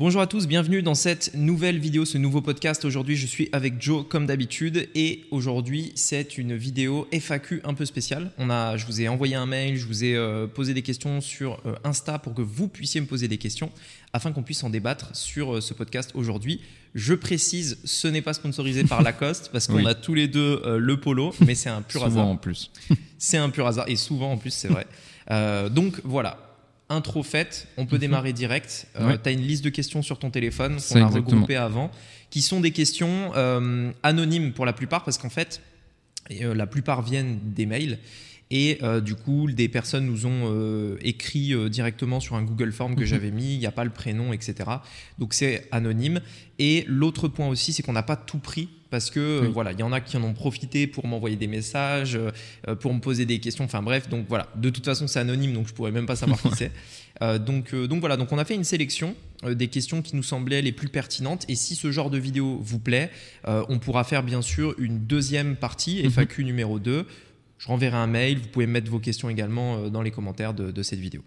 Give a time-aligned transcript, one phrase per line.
[0.00, 2.86] Bonjour à tous, bienvenue dans cette nouvelle vidéo, ce nouveau podcast.
[2.86, 7.84] Aujourd'hui, je suis avec Joe comme d'habitude et aujourd'hui, c'est une vidéo FAQ un peu
[7.84, 8.30] spéciale.
[8.38, 11.20] On a, je vous ai envoyé un mail, je vous ai euh, posé des questions
[11.20, 13.70] sur euh, Insta pour que vous puissiez me poser des questions
[14.14, 16.62] afin qu'on puisse en débattre sur euh, ce podcast aujourd'hui.
[16.94, 20.98] Je précise, ce n'est pas sponsorisé par Lacoste parce qu'on a tous les deux le
[20.98, 22.12] polo, mais c'est un pur hasard.
[22.24, 22.70] Souvent en plus.
[23.18, 24.86] c'est un pur hasard et souvent en plus, c'est vrai.
[25.68, 26.49] donc voilà,
[26.90, 28.00] intro faite, on peut mhm.
[28.00, 28.86] démarrer direct.
[29.00, 31.90] Euh, tu as une liste de questions sur ton téléphone qu'on a regroupées avant,
[32.28, 35.62] qui sont des questions euh, anonymes pour la plupart, parce qu'en fait,
[36.32, 37.98] euh, la plupart viennent des mails.
[38.50, 43.06] Et du coup, des personnes nous ont écrit directement sur un Google Form que mhm.
[43.06, 44.54] j'avais mis, il n'y a pas le prénom, etc.
[45.18, 46.20] Donc c'est anonyme.
[46.58, 49.78] Et l'autre point aussi, c'est qu'on n'a pas tout pris parce que euh, voilà, il
[49.78, 53.24] y en a qui en ont profité pour m'envoyer des messages, euh, pour me poser
[53.24, 53.64] des questions.
[53.64, 54.48] Enfin bref, donc voilà.
[54.56, 56.72] De toute façon, c'est anonyme, donc je pourrais même pas savoir qui c'est.
[57.22, 59.14] Euh, donc, donc voilà, donc on a fait une sélection
[59.46, 61.46] des questions qui nous semblaient les plus pertinentes.
[61.48, 63.10] Et si ce genre de vidéo vous plaît,
[63.46, 66.10] on pourra faire bien sûr une deuxième partie, mhm.
[66.10, 67.06] FAQ numéro 2.
[67.60, 68.38] Je renverrai un mail.
[68.38, 71.22] Vous pouvez mettre vos questions également dans les commentaires de, cette vidéo.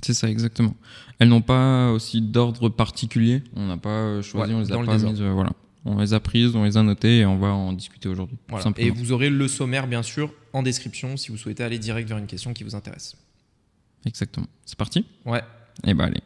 [0.00, 0.74] C'est ça, exactement.
[1.18, 3.42] Elles n'ont pas aussi d'ordre particulier.
[3.54, 5.20] On n'a pas choisi, on les a pas mises.
[5.20, 5.50] voilà
[5.84, 8.38] on les a prises, on les a notées et on va en discuter aujourd'hui.
[8.78, 12.18] Et vous aurez le sommaire, bien sûr, en description si vous souhaitez aller direct vers
[12.18, 13.16] une question qui vous intéresse.
[14.06, 14.46] Exactement.
[14.64, 15.06] C'est parti?
[15.24, 15.40] Ouais.
[15.84, 16.22] Et eh bah ben, allez.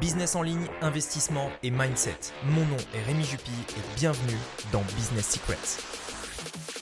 [0.00, 2.18] Business en ligne, investissement et mindset.
[2.50, 4.38] Mon nom est Rémi Jupy et bienvenue
[4.72, 6.81] dans Business Secrets.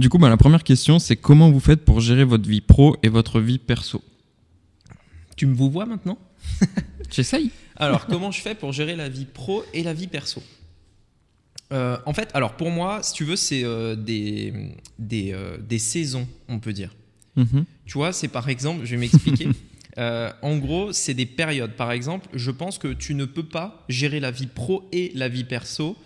[0.00, 2.96] Du coup, bah, la première question, c'est comment vous faites pour gérer votre vie pro
[3.02, 4.02] et votre vie perso
[5.36, 6.18] tu me vous vois maintenant
[7.10, 7.50] J'essaye.
[7.76, 10.42] Alors, comment je fais pour gérer la vie pro et la vie perso
[11.72, 15.78] euh, En fait, alors pour moi, si tu veux, c'est euh, des, des, euh, des,
[15.78, 16.94] saisons, on peut dire.
[17.36, 17.64] Mhm.
[17.86, 19.48] Tu vois, c'est par exemple, je vais m'expliquer.
[20.42, 21.72] en gros, c'est des périodes.
[21.72, 25.28] Par exemple, je pense que tu ne peux pas gérer la vie pro et la
[25.28, 25.96] vie perso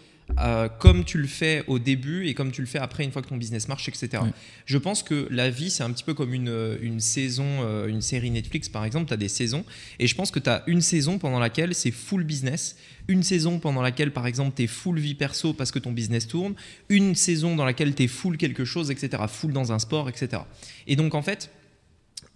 [0.40, 3.22] euh, comme tu le fais au début et comme tu le fais après une fois
[3.22, 4.22] que ton business marche, etc.
[4.66, 7.86] Je pense que la vie, c'est un petit peu comme une, euh, une saison, euh,
[7.86, 9.64] une série Netflix par exemple, tu as des saisons,
[9.98, 12.76] et je pense que tu as une saison pendant laquelle c'est full business,
[13.06, 16.26] une saison pendant laquelle par exemple tu es full vie perso parce que ton business
[16.26, 16.54] tourne,
[16.88, 19.22] une saison dans laquelle tu es full quelque chose, etc.
[19.28, 20.42] Full dans un sport, etc.
[20.86, 21.50] Et donc en fait,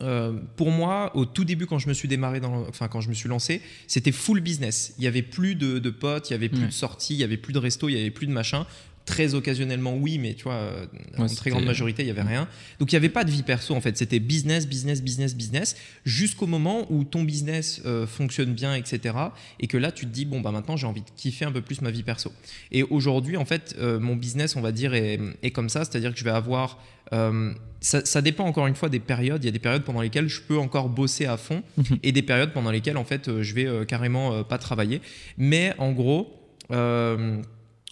[0.00, 3.08] euh, pour moi, au tout début, quand je me suis démarré, dans, enfin quand je
[3.08, 4.94] me suis lancé, c'était full business.
[4.98, 7.36] Il y avait plus de, potes, il y avait plus de sorties, il y avait
[7.36, 8.66] plus de restos, il y avait plus de machin.
[9.08, 10.86] Très occasionnellement, oui, mais tu vois, euh,
[11.16, 12.48] en très grande majorité, il y avait rien.
[12.78, 13.96] Donc il n'y avait pas de vie perso en fait.
[13.96, 19.14] C'était business, business, business, business, jusqu'au moment où ton business euh, fonctionne bien, etc.
[19.60, 21.62] Et que là, tu te dis bon bah maintenant j'ai envie de kiffer un peu
[21.62, 22.32] plus ma vie perso.
[22.70, 26.18] Et aujourd'hui, en fait, mon business, on va dire, est, est comme ça, c'est-à-dire que
[26.18, 26.78] je vais avoir
[27.12, 29.42] euh, ça, dépend encore une fois des périodes.
[29.42, 31.98] Il y a des périodes pendant lesquelles je peux encore bosser à fond mhm.
[32.02, 35.00] et des périodes pendant lesquelles en fait euh, je vais euh, carrément pas travailler.
[35.36, 36.34] Mais en gros,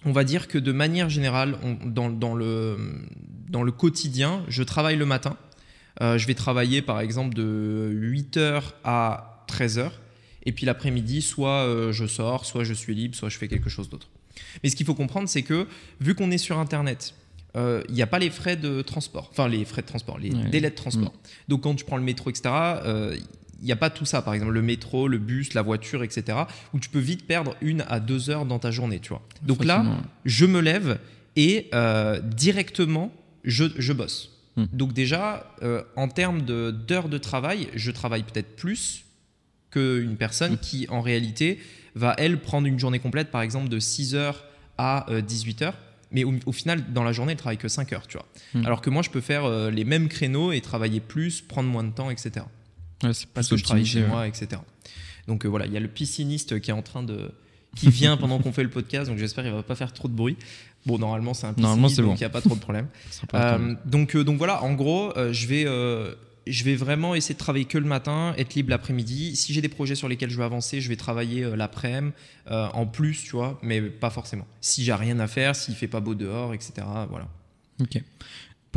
[0.05, 2.77] on va dire que de manière générale, dans, le,
[3.49, 5.37] dans le quotidien, je travaille le matin.
[5.99, 9.89] je vais travailler par exemple de 8h à 13h.
[10.43, 13.89] Et puis l'après-midi, soit je sors, soit je suis libre, soit je fais quelque chose
[13.89, 14.07] d'autre.
[14.63, 15.67] Mais ce qu'il faut comprendre, c'est que
[15.99, 17.15] vu qu'on est sur Internet,
[17.55, 20.29] il euh, n'y a pas les frais de transport, enfin les frais de transport, les
[20.29, 21.11] délais de transport.
[21.11, 21.49] Mm.
[21.49, 22.49] Donc quand tu prends le métro, etc.,
[23.59, 24.21] il euh, n'y a pas tout ça.
[24.21, 26.39] Par exemple, le métro, le bus, la voiture, etc.,
[26.73, 29.21] où tu peux vite perdre une à deux heures dans ta journée, tu vois.
[29.43, 29.85] Donc là,
[30.25, 30.99] je me lève
[31.35, 33.11] et euh, directement,
[33.43, 34.31] je, je bosse.
[34.55, 34.65] Mm.
[34.73, 35.55] Donc déjà,
[35.95, 39.05] en termes d'heures de, travail, je travaille peut-être plus
[39.71, 40.59] qu'une personne mm.
[40.59, 41.59] qui, en réalité,
[41.95, 44.45] va, elle, prendre une journée complète, par exemple, de 6 heures
[44.77, 45.77] à 18 heures
[46.11, 48.25] mais au, final, dans la journée, elle travaille que 5 heures, tu vois.
[48.53, 48.65] Hmm.
[48.65, 51.83] Alors que moi, je peux faire euh, les mêmes créneaux et travailler plus, prendre moins
[51.83, 52.45] de temps, etc.
[53.01, 54.61] c'est Parce que je travaille chez moi, etc.
[55.27, 57.31] Donc euh, voilà, il y a le pisciniste qui est en train de.
[57.75, 60.13] qui vient pendant qu'on fait le podcast, donc j'espère qu'il va pas faire trop de
[60.13, 60.37] bruit.
[60.85, 62.87] Bon, normalement, c'est un pisciniste, donc il n'y a pas trop de problème.
[63.33, 65.65] Euh, donc, donc voilà, en gros, je vais
[66.49, 69.35] je vais vraiment essayer de travailler que le matin, être libre l'après-midi.
[69.35, 71.77] Si j'ai des projets sur lesquels je veux avancer, je vais travailler euh, l'après-midi
[72.51, 74.45] euh, en plus, tu vois, mais pas forcément.
[74.61, 76.87] Si j'ai rien à faire, s'il fait pas beau dehors, etc.
[77.09, 77.27] Voilà.
[77.81, 78.01] Ok.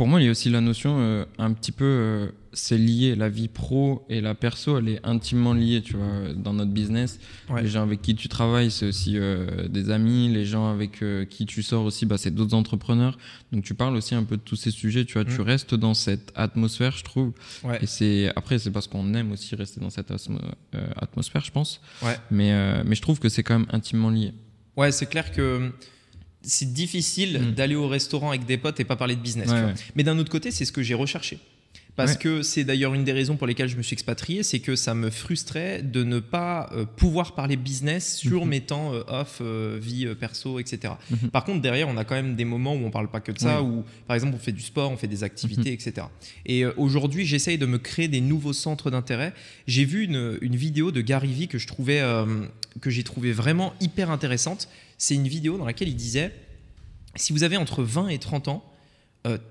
[0.01, 3.13] Pour moi, il y a aussi la notion euh, un petit peu, euh, c'est lié,
[3.13, 7.19] la vie pro et la perso, elle est intimement liée, tu vois, dans notre business.
[7.55, 11.45] Les gens avec qui tu travailles, c'est aussi euh, des amis, les gens avec qui
[11.45, 13.15] tu sors aussi, bah, c'est d'autres entrepreneurs.
[13.51, 15.43] Donc tu parles aussi un peu de tous ces sujets, tu vois, tu mm.
[15.43, 17.33] restes dans cette atmosphère, je trouve.
[17.79, 20.11] Et c'est après, c'est parce qu'on aime aussi rester dans cette
[20.95, 21.79] atmosphère, je pense.
[22.31, 24.33] Mais, mais je trouve que c'est quand même intimement lié.
[24.75, 25.71] Ouais, c'est clair que
[26.43, 27.51] c'est difficile mm.
[27.53, 29.49] d'aller au restaurant avec des potes et pas parler de business.
[29.95, 31.39] Mais d'un autre côté, c'est ce que j'ai recherché.
[31.95, 34.75] Parce que c'est d'ailleurs une des raisons pour lesquelles je me suis expatrié, c'est que
[34.75, 38.49] ça me frustrait de ne pas euh, pouvoir parler business sur mhm.
[38.49, 40.93] mes temps euh, off, euh, vie perso, etc.
[41.09, 41.29] Mhm.
[41.29, 43.39] Par contre, derrière, on a quand même des moments où on parle pas que de
[43.39, 45.75] ça, où par exemple, on fait du sport, on fait des activités, mhm.
[45.75, 46.07] etc.
[46.45, 49.33] Et aujourd'hui, j'essaye de me créer des nouveaux centres d'intérêt.
[49.67, 52.01] J'ai vu une, une, vidéo de Gary Vee que je trouvais,
[52.79, 54.67] que j'ai trouvé vraiment hyper intéressante.
[55.01, 56.31] C'est une vidéo dans laquelle il disait
[57.15, 58.63] si vous avez entre 20 et 30 ans,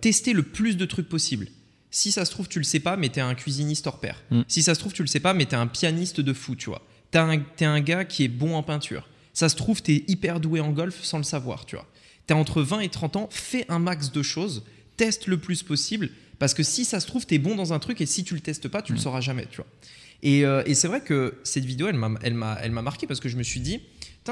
[0.00, 1.48] testez le plus de trucs possible
[1.90, 4.22] si ça se trouve, tu le sais pas, mais t'es un cuisiniste hors pair.
[4.30, 4.42] Mm.
[4.48, 6.70] Si ça se trouve, tu le sais pas, mais t'es un pianiste de fou, tu
[6.70, 6.82] vois.
[7.10, 9.08] T'es un, un gars qui est bon en peinture.
[9.34, 11.86] Ça se trouve, t'es hyper doué en golf sans le savoir, tu vois.
[12.26, 14.64] T'es entre 20 et 30 ans, fais un max de choses,
[14.96, 18.00] teste le plus possible, parce que si ça se trouve, t'es bon dans un truc,
[18.00, 19.02] et si tu le testes pas, tu le mm.
[19.02, 19.66] sauras jamais, tu vois.
[20.22, 23.42] Et, euh, et c'est vrai que cette vidéo, elle m'a marqué parce que je me
[23.42, 23.80] suis dit,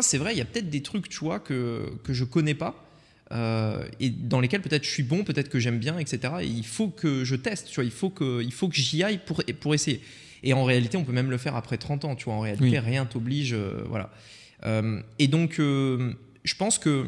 [0.01, 2.89] c'est vrai, il y a peut-être des trucs, tu vois, que, que je connais pas
[3.33, 6.35] euh, et dans lesquels peut-être je suis bon, peut-être que j'aime bien, etc.
[6.41, 9.03] Et il faut que je teste, tu vois, il faut que, il faut que j'y
[9.03, 10.01] aille pour, pour essayer.
[10.43, 12.79] Et en réalité, on peut même le faire après 30 ans, tu vois, en réalité,
[12.79, 14.11] rien t'oblige, euh, voilà.
[14.65, 17.07] Euh, et donc, je pense que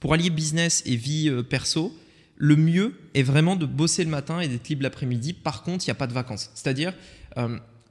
[0.00, 1.96] pour allier business et vie perso,
[2.36, 5.32] le mieux est vraiment de bosser le matin et d'être libre l'après-midi.
[5.32, 6.50] Par contre, il n'y a pas de vacances.
[6.54, 6.94] C'est-à-dire,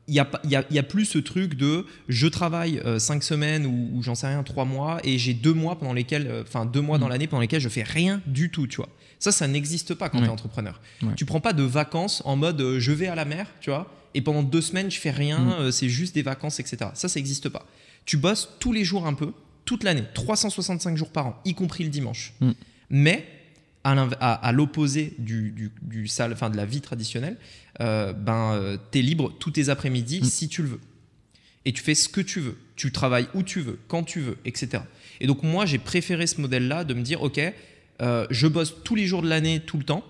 [0.07, 0.19] il n'y
[0.55, 4.27] a, y a, plus ce truc de je travaille euh, cinq semaines ou, j'en sais
[4.27, 7.09] rien, trois mois et j'ai deux mois pendant lesquels, euh, enfin deux mois dans mm.
[7.09, 8.89] l'année pendant lesquels je fais rien du tout, tu vois.
[9.17, 10.79] Ça, ça n'existe pas quand tu es entrepreneur.
[10.99, 13.71] Tu Tu prends pas de vacances en mode euh, je vais à la mer, tu
[13.71, 15.71] vois, et pendant deux semaines je fais rien, mm.
[15.71, 16.91] c'est juste des vacances, etc.
[16.93, 17.65] Ça, ça n'existe pas.
[18.05, 19.31] Tu bosses tous les jours un peu,
[19.65, 22.33] toute l'année, 365 jours par an, y compris le dimanche.
[22.41, 22.51] Mm.
[22.91, 23.27] Mais
[23.85, 27.37] à, l'opposé du, du, du enfin de la vie traditionnelle,
[27.81, 30.25] euh, ben, euh, tu es libre tous tes après-midi mm.
[30.25, 30.79] si tu le veux.
[31.65, 32.57] Et tu fais ce que tu veux.
[32.75, 34.83] Tu travailles où tu veux, quand tu veux, etc.
[35.19, 37.39] Et donc moi, j'ai préféré ce modèle-là de me dire, OK,
[38.01, 40.03] euh, je bosse tous les jours de l'année, tout le temps.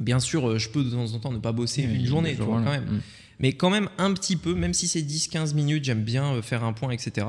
[0.00, 2.84] Bien sûr, je peux de temps en temps ne pas bosser une journée, quand même.
[2.84, 3.00] Mm.
[3.40, 6.72] Mais quand même un petit peu, même si c'est 10-15 minutes, j'aime bien faire un
[6.72, 7.26] point, etc.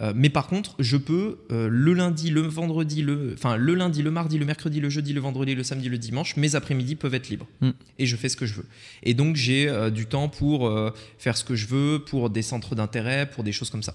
[0.00, 4.02] Euh, mais par contre, je peux euh, le lundi, le vendredi, le, enfin le lundi,
[4.02, 7.14] le mardi, le mercredi, le jeudi, le vendredi, le samedi, le dimanche, mes après-midi peuvent
[7.14, 7.70] être libres mm.
[7.98, 8.66] et je fais ce que je veux.
[9.02, 10.70] Et donc j'ai euh, du temps pour
[11.18, 13.94] faire ce que je veux, pour des centres d'intérêt, pour des choses comme ça.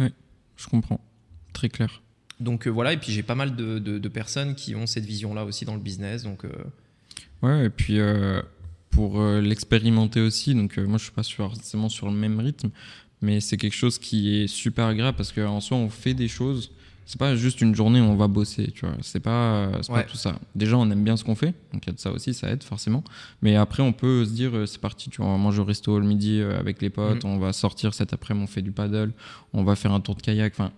[0.00, 0.08] Oui,
[0.56, 1.00] je comprends,
[1.52, 2.02] très clair.
[2.40, 5.64] Donc voilà, et puis j'ai pas mal de, de, personnes qui ont cette vision-là aussi
[5.64, 6.22] dans le business.
[6.22, 6.44] Donc
[7.42, 7.98] ouais, et puis
[8.90, 10.54] pour l'expérimenter aussi.
[10.54, 12.70] Donc moi, je suis pas forcément sur le même rythme,
[13.20, 16.70] mais c'est quelque chose qui est super agréable parce qu'en soi, on fait des choses.
[17.04, 18.94] C'est pas juste une journée où on va bosser, tu vois.
[19.00, 20.38] C'est pas, pas tout ça.
[20.54, 22.50] Déjà, on aime bien ce qu'on fait, donc il y a de ça aussi, ça
[22.50, 23.02] aide forcément.
[23.40, 25.64] Mais après, on peut se dire, euh, c'est parti, tu vois, on va manger au
[25.64, 27.28] resto le midi euh, avec les potes, mm.
[27.28, 29.12] on va sortir cet après-midi, on fait du paddle,
[29.54, 30.52] on va faire un tour de kayak.
[30.54, 30.70] Enfin,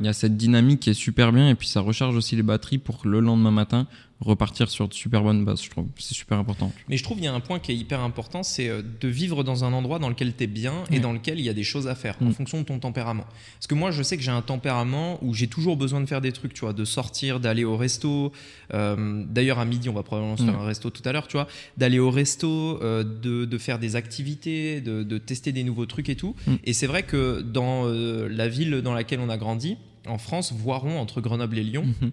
[0.00, 2.42] il y a cette dynamique qui est super bien et puis ça recharge aussi les
[2.42, 3.86] batteries pour le lendemain matin
[4.20, 5.86] repartir sur de super bonnes bases, je trouve.
[5.96, 6.72] C'est super important.
[6.88, 9.08] Mais je trouve qu'il y a un point qui est hyper important, c'est euh, de
[9.08, 11.54] vivre dans un endroit dans lequel tu es bien et dans lequel il y a
[11.54, 12.32] des choses à faire en mm.
[12.32, 13.26] fonction de ton tempérament.
[13.54, 16.20] Parce que moi, je sais que j'ai un tempérament où j'ai toujours besoin de faire
[16.20, 18.32] des trucs, tu vois, de sortir, d'aller au resto.
[18.74, 20.62] Euh, d'ailleurs, à midi, on va probablement se faire mm.
[20.62, 23.94] un resto tout à l'heure, tu vois, d'aller au resto, euh, de, de, faire des
[23.94, 26.34] activités, de, de, tester des nouveaux trucs et tout.
[26.46, 26.54] Mm.
[26.64, 29.76] Et c'est vrai que dans la ville dans laquelle on a grandi,
[30.06, 32.10] en France, Voiron, entre Grenoble et Lyon, mm-hmm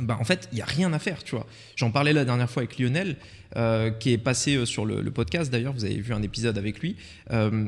[0.00, 1.46] bah, en fait, il n'y a rien à faire, tu vois.
[1.76, 3.16] J'en parlais la dernière fois avec Lionel,
[3.56, 6.80] euh, qui est passé euh, sur le, podcast d'ailleurs, vous avez vu un épisode avec
[6.80, 6.96] lui.
[7.30, 7.66] Euh,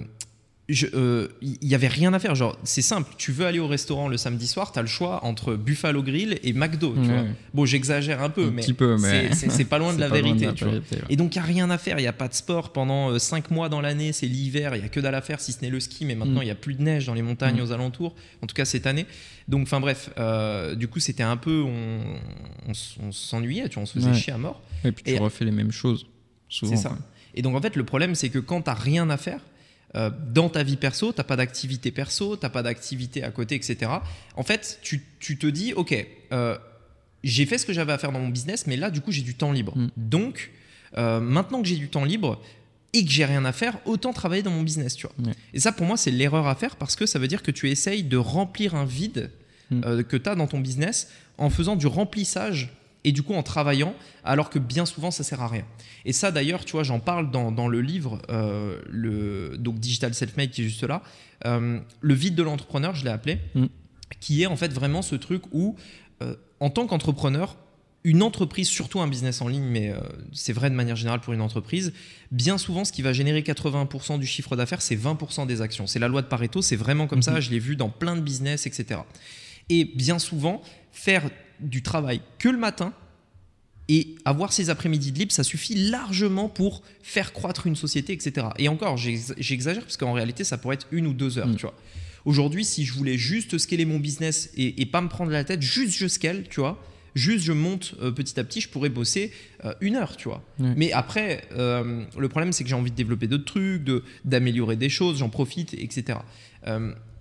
[0.66, 2.34] il euh, y avait rien à faire.
[2.34, 3.12] Genre, c'est simple.
[3.18, 6.38] Tu veux aller au restaurant le samedi soir, tu as le choix entre Buffalo Grill
[6.42, 6.94] et McDo.
[6.94, 7.24] Tu vois.
[7.52, 10.48] Bon, j'exagère un peu, mais, c'est pas loin de la vérité.
[11.10, 11.98] Et donc, il n'y a rien à faire.
[11.98, 14.12] Il n'y a pas de sport pendant 5 euh, mois dans l'année.
[14.12, 14.74] C'est l'hiver.
[14.74, 16.06] Il n'y a que dalle à faire si ce n'est le ski.
[16.06, 16.44] Mais maintenant, mm.
[16.44, 17.64] il n'y a plus de neige dans les montagnes mm.
[17.64, 18.14] aux alentours.
[18.40, 19.06] En tout cas, cette année.
[19.48, 20.10] Donc, enfin, bref.
[20.18, 21.62] Euh, du coup, c'était un peu.
[21.62, 22.00] On,
[23.02, 23.68] on, s'ennuyait.
[23.68, 24.62] Tu vois, on se faisait chier à mort.
[24.82, 26.06] Et puis, tu refais les mêmes choses.
[26.48, 26.96] C'est ça.
[27.34, 29.40] Et donc, en fait, le problème, c'est que quand tu n'as rien à faire,
[29.96, 33.30] euh, dans ta vie perso, tu n'as pas d'activité perso, tu n'as pas d'activité à
[33.30, 33.90] côté, etc.
[34.36, 35.00] En fait, tu,
[35.38, 35.94] te dis, OK,
[36.32, 36.58] euh,
[37.22, 39.22] j'ai fait ce que j'avais à faire dans mon business, mais là, du coup, j'ai
[39.22, 39.76] du temps libre.
[39.76, 39.88] Mm.
[39.96, 40.50] Donc,
[40.98, 42.42] euh, maintenant que j'ai du temps libre
[42.92, 45.32] et que j'ai rien à faire, autant travailler dans mon business, tu vois.
[45.52, 47.70] Et ça, pour moi, c'est l'erreur à faire parce que ça veut dire que tu
[47.70, 49.30] essayes de remplir un vide
[49.70, 50.02] mm.
[50.02, 51.08] que tu as dans ton business
[51.38, 52.72] en faisant du remplissage
[53.04, 53.94] et du coup en travaillant,
[54.24, 55.64] alors que bien souvent ça sert à rien.
[56.04, 60.14] Et ça d'ailleurs, tu vois, j'en parle dans, dans, le livre, euh, le, donc Digital
[60.14, 61.02] Self-Made qui est juste là,
[61.46, 63.66] euh, le vide de l'entrepreneur, je l'ai appelé, mm.
[64.20, 65.76] qui est en fait vraiment ce truc où,
[66.22, 67.56] euh, en tant qu'entrepreneur,
[68.06, 69.94] une entreprise, surtout un business en ligne, mais
[70.34, 71.94] c'est vrai de manière générale pour une entreprise,
[72.30, 75.86] bien souvent, ce qui va générer 80% du chiffre d'affaires, c'est 20% des actions.
[75.86, 77.40] C'est la loi de Pareto, c'est vraiment comme ça, mm-hmm.
[77.40, 79.00] je l'ai vu dans plein de business, etc.
[79.70, 80.60] Et bien souvent,
[80.92, 81.30] faire
[81.60, 82.92] du travail que le matin
[83.88, 88.48] Et avoir ces après-midi de libre, ça suffit largement pour faire croître une société, etc.
[88.58, 91.56] Et encore, j'exagère parce qu'en réalité, ça pourrait être une ou deux heures, mm.
[91.56, 91.74] tu vois.
[92.24, 95.60] Aujourd'hui, si je voulais juste scaler mon business et, et, pas me prendre la tête,
[95.60, 96.82] juste je scale, tu vois,
[97.14, 99.32] juste je monte euh, petit à petit, je pourrais bosser
[99.64, 100.42] euh, une heure, tu vois.
[100.58, 103.82] Mais après, euh, le problème, c'est que j'ai envie de développer d'autres trucs,
[104.24, 106.18] d'améliorer des choses, j'en profite, etc.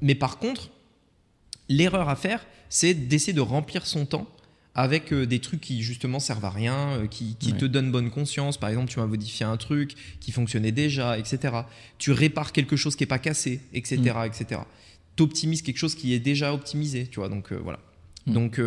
[0.01, 0.69] mais par contre,
[1.69, 4.27] l'erreur à faire, c'est d'essayer de remplir son temps
[4.75, 8.57] avec des trucs qui justement servent à rien, qui, te donnent bonne conscience.
[8.57, 11.53] Par exemple, tu vas modifier un truc qui fonctionnait déjà, etc.
[11.99, 13.97] Tu répares quelque chose qui n'est pas cassé, etc.
[14.01, 14.25] Mm.
[14.25, 14.61] etc.
[15.15, 17.29] Tu optimises quelque chose qui est déjà optimisé, tu vois.
[17.29, 17.79] Donc voilà.
[18.25, 18.33] Mm.
[18.33, 18.59] Donc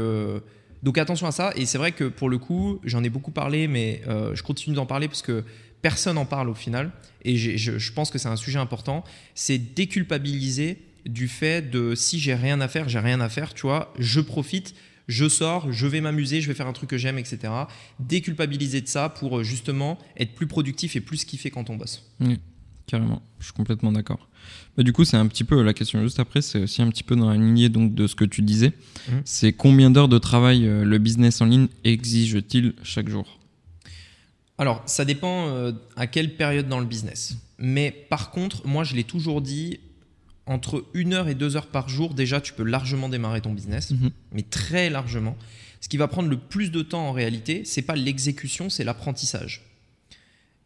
[0.87, 1.53] donc attention à ça.
[1.57, 4.77] Et c'est vrai que pour le coup, j'en ai beaucoup parlé, mais euh, je continue
[4.77, 5.45] d'en parler parce que
[5.83, 6.93] personne n'en parle au final.
[7.25, 9.03] Et je, pense que c'est un sujet important.
[9.35, 13.63] C'est déculpabiliser du fait de si j'ai rien à faire, j'ai rien à faire, tu
[13.63, 14.75] vois, je profite.
[15.09, 17.53] Je sors, je vais m'amuser, je vais faire un truc que j'aime, etc.
[18.01, 22.11] Déculpabiliser de ça pour euh, justement être plus productif et plus kiffer quand on bosse.
[22.19, 22.41] Oui,
[22.89, 24.29] carrément, je suis complètement d'accord.
[24.77, 27.05] Bah, du coup, c'est un petit peu la question juste après, c'est aussi un petit
[27.05, 28.73] peu dans la lignée donc, de ce que tu disais.
[29.09, 29.23] Mhm.
[29.25, 33.39] C'est combien d'heures de travail euh, le business en ligne exige-t-il chaque jour?
[34.59, 37.37] Alors, ça dépend euh, à quelle période dans le business.
[37.59, 39.81] Mais par contre, moi, je l'ai toujours dit,
[40.47, 43.91] entre une heure et deux heures par jour, déjà, tu peux largement démarrer ton business,
[43.91, 44.11] mhm.
[44.33, 45.37] mais très largement.
[45.81, 49.63] Ce qui va prendre le plus de temps en réalité, c'est pas l'exécution, c'est l'apprentissage.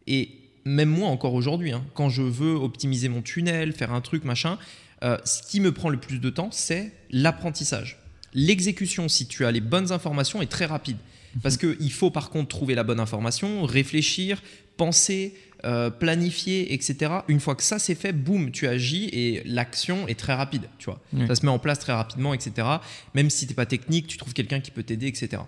[0.07, 0.29] Et
[0.65, 4.57] même moi encore aujourd'hui, hein, quand je veux optimiser mon tunnel, faire un truc, machin,
[5.03, 7.97] euh, ce qui me prend le plus de temps, c'est l'apprentissage.
[8.33, 10.97] L'exécution, si tu as les bonnes informations, est très rapide.
[11.35, 11.41] Mhm.
[11.41, 14.41] Parce qu'il faut par contre trouver la bonne information, réfléchir,
[14.77, 17.11] penser, euh, planifier, etc.
[17.27, 20.63] Une fois que ça c'est fait, boum, tu agis et l'action est très rapide.
[20.77, 22.67] Tu vois, ça se met en place très rapidement, etc.
[23.13, 25.43] Même si tu n'es pas technique, tu trouves quelqu'un qui peut t'aider, etc.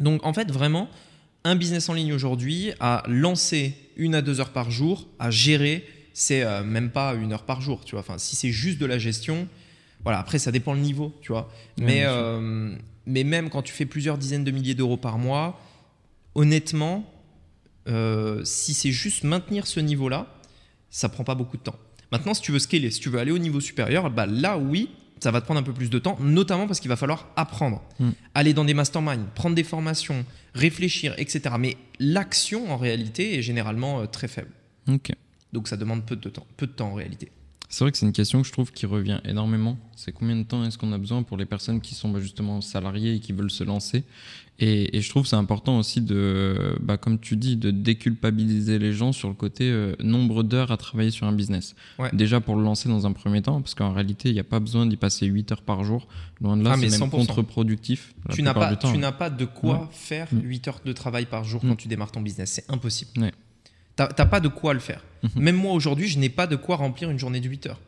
[0.00, 0.88] Donc en fait, vraiment,
[1.44, 5.84] un business en ligne aujourd'hui, à lancer une à deux heures par jour, à gérer,
[6.14, 7.84] c'est euh, même pas une heure par jour.
[7.84, 9.48] Tu vois, enfin, si c'est juste de la gestion,
[10.04, 10.18] voilà.
[10.18, 11.50] Après, ça dépend le niveau, tu vois.
[11.78, 12.74] mais, euh,
[13.06, 15.60] mais même quand tu fais plusieurs dizaines de milliers d'euros par mois,
[16.34, 17.11] honnêtement,
[17.88, 20.26] euh, si c'est juste maintenir ce niveau-là,
[20.90, 21.76] ça prend pas beaucoup de temps.
[22.10, 24.90] Maintenant, si tu veux scaler, si tu veux aller au niveau supérieur, bah là, oui,
[25.20, 27.82] ça va te prendre un peu plus de temps, notamment parce qu'il va falloir apprendre,
[28.00, 28.10] hmm.
[28.34, 30.24] aller dans des masterminds, prendre des formations,
[30.54, 31.54] réfléchir, etc.
[31.58, 34.50] Mais l'action, en réalité, est généralement euh, très faible.
[35.52, 37.30] Donc ça demande peu de temps, peu de temps en réalité.
[37.72, 39.78] C'est vrai que c'est une question que je trouve qui revient énormément.
[39.96, 42.60] C'est combien de temps est-ce qu'on a besoin pour les personnes qui sont bah, justement
[42.60, 44.04] salariées et qui veulent se lancer?
[44.58, 49.12] Et, je trouve c'est important aussi de, bah, comme tu dis, de déculpabiliser les gens
[49.12, 51.74] sur le côté euh, nombre d'heures à travailler sur un business.
[52.12, 54.60] Déjà pour le lancer dans un premier temps, parce qu'en réalité, il n'y a pas
[54.60, 56.08] besoin d'y passer 8 heures par jour.
[56.42, 58.14] Loin de là, ah, c'est même contre-productif.
[58.34, 61.62] Tu n'as pas, tu n'as pas de quoi faire 8 heures de travail par jour
[61.62, 61.76] quand mm.
[61.76, 62.50] tu démarres ton business.
[62.50, 63.32] C'est impossible.
[64.18, 65.02] N'as pas de quoi le faire.
[65.24, 65.40] Mm-hmm.
[65.40, 67.80] Même moi aujourd'hui, je n'ai pas de quoi remplir une journée de 8 heures.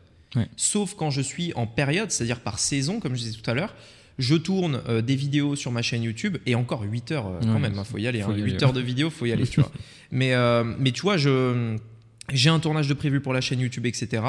[0.57, 3.73] Sauf quand je suis en période, c'est-à-dire par saison, comme je disais tout à l'heure,
[4.17, 7.59] je tourne euh, des vidéos sur ma chaîne YouTube et encore 8 heures euh, quand
[7.59, 8.19] même, il hein, faut y aller.
[8.19, 8.57] 8 hein.
[8.63, 9.71] heures de vidéo, faut y aller, tu vois.
[10.11, 14.23] Mais, euh, mais tu vois, j'ai un tournage de prévu pour la chaîne YouTube, etc.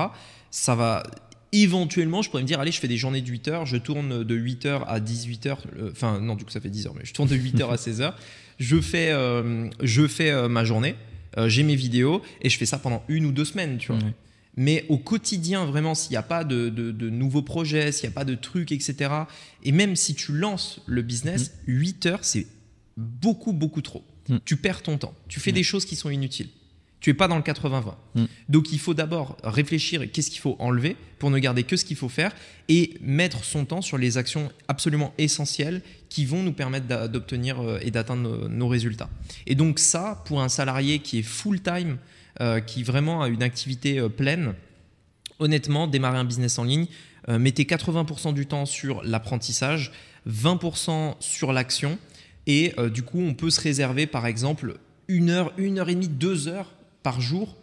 [0.51, 1.05] Ça va.
[1.53, 4.25] Éventuellement, je pourrais me dire, allez, je fais des journées de 8 heures, je tourne
[4.25, 7.05] de 8 heures à 18 heures, enfin, non, du coup, ça fait 10 heures, mais
[7.05, 8.17] je tourne de 8 heures à 16 heures.
[8.59, 9.13] Je fais,
[9.81, 10.97] je fais ma journée,
[11.47, 14.01] j'ai mes vidéos et je fais ça pendant une ou deux semaines, tu vois.
[14.57, 16.71] Mais au quotidien, vraiment, s'il n'y a pas de,
[17.11, 19.11] nouveaux projets, s'il n'y a pas de trucs, etc.,
[19.63, 22.09] et même si tu lances le business, 8 mm.
[22.09, 22.47] heures, c'est
[22.97, 24.03] beaucoup, beaucoup trop.
[24.29, 24.37] Mm.
[24.45, 25.15] Tu perds ton temps.
[25.29, 25.55] Tu fais mm.
[25.55, 26.49] des choses qui sont inutiles.
[27.01, 28.27] Tu es pas dans le 80-20.
[28.49, 31.97] Donc il faut d'abord réfléchir qu'est-ce qu'il faut enlever pour ne garder que ce qu'il
[31.97, 32.35] faut faire
[32.69, 37.79] et mettre son temps sur les actions absolument essentielles qui vont nous permettre d'obtenir euh,
[37.83, 39.11] et d'atteindre nos résultats.
[39.47, 41.99] Et donc ça, pour un salarié qui est full-time,
[42.43, 44.53] euh, qui vraiment a une activité euh, pleine,
[45.39, 46.87] honnêtement, démarrer un business en ligne,
[47.31, 49.91] euh, mettez 80% du temps sur l'apprentissage,
[50.29, 51.99] 20% sur l'action,
[52.47, 54.77] et du coup, on peut se réserver par exemple
[55.09, 56.76] une heure, une heure et demie, deux heures
[57.07, 57.55] par jour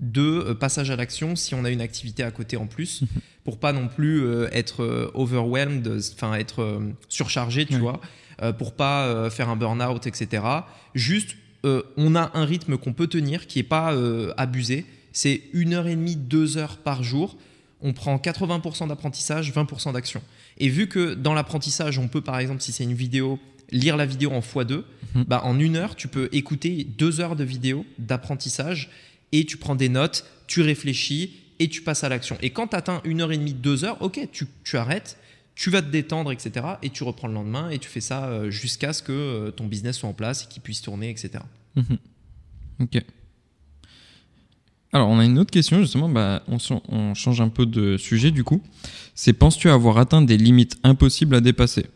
[0.00, 3.02] de passage à l'action si on a une activité à côté en plus,
[3.44, 8.00] pour pas non plus être overwhelmed, enfin être surchargé, tu vois,
[8.58, 10.42] pour pas faire un burn-out, etc.
[10.94, 14.86] Juste euh, on a un rythme qu'on peut tenir qui n'est pas euh, abusé.
[15.12, 17.36] C'est une heure et demie, deux heures par jour.
[17.82, 20.22] On prend 80% d'apprentissage, 20% d'action.
[20.58, 23.38] Et vu que dans l'apprentissage, on peut par exemple, si c'est une vidéo,
[23.70, 24.82] lire la vidéo en x2,
[25.14, 28.90] bah, en une heure, tu peux écouter deux heures de vidéo d'apprentissage
[29.32, 32.36] et tu prends des notes, tu réfléchis et tu passes à l'action.
[32.42, 35.18] Et quand tu atteins une heure et demie, deux heures, ok, tu, arrêtes,
[35.54, 36.66] tu vas te détendre, etc.
[36.82, 39.66] Et tu reprends le lendemain et tu fais ça euh, jusqu'à ce que euh, ton
[39.66, 41.44] business soit en place et qu'il puisse tourner, etc.
[41.76, 41.98] Mhm.
[42.80, 43.02] Ok.
[44.92, 46.56] Alors, on a une autre question, justement, bah, on,
[46.88, 48.60] on, change un peu de sujet du coup.
[49.14, 51.86] C'est penses-tu avoir atteint des limites impossibles à dépasser?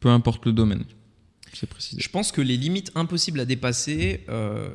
[0.00, 0.84] Peu importe le domaine.
[1.58, 2.00] C'est précisé.
[2.00, 4.70] Je pense que les limites impossibles à dépasser, euh,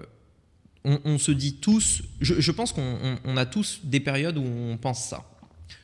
[0.83, 5.23] on, se dit tous, je, pense qu'on a tous des périodes où on pense ça.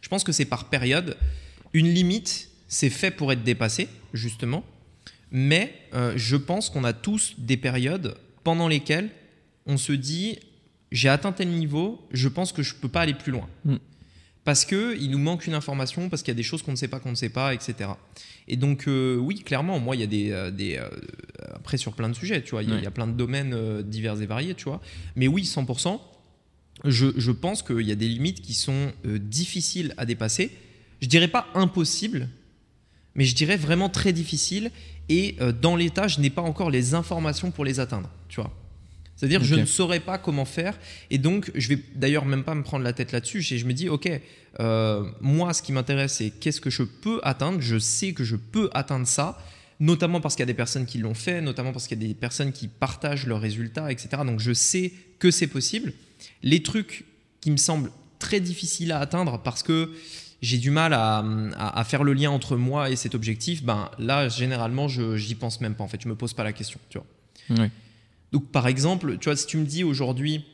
[0.02, 1.16] Je pense que c'est par période.
[1.74, 4.66] Une limite, c'est fait pour être dépassé, justement.
[5.32, 9.10] Mais euh, je pense qu'on a tous des périodes pendant lesquelles
[9.66, 10.40] on se dit
[10.92, 13.48] j'ai atteint tel niveau, je pense que je ne peux pas aller plus loin.
[13.64, 13.76] Mm.
[14.46, 16.88] Parce qu'il nous manque une information, parce qu'il y a des choses qu'on ne sait
[16.88, 17.90] pas, qu'on ne sait pas, etc.
[18.48, 20.32] Et donc, euh, oui, clairement, moi, il y a des.
[20.32, 20.90] Euh, des euh,
[21.54, 24.26] après, sur plein de sujets, tu vois, il y, a plein de domaines divers et
[24.26, 24.82] variés, tu vois.
[25.16, 26.00] Mais oui, 100%,
[26.86, 30.52] je, je pense qu'il y a des limites qui sont difficiles à dépasser.
[31.02, 32.30] Je dirais pas impossible,
[33.16, 34.72] mais je dirais vraiment très difficile.
[35.10, 38.54] Et dans l'état, je n'ai pas encore les informations pour les atteindre, tu vois.
[39.20, 40.80] C'est-à-dire, je ne saurais pas comment faire.
[41.10, 43.42] Et donc, je vais d'ailleurs même pas me prendre la tête là-dessus.
[43.42, 44.10] Je me dis, OK,
[44.62, 47.60] euh, moi, ce qui m'intéresse, c'est qu'est-ce que je peux atteindre.
[47.60, 49.38] Je sais que je peux atteindre ça,
[49.82, 52.08] notamment parce qu'il y a des personnes qui l'ont fait, notamment parce qu'il y a
[52.08, 54.10] des personnes qui partagent leurs résultats, etc.
[54.26, 55.92] Donc, je sais que c'est possible.
[56.42, 57.04] Les trucs
[57.42, 59.92] qui me semblent très difficiles à atteindre parce que
[60.42, 64.88] j'ai du mal à, faire le lien entre moi et cet objectif, ben là, généralement,
[64.88, 65.84] je j'y pense même pas.
[65.84, 66.80] En fait, je me pose pas la question.
[66.90, 67.64] Tu vois.
[67.66, 67.70] Oui.
[68.32, 70.46] Donc par exemple, tu vois, si tu me dis aujourd'hui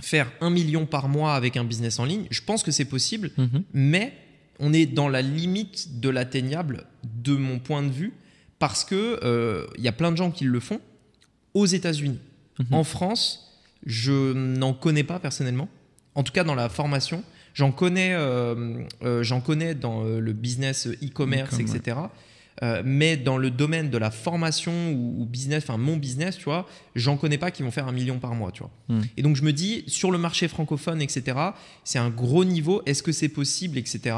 [0.00, 3.30] faire un million par mois avec un business en ligne, je pense que c'est possible,
[3.36, 3.64] mhm.
[3.72, 4.12] mais
[4.60, 8.12] on est dans la limite de l'atteignable de mon point de vue
[8.58, 10.80] parce que euh, il y a plein de gens qui le font
[11.54, 12.18] aux États-Unis.
[12.58, 12.66] Mhm.
[12.72, 15.68] En France, je n'en connais pas personnellement.
[16.14, 17.22] En tout cas, dans la formation,
[17.54, 21.96] j'en connais, euh, euh, j'en connais dans le business e-commerce, etc.
[22.62, 26.66] Euh, mais dans le domaine de la formation ou, business, enfin mon business, tu vois,
[26.94, 28.70] j'en connais pas qui vont faire un million par mois, tu vois.
[28.88, 29.02] Hmm.
[29.16, 31.38] Et donc je me dis, sur le marché francophone, etc.,
[31.84, 34.16] c'est un gros niveau, est-ce que c'est possible, etc.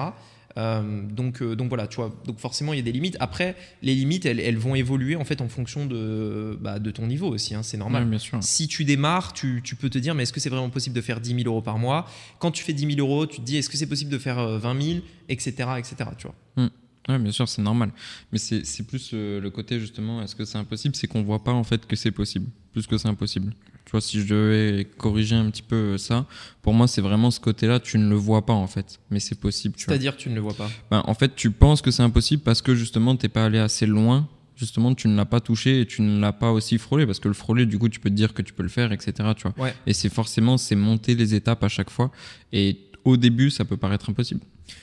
[0.59, 3.16] Euh, donc, euh, donc voilà, tu vois, donc forcément il y a des limites.
[3.20, 7.29] Après, les limites, elles, vont évoluer en fait en fonction de, bah, de ton niveau
[7.29, 8.05] aussi, hein, c'est normal.
[8.07, 8.38] bien sûr.
[8.42, 11.00] Si tu démarres, tu, tu, peux te dire, mais est-ce que c'est vraiment possible de
[11.00, 12.07] faire 10 000 euros par mois?
[12.38, 14.59] Quand tu fais 10 000 euros, tu te dis, est-ce que c'est possible de faire
[14.59, 14.98] 20 000,
[15.29, 15.96] etc., etc.
[16.18, 16.35] Tu vois.
[16.57, 16.68] Hmm.
[17.09, 17.91] Oui, bien sûr, c'est normal.
[18.33, 20.95] Mais c'est plus euh, le côté, justement, est-ce que c'est impossible?
[20.95, 23.53] C'est qu'on voit pas, en fait, que c'est possible, plus que c'est impossible.
[23.87, 26.27] Tu vois, si je devais corriger un petit peu euh, ça,
[26.63, 29.01] pour moi, c'est vraiment ce côté-là, tu ne le vois pas, en fait.
[29.11, 29.75] Mais c'est possible.
[29.79, 30.71] C'est-à-dire, tu ne le vois pas?
[30.91, 33.59] Ben, En fait, tu penses que c'est impossible parce que, justement, tu n'es pas allé
[33.59, 34.29] assez loin.
[34.55, 37.07] Justement, tu ne l'as pas touché et tu ne l'as pas aussi frôlé.
[37.07, 38.93] Parce que le frôler, du coup, tu peux te dire que tu peux le faire,
[38.93, 39.13] etc.
[39.35, 39.71] Tu vois.
[39.87, 42.13] Et c'est forcément, c'est monter les étapes à chaque fois.
[42.53, 44.43] Et au début, ça peut paraître impossible.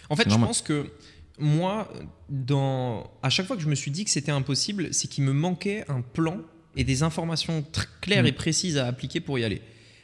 [0.10, 0.88] En fait, je pense que
[1.38, 1.92] moi,
[2.30, 5.34] dans, à chaque fois que je me suis dit que c'était impossible, c'est qu'il me
[5.34, 6.40] manquait un plan
[6.76, 8.36] et des informations très claires et mm.
[8.36, 9.62] précises à appliquer pour y aller.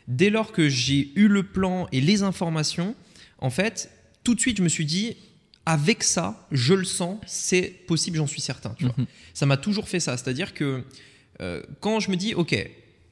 [0.08, 2.96] Dès lors que j'ai eu le plan et les informations,
[3.40, 3.90] en fait,
[4.24, 5.16] tout de suite, je me suis dit,
[5.66, 8.76] avec ça, je le sens, c'est possible, j'en suis certain.
[8.80, 9.06] Mm-hmm.
[9.34, 10.18] Ça m'a toujours fait ça.
[10.18, 10.84] C'est-à-dire que
[11.42, 12.56] euh, quand je me dis, OK,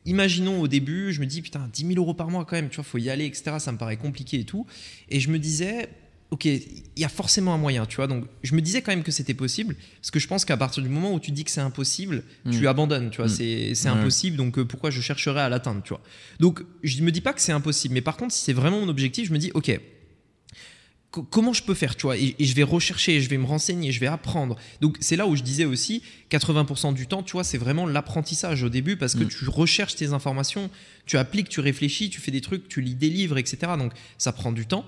[0.05, 2.75] imaginons au début, je me dis, putain, 10 000 euros par mois quand même, tu
[2.75, 3.55] vois, faut y aller, etc.
[3.59, 4.65] Ça me paraît compliqué et tout.
[5.09, 5.89] Et je me disais,
[6.31, 8.07] ok, il y a forcément un moyen, tu vois.
[8.07, 10.81] Donc, je me disais quand même que c'était possible, parce que je pense qu'à partir
[10.81, 12.67] du moment où tu dis que c'est impossible, tu mm.
[12.67, 13.27] abandonnes, tu vois.
[13.27, 13.73] Mm.
[13.75, 16.01] C'est impossible, donc euh, pourquoi je chercherais à l'atteindre, tu vois.
[16.39, 18.87] Donc, je me dis pas que c'est impossible, mais par contre, si c'est vraiment mon
[18.87, 19.77] objectif, je me dis, ok,
[21.11, 23.99] comment je peux faire, tu vois et, je vais rechercher, je vais me renseigner, je
[23.99, 24.55] vais apprendre.
[24.79, 28.63] Donc, c'est là où je disais aussi, 80% du temps, tu vois, c'est vraiment l'apprentissage
[28.63, 29.27] au début, parce que mm.
[29.27, 30.69] tu recherches tes informations,
[31.05, 33.73] tu appliques, tu réfléchis, tu fais des trucs, tu lis des livres, etc.
[33.77, 34.85] Donc, ça prend du temps.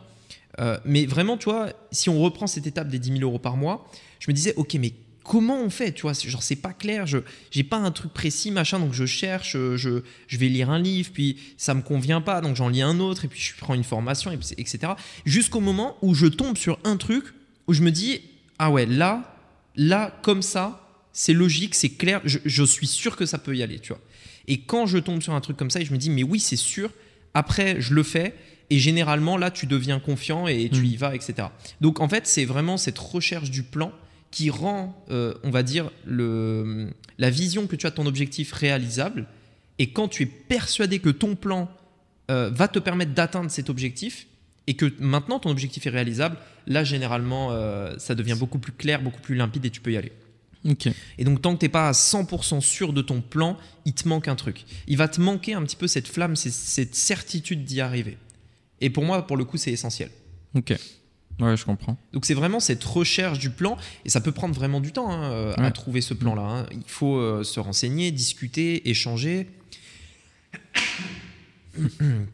[0.60, 3.58] Euh, mais vraiment, tu vois, si on reprend cette étape des 10 000 euros par
[3.58, 3.90] mois,
[4.20, 7.20] je me disais, ok, mais comment on fait Tu vois, genre, c'est pas clair, je
[7.50, 11.12] j'ai pas un truc précis, machin, donc je cherche, je, je vais lire un livre,
[11.14, 13.84] puis ça me convient pas, donc j'en lis un autre, et puis je prends une
[13.84, 14.94] formation, etc.
[15.26, 17.26] Jusqu'au moment où je tombe sur un truc
[17.68, 18.22] où je me dis,
[18.60, 19.36] ah ouais, là,
[19.76, 20.80] là, comme ça,
[21.14, 24.02] c'est logique, c'est clair, je, je suis sûr que ça peut y aller, tu vois.
[24.48, 26.40] Et quand je tombe sur un truc comme ça, et je me dis, mais oui,
[26.40, 26.92] c'est sûr,
[27.34, 28.36] après, je le fais,
[28.70, 30.86] et généralement, là, tu deviens confiant et tu mm.
[30.86, 31.50] y vas, etc.
[31.82, 33.92] Donc, en fait, c'est vraiment cette recherche du plan
[34.32, 38.52] qui rend, euh, on va dire, le, la vision que tu as de ton objectif
[38.52, 39.28] réalisable.
[39.80, 41.70] Et quand tu es persuadé que ton plan
[42.32, 44.28] euh, va te permettre d'atteindre cet objectif,
[44.66, 49.02] et que maintenant ton objectif est réalisable, là, généralement, euh, ça devient beaucoup plus clair,
[49.02, 50.14] beaucoup plus limpide et tu peux y aller.
[51.18, 54.08] Et donc, tant que tu n'es pas à 100% sûr de ton plan, il te
[54.08, 54.64] manque un truc.
[54.88, 58.18] Il va te manquer un petit peu cette flamme, cette certitude d'y arriver.
[58.82, 60.10] Et pour moi, pour le coup, c'est essentiel.
[60.56, 60.74] Ok.
[61.40, 61.98] Ouais, je comprends.
[62.14, 65.32] Donc c'est vraiment cette recherche du plan, et ça peut prendre vraiment du temps hein,
[65.32, 66.44] euh, à trouver ce plan-là.
[66.44, 66.66] Hein.
[66.72, 69.48] Il faut euh, se renseigner, discuter, échanger.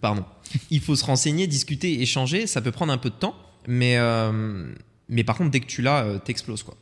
[0.02, 0.26] Pardon.
[0.70, 2.48] Il faut se renseigner, discuter, échanger.
[2.48, 3.36] Ça peut prendre un peu de temps,
[3.68, 4.74] mais, euh,
[5.08, 6.76] mais par contre, dès que tu l'as, t'exploses quoi.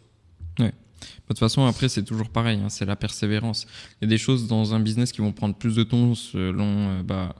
[0.59, 0.71] Ouais.
[0.71, 3.67] De toute façon, après, c'est toujours pareil, hein, c'est la persévérance.
[4.01, 7.01] Il y a des choses dans un business qui vont prendre plus de temps selon
[7.01, 7.35] bah,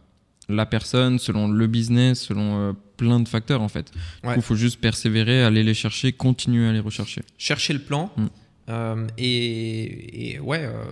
[0.49, 3.91] la personne, selon le business, selon euh, plein de facteurs en fait.
[4.35, 7.21] Il faut juste persévérer, aller les chercher, continuer à les rechercher.
[7.37, 8.11] Chercher le plan.
[8.15, 8.25] Mm.
[8.69, 10.83] Euh, et, ouais, euh,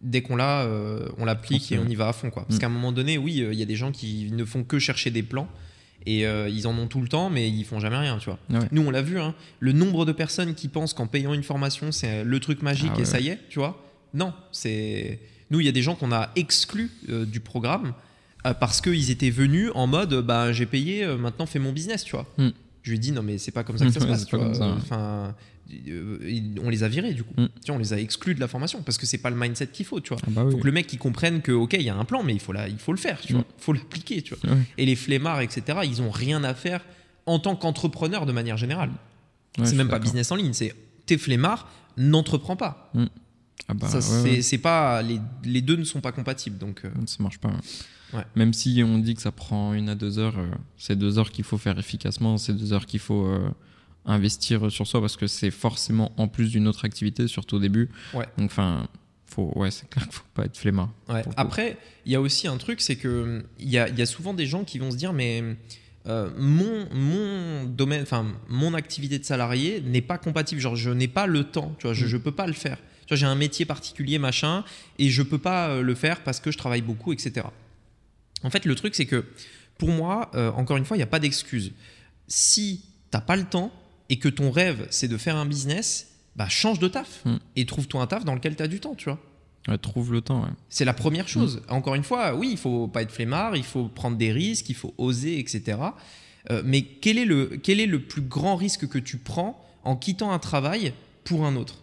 [0.00, 0.66] dès qu'on l'a,
[1.18, 2.30] on l'applique et on y va à fond.
[2.30, 2.44] Quoi.
[2.44, 2.60] Parce mm.
[2.60, 5.10] qu'à un moment donné, oui, il y a des gens qui ne font que chercher
[5.10, 5.48] des plans.
[6.06, 8.38] Et ils en ont tout le temps, mais ils font jamais rien, tu vois.
[8.72, 11.92] Nous, on l'a vu, hein, le nombre de personnes qui pensent qu'en payant une formation,
[11.92, 13.84] c'est le truc magique ah et ça y est, tu vois.
[14.14, 15.20] Non, c'est.
[15.50, 17.92] Nous, il y a des gens qu'on a exclus du programme
[18.42, 22.12] parce qu'ils étaient venus en mode bah, j'ai payé, euh, maintenant fais mon business, tu
[22.12, 22.26] vois.
[22.38, 22.50] Hmm.
[22.82, 24.36] Je lui ai dit non, mais c'est pas comme ça que ça se passe, tu
[24.36, 24.50] vois.
[24.76, 25.34] Enfin,
[25.88, 27.34] euh, on les a virés du coup.
[27.36, 27.48] Hmm.
[27.62, 29.68] Tu vois, on les a exclus de la formation parce que c'est pas le mindset
[29.68, 30.22] qu'il faut, tu vois.
[30.26, 32.22] Ah bah faut que le mec il comprenne que ok, il y a un plan,
[32.22, 33.42] mais il faut, la, il faut le faire, tu vois.
[33.46, 33.60] Il hmm.
[33.62, 34.56] faut l'appliquer, tu vois.
[34.78, 36.84] Et les flemmards, etc., ils ont rien à faire
[37.26, 38.90] en tant qu'entrepreneur de manière générale.
[39.62, 40.74] c'est même pas business en ligne, c'est
[41.06, 42.92] t'es flemmard, n'entreprends pas.
[43.68, 47.52] Ah bah, c'est pas les, les, deux ne sont pas compatibles donc ça marche pas
[48.34, 51.30] même si on dit que ça prend une à deux heures, euh, c'est deux heures
[51.30, 53.48] qu'il faut faire efficacement, c'est deux heures qu'il faut euh,
[54.04, 57.88] investir sur soi parce que c'est forcément en plus d'une autre activité, surtout au début.
[58.12, 58.88] Donc, enfin,
[59.26, 60.90] faut, ouais, c'est clair qu'il faut pas être flemmard.
[61.36, 64.34] Après, il y a aussi un truc, c'est que il y a, y a, souvent
[64.34, 65.56] des gens qui vont se dire, mais
[66.06, 70.60] euh, mon, mon domaine, enfin, mon activité de salarié n'est pas compatible.
[70.60, 72.22] Genre, je n'ai pas le temps, tu vois, je, ne mm.
[72.22, 72.78] peux pas le faire.
[73.06, 74.64] Tu vois, j'ai un métier particulier, machin,
[74.98, 77.46] et je peux pas le faire parce que je travaille beaucoup, etc.
[78.42, 79.24] En fait, le truc, c'est que
[79.78, 81.72] pour moi, euh, encore une fois, il n'y a pas d'excuse.
[82.28, 83.72] Si tu n'as pas le temps
[84.08, 87.36] et que ton rêve, c'est de faire un business, bah change de taf hmm.
[87.56, 89.78] et trouve-toi un taf dans lequel tu as du temps, tu vois.
[89.78, 90.46] trouve le temps.
[90.68, 91.62] C'est la première chose.
[91.68, 91.74] Hmm.
[91.74, 94.76] Encore une fois, oui, il faut pas être flemmard, il faut prendre des risques, il
[94.76, 95.78] faut oser, etc.
[96.50, 99.96] Euh, mais quel est, le, quel est le plus grand risque que tu prends en
[99.96, 100.92] quittant un travail
[101.24, 101.76] pour un autre?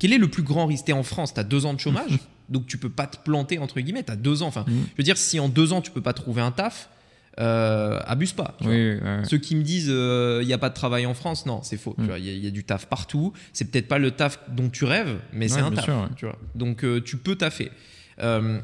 [0.00, 0.86] Quel est le plus grand risque?
[0.86, 2.18] Tu es en France, tu as deux ans de chômage.
[2.50, 4.02] donc tu peux pas te planter entre guillemets.
[4.02, 4.48] Tu as deux ans.
[4.48, 4.72] Enfin, mm.
[4.92, 6.90] je veux dire, si en deux ans tu peux pas trouver un taf,
[7.38, 8.56] euh, abuse pas.
[8.60, 11.76] Ceux qui me disent il euh, n'y a pas de travail en France, non, c'est
[11.76, 11.94] faux.
[11.96, 12.08] Mm.
[12.18, 13.32] Il y, a du taf partout.
[13.52, 15.88] C'est peut-être pas le taf dont tu rêves, mais c'est un taf.
[16.16, 16.38] tu vois.
[16.54, 17.70] Donc euh, tu peux taffer.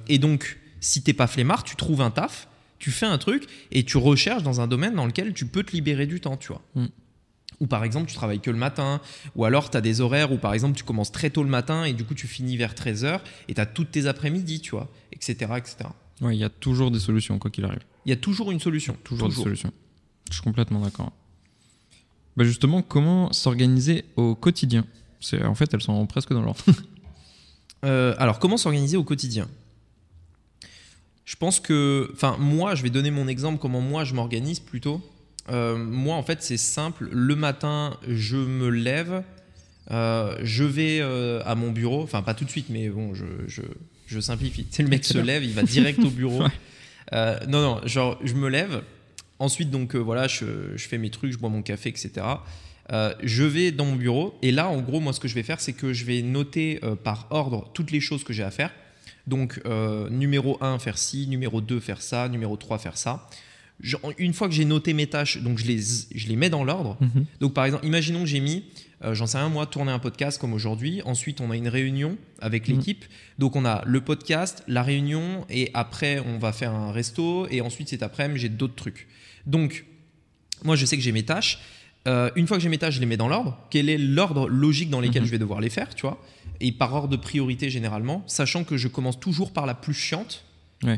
[0.09, 3.85] et donc, si t'es pas flemmard, tu trouves un taf, tu fais un truc et
[3.85, 6.63] tu recherches dans un domaine dans lequel tu peux te libérer du temps, tu vois.
[6.75, 6.87] Mm
[7.61, 9.01] ou par exemple tu travailles que le matin,
[9.35, 11.85] ou alors tu as des horaires où par exemple tu commences très tôt le matin
[11.85, 14.89] et du coup tu finis vers 13h et tu as toutes tes après-midi, tu vois,
[15.13, 15.53] etc.
[15.57, 15.77] etc.
[16.21, 17.85] Ouais, il y a toujours des solutions quoi qu'il arrive.
[18.05, 18.97] Il y a toujours une solution.
[19.05, 19.73] Toujours, des solutions.
[20.31, 21.13] Je suis complètement d'accord.
[22.37, 24.85] Bah justement, comment s'organiser au quotidien?
[25.45, 26.63] En fait, elles sont presque dans l'ordre.
[27.85, 29.47] Euh, alors, comment s'organiser au quotidien?
[31.25, 35.03] Je pense que, enfin, moi, je vais donner mon exemple, comment moi je m'organise plutôt.
[35.51, 37.09] Euh, moi, en fait, c'est simple.
[37.13, 39.23] Le matin, je me lève,
[39.91, 42.03] euh, je vais euh, à mon bureau.
[42.03, 43.63] Enfin, pas tout de suite, mais bon, je, je,
[44.07, 44.67] je simplifie.
[44.79, 46.43] le mec se lève, il va direct au bureau.
[47.13, 48.83] non, non, genre, je me lève.
[49.39, 52.27] Ensuite, donc, voilà, je, je, fais mes trucs, je bois mon café, etc.
[53.23, 54.39] je vais dans mon bureau.
[54.43, 56.81] Et là, en gros, moi, ce que je vais faire, c'est que je vais noter
[57.05, 58.73] par ordre toutes les choses que j'ai à faire.
[59.27, 59.61] Donc,
[60.11, 63.29] numéro 1, faire ci, numéro 2, faire ça, numéro 3, faire ça
[64.19, 65.79] une fois que j'ai noté mes tâches, donc je les,
[66.15, 66.97] je les mets dans l'ordre.
[67.01, 67.27] Mhm.
[67.41, 68.65] Donc par exemple, imaginons que j'ai mis,
[69.05, 71.03] euh, j'en sais un mois, tourner un podcast comme aujourd'hui.
[71.05, 72.77] Ensuite, on a une réunion avec mhm.
[72.77, 73.05] l'équipe.
[73.39, 77.47] Donc on a le podcast, la réunion, et après on va faire un resto.
[77.51, 79.09] Et ensuite cet après-midi, j'ai d'autres trucs.
[79.47, 79.85] Donc
[80.65, 81.59] moi, je sais que j'ai mes tâches.
[82.09, 83.59] Euh, une fois que j'ai mes tâches, je les mets dans l'ordre.
[83.71, 85.27] Quel est l'ordre logique dans lequel mhm.
[85.27, 86.25] je vais devoir les faire, tu vois?
[86.61, 90.46] Et par ordre de priorité généralement, sachant que je commence toujours par la plus chiante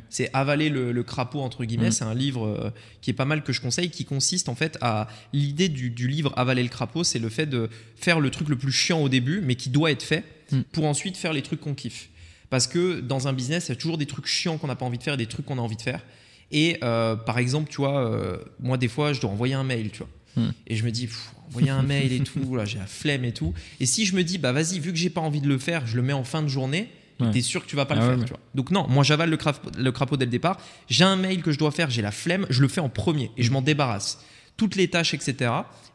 [0.09, 1.89] c'est Avaler le, crapaud, entre guillemets.
[1.89, 1.93] Mm.
[1.93, 4.79] C'est un livre euh, qui est pas mal que je conseille, qui consiste en fait
[4.81, 5.09] à.
[5.33, 8.73] L'idée du, livre Avaler le crapaud, c'est le fait de faire le truc le plus
[8.73, 10.61] chiant au début, mais qui doit être fait, mm.
[10.73, 12.09] pour ensuite faire les trucs qu'on kiffe.
[12.51, 14.87] Parce que dans un business, il y a toujours des trucs chiants qu'on n'a pas
[14.87, 16.03] envie de faire et des trucs qu'on a envie de faire.
[16.51, 19.91] Et euh, par exemple, tu vois, euh, moi, des fois, je dois envoyer un mail,
[19.91, 20.09] tu vois.
[20.37, 20.51] Mm.
[20.67, 21.09] Et je me dis,
[21.49, 23.53] envoyer un mail et tout, là, j'ai la flemme et tout.
[23.81, 25.87] Et si je me dis, bah vas-y, vu que j'ai pas envie de le faire,
[25.87, 26.89] je le mets en fin de journée,
[27.19, 28.37] tu es sûr que tu vas pas le ah faire.
[28.55, 30.59] Donc non, moi j'avale le, crapaud, dès le départ.
[30.89, 33.31] J'ai un mail que je dois faire, j'ai la flemme, je le fais en premier
[33.37, 34.25] et je m'en débarrasse.
[34.57, 35.53] Toutes les tâches, etc.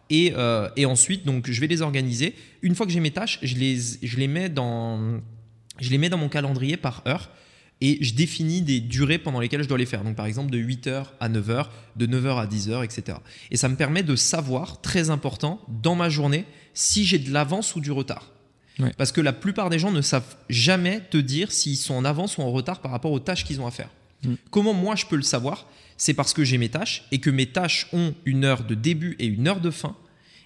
[0.10, 2.36] Et, euh, et, ensuite, donc, je vais les organiser.
[2.62, 5.22] Une fois que j'ai mes tâches, je les, je les, mets dans,
[5.80, 7.30] je les mets dans mon calendrier par heure.
[7.82, 10.04] et je définis des durées pendant lesquelles je dois les faire.
[10.04, 13.18] Donc par exemple de 8h à 9h, de 9h à 10h, etc.
[13.50, 17.76] Et ça me permet de savoir, très important, dans ma journée, si j'ai de l'avance
[17.76, 18.33] ou du retard.
[18.98, 22.38] Parce que la plupart des gens ne savent jamais te dire s'ils sont en avance
[22.38, 23.90] ou en retard par rapport aux tâches qu'ils ont à faire.
[24.24, 24.34] Mm.
[24.50, 25.68] Comment moi je peux le savoir?
[25.98, 29.16] C'est parce que j'ai mes tâches et que mes tâches ont une heure de début
[29.20, 29.96] et une heure de fin.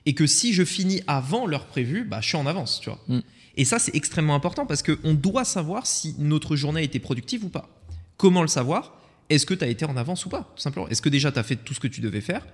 [0.06, 2.80] Et que si je finis avant l'heure prévue, bah, je suis en avance.
[2.82, 3.00] Tu vois.
[3.08, 3.20] Mm.
[3.56, 7.44] Et ça, c'est extrêmement important parce qu'on doit savoir si notre journée a été productive
[7.46, 7.70] ou pas.
[8.18, 8.94] Comment le savoir?
[9.30, 10.88] Est-ce que tu as été en avance ou pas Tout simplement?
[10.90, 12.46] Est-ce que déjà tu as fait tout ce que tu devais faire?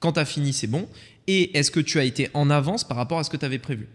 [0.00, 0.88] Quand tu as fini, c'est bon.
[1.26, 3.58] Et est-ce que tu as été en avance par rapport à ce que tu avais
[3.58, 3.88] prévu?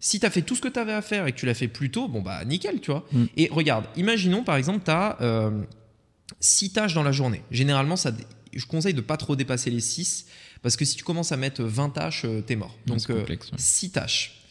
[0.00, 1.54] Si tu as fait tout ce que tu avais à faire et que tu l'as
[1.54, 3.06] fait plus tôt, bon bah nickel, tu vois.
[3.12, 3.24] Mm.
[3.36, 5.16] Et regarde, imaginons par exemple, tu as
[6.40, 7.42] 6 tâches dans la journée.
[7.50, 8.12] Généralement, ça,
[8.52, 10.26] je conseille de pas trop dépasser les 6
[10.62, 12.76] parce que si tu commences à mettre 20 tâches, tu euh, t'es mort.
[12.86, 14.42] Donc 6 euh, tâches.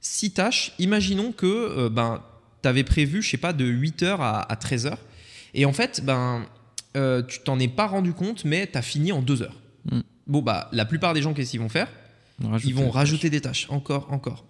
[0.00, 2.22] 6 tâches, imaginons que euh, ben,
[2.62, 4.96] tu avais prévu, je sais pas, de 8h à, 13h.
[5.54, 6.46] Et en fait, ben,
[6.94, 9.60] tu t'en es pas rendu compte, mais tu as fini en 2 heures.
[9.90, 10.00] Mm.
[10.26, 11.88] Bon, bah, la plupart des gens, qu'est-ce qu'ils vont faire?
[12.64, 13.66] Ils vont rajouter des tâches.
[13.70, 14.44] Encore, encore.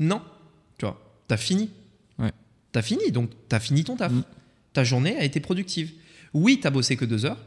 [0.00, 0.22] Non,
[0.78, 1.70] tu vois, tu as fini.
[2.18, 2.32] Ouais.
[2.72, 4.12] Tu as fini, donc tu as fini ton taf.
[4.12, 4.22] Mm
[4.78, 5.90] ta journée a été productive.
[6.34, 7.44] Oui, tu as bossé que deux heures,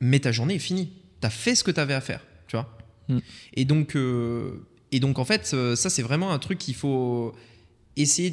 [0.00, 0.92] mais ta journée est finie.
[1.20, 2.78] Tu as fait ce que tu avais à faire, tu vois.
[3.08, 3.18] Hmm.
[3.54, 7.34] Et, donc, euh, et donc, en fait, euh, ça, c'est vraiment un truc qu'il faut
[7.96, 8.32] essayer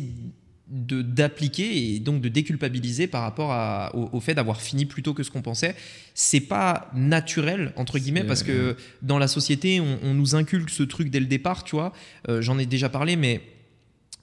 [0.67, 3.51] de d'appliquer et donc de déculpabiliser par rapport
[3.93, 5.75] au, fait d'avoir fini plus tôt que ce qu'on pensait.
[6.15, 11.11] C'est pas naturel entre guillemets parce que dans la société on, nous inculque ce truc
[11.11, 11.93] dès le départ, tu vois.
[12.29, 13.43] Euh, j'en ai déjà parlé, mais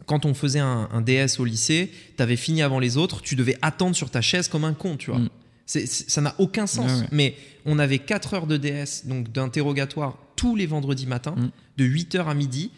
[0.06, 3.56] quand on faisait un, DS au lycée, tu avais fini avant les autres, tu devais
[3.62, 5.20] attendre sur ta chaise comme un con, tu vois.
[5.20, 5.28] Mm.
[5.66, 7.04] ça n'a aucun sens.
[7.10, 11.50] Mais on avait 4 heures de DS, donc d'interrogatoire, tous les vendredis matins, mm.
[11.78, 12.70] de 8h à midi.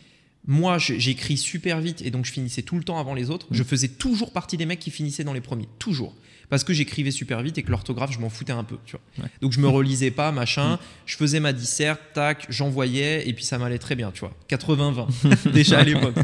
[0.47, 3.47] Moi, j'écris super vite et donc je finissais tout le temps avant les autres.
[3.51, 3.55] Mm.
[3.55, 5.69] Je faisais toujours partie des mecs qui finissaient dans les premiers.
[5.79, 6.15] Toujours
[6.51, 8.77] parce que j'écrivais super vite et que l'orthographe, je m'en foutais un peu.
[8.87, 9.29] Tu vois.
[9.41, 10.75] Donc je me relisais pas, machin.
[10.75, 10.79] Mm.
[11.07, 14.33] Je faisais ma disserte, tac, j'envoyais et puis ça m'allait très bien, tu vois.
[14.49, 16.15] 80-20 déjà à l'époque.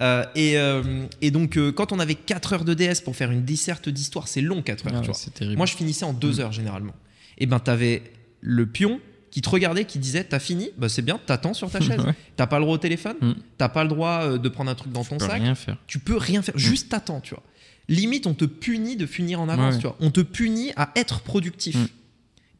[0.00, 3.42] Euh, euh, et, donc euh, quand on avait 4 heures de DS pour faire une
[3.42, 4.92] disserte d'histoire, c'est long 4 heures.
[4.96, 5.56] Ah tu vois.
[5.56, 6.40] Moi je finissais en 2 mm.
[6.40, 6.94] heures généralement.
[7.38, 8.02] Et ben t'avais
[8.40, 9.00] le pion
[9.30, 10.70] qui te regardait, qui disait T'as fini?
[10.78, 12.00] Bah c'est bien, t'attends sur ta chaise.
[12.36, 13.32] T'as pas le droit au téléphone, mm.
[13.58, 15.40] t'as pas le droit de prendre un truc dans ton sac?
[15.40, 15.76] Rien faire.
[15.86, 17.42] Tu peux rien faire, juste t'attends, tu vois
[17.88, 19.96] limite, on te punit de finir en avance, tu vois.
[20.00, 21.76] On te punit à être productif.
[21.76, 21.88] Mm.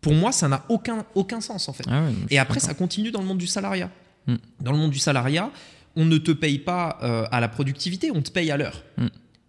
[0.01, 1.85] Pour moi, ça n'a aucun, aucun sens, en fait.
[1.89, 3.91] Ah et après, ça continue dans le monde du salariat.
[4.27, 4.37] Mm.
[4.61, 5.51] Dans le monde du salariat,
[5.97, 8.85] on ne te paye pas euh, à la productivité, on te paye à l'heure.
[8.97, 9.07] Mm.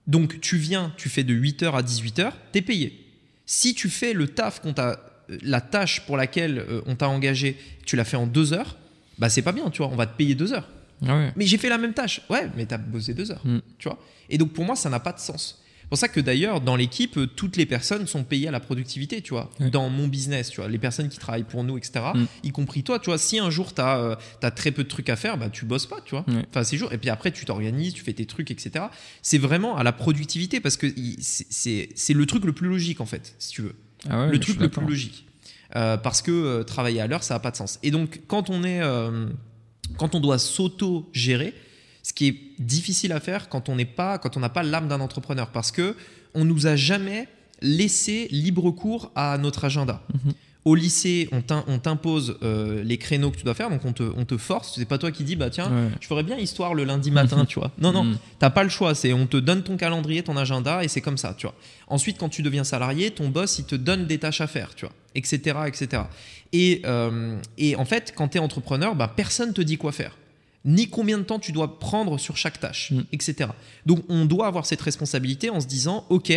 [0.07, 3.05] Donc, tu viens, tu fais de 8h à 18h, tu es payé.
[3.45, 7.07] Si tu fais le taf qu'on t'a euh, la tâche pour laquelle euh, on t'a
[7.07, 8.77] engagé, tu l'as fait en 2 heures,
[9.17, 10.67] bah c'est pas bien, tu vois, on va te payer 2 heures.
[11.07, 12.21] Ah mais j'ai fait la même tâche.
[12.29, 13.43] Ouais, mais tu as bossé 2 heures,
[13.77, 13.99] tu vois.
[14.29, 15.61] Et donc pour moi, ça n'a pas de sens.
[15.89, 19.23] C'est pour ça que d'ailleurs, dans l'équipe, toutes les personnes sont payées à la productivité,
[19.23, 19.49] tu vois.
[19.71, 22.25] Dans mon business, tu vois, les personnes qui travaillent pour nous, etc., mm.
[22.43, 24.15] y compris toi, tu vois, si un jour tu as, euh,
[24.55, 26.23] très peu de trucs à faire, bah tu bosses pas, tu vois.
[26.51, 26.93] Enfin, c'est jour.
[26.93, 28.85] Et puis après, tu t'organises, tu fais tes trucs, etc.
[29.23, 30.85] C'est vraiment à la productivité parce que
[31.21, 33.73] c'est le truc le plus logique, en fait, si tu veux.
[34.07, 35.25] Ah le truc le plus logique.
[35.75, 37.79] Euh, parce que euh, travailler à l'heure, ça n'a pas de sens.
[37.81, 38.81] Et donc, quand on est.
[39.97, 41.55] quand on doit s'auto-gérer,
[42.09, 44.87] ce qui est difficile à faire quand on n'est pas, quand on n'a pas l'âme
[44.87, 45.95] d'un entrepreneur, parce que
[46.33, 47.27] on nous a jamais
[47.61, 50.01] laissé libre cours à notre agenda.
[50.13, 50.33] Mhm.
[50.65, 54.25] Au lycée, on t'impose euh, les créneaux que tu dois faire, donc on te, on
[54.25, 54.73] te force.
[54.75, 57.59] C'est pas toi qui dis, bah tiens, je ferais bien histoire le lundi matin, tu
[57.59, 57.71] vois.
[57.79, 58.17] Non, non, tu mhm.
[58.39, 58.93] t'as pas le choix.
[58.93, 61.55] C'est on te donne ton calendrier, ton agenda, et c'est comme ça, tu vois.
[61.87, 64.85] Ensuite, quand tu deviens salarié, ton boss, il te donne des tâches à faire, tu
[64.85, 66.03] vois, etc., etc.
[66.53, 70.17] Et, euh, et en fait, quand tu es entrepreneur, bah, personne te dit quoi faire
[70.65, 73.01] ni combien de temps tu dois prendre sur chaque tâche, mm.
[73.11, 73.49] etc.
[73.85, 76.31] Donc on doit avoir cette responsabilité en se disant, ok,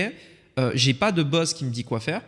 [0.59, 2.23] euh, j'ai pas de boss qui me dit quoi faire,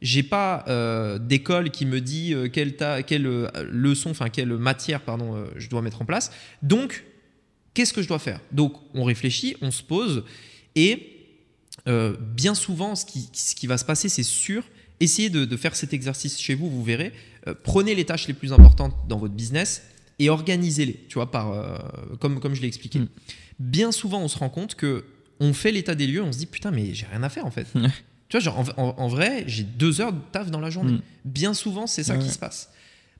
[0.00, 5.44] j'ai pas euh, d'école qui me dit euh, quelle, quelle leçon, enfin quelle matière, pardon,
[5.56, 6.30] je dois mettre en place.
[6.62, 7.04] Donc
[7.74, 8.40] qu'est-ce que je dois faire?
[8.52, 10.24] Donc on réfléchit, on se pose
[10.74, 11.16] et
[11.86, 14.62] bien souvent, ce qui, ce qui va se passer, c'est sûr.
[15.00, 17.12] Essayez de, de, faire cet exercice chez vous, vous verrez.
[17.64, 19.82] prenez les tâches les plus importantes dans votre business
[20.20, 21.78] et organisez-les, tu vois, par, euh,
[22.20, 23.00] comme, comme je l'ai expliqué.
[23.00, 23.08] Mm.
[23.58, 25.04] Bien souvent, on se rend compte que
[25.40, 27.50] on fait l'état des lieux, on se dit putain, mais j'ai rien à faire en
[27.50, 27.66] fait.
[28.28, 30.92] tu vois, genre, en, vrai, j'ai deux heures de taf dans la journée.
[30.92, 31.02] Mm.
[31.24, 32.70] Bien souvent, c'est ça qui se passe.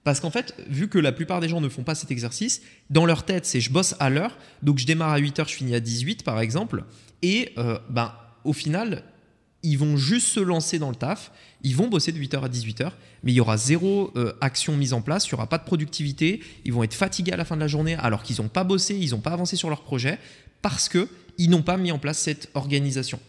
[0.05, 3.07] Parce qu'en fait, vu que la plupart des gens ne font pas cet exercice, dans
[3.07, 5.75] leur tête, c'est je bosse à l'heure, donc je démarre à 8 heures, je finis
[5.75, 6.85] à 18 par exemple,
[7.23, 8.13] et euh, ben,
[8.45, 9.03] au final,
[9.63, 12.93] ils vont juste se lancer dans le taf, ils vont bosser de 8h à 18h,
[13.23, 15.65] mais il y aura zéro euh, action mise en place, il n'y aura pas de
[15.65, 18.65] productivité, ils vont être fatigués à la fin de la journée alors qu'ils n'ont pas
[18.65, 20.19] bossé, ils n'ont pas avancé sur leur projet,
[20.63, 23.21] parce qu'ils n'ont pas mis en place cette organisation.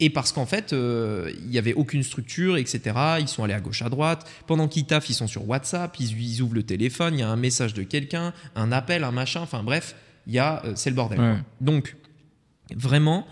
[0.00, 2.96] Et parce qu'en fait, euh, il n'y avait aucune structure, etc.
[3.20, 4.28] Ils sont allés à gauche, à droite.
[4.48, 7.36] Pendant qu'ils taffent, ils sont sur WhatsApp, ils, ouvrent le téléphone, il y a un
[7.36, 9.42] message de quelqu'un, un appel, un machin.
[9.42, 9.94] Enfin bref,
[10.26, 11.44] il y a, c'est le bordel.
[11.60, 11.94] Donc,
[12.74, 13.28] vraiment,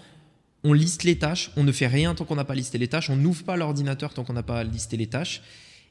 [0.65, 3.11] on liste les tâches, on ne fait rien tant qu'on n'a pas listé les tâches,
[3.11, 5.43] on n'ouvre pas l'ordinateur tant qu'on n'a pas listé les tâches.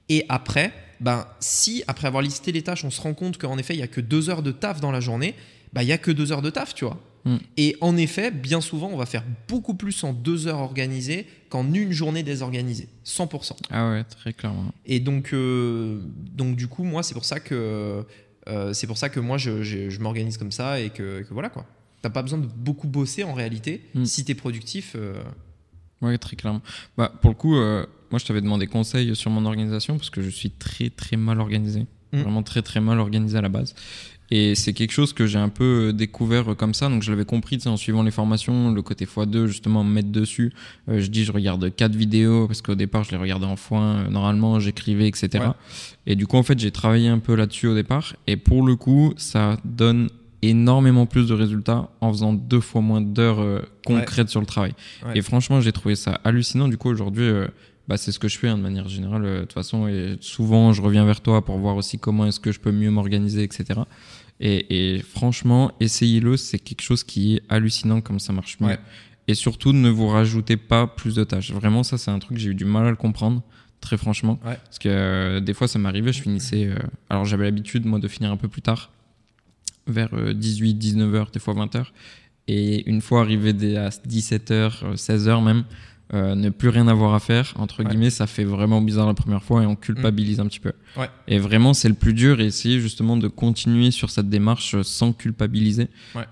[0.10, 3.76] Et après, ben, si après avoir listé les tâches, on se rend compte qu'en effet,
[3.76, 5.36] il n'y a que deux heures de taf dans la journée,
[5.74, 7.00] ben, il n'y a que deux heures de taf, tu vois.
[7.26, 7.38] Mm.
[7.58, 11.74] Et en effet, bien souvent, on va faire beaucoup plus en deux heures organisées qu'en
[11.74, 12.88] une journée désorganisée.
[13.06, 13.54] 100%.
[13.70, 14.72] Ah ouais, très clairement.
[14.86, 16.02] Et donc, euh,
[16.34, 18.04] donc du coup, moi, c'est pour ça que,
[18.48, 21.50] euh, c'est pour ça que moi, je, je, m'organise comme ça et que, que voilà
[21.50, 21.66] quoi.
[22.02, 23.82] T'as pas besoin de beaucoup bosser en réalité.
[23.94, 24.06] Mm.
[24.06, 24.94] Si tu es productif.
[24.96, 25.22] Euh...
[26.02, 26.62] Ouais, très clairement.
[26.98, 30.22] Bah, pour le coup, euh, moi, je t'avais demandé conseil sur mon organisation parce que
[30.22, 31.88] je suis très, très mal organisé.
[32.14, 32.22] Mm.
[32.22, 33.76] Vraiment très, très mal organisé à la base.
[34.32, 36.88] Et c'est quelque chose que j'ai un peu euh, découvert comme ça.
[36.88, 40.54] Donc, je l'avais compris en suivant les formations, le côté x2, justement, me mettre dessus.
[40.88, 44.10] Euh, je dis, je regarde quatre vidéos parce qu'au départ, je les regardais en foin.
[44.10, 45.50] normalement, j'écrivais, etc.
[46.06, 48.16] Et du coup, en fait, j'ai travaillé un peu là-dessus au départ.
[48.28, 50.10] Et pour le coup, ça donne
[50.42, 54.74] énormément plus de résultats en faisant deux fois moins d'heures euh, concrètes sur le travail.
[55.14, 56.68] Et franchement, j'ai trouvé ça hallucinant.
[56.68, 57.48] Du coup, aujourd'hui, euh,
[57.88, 59.26] bah, c'est ce que je fais hein, de manière générale.
[59.26, 62.40] Euh, de toute façon, et souvent, je reviens vers toi pour voir aussi comment est-ce
[62.40, 63.82] que je peux mieux m'organiser, etc.
[64.40, 66.38] Et, et franchement, essayez-le.
[66.38, 68.78] C'est quelque chose qui est hallucinant comme ça marche mieux.
[69.28, 71.52] Et surtout, ne vous rajoutez pas plus de tâches.
[71.52, 73.42] Vraiment, ça, c'est un truc que j'ai eu du mal à le comprendre
[73.82, 74.38] très franchement.
[74.44, 76.70] Parce que des fois, ça m'arrivait, je finissais.
[77.10, 78.92] alors, j'avais l'habitude, moi, de finir un peu plus tard
[79.90, 81.86] vers 18, 19h, des fois 20h.
[82.48, 85.66] Et une fois arrivé à 17h, 16h même,
[86.12, 89.44] euh, ne plus rien avoir à faire, entre guillemets, ça fait vraiment bizarre la première
[89.44, 90.42] fois et on culpabilise mm.
[90.42, 90.72] un petit peu.
[91.28, 95.14] Et vraiment, c'est le plus dur et essayer justement de continuer sur cette démarche sans
[95.14, 95.88] culpabiliser,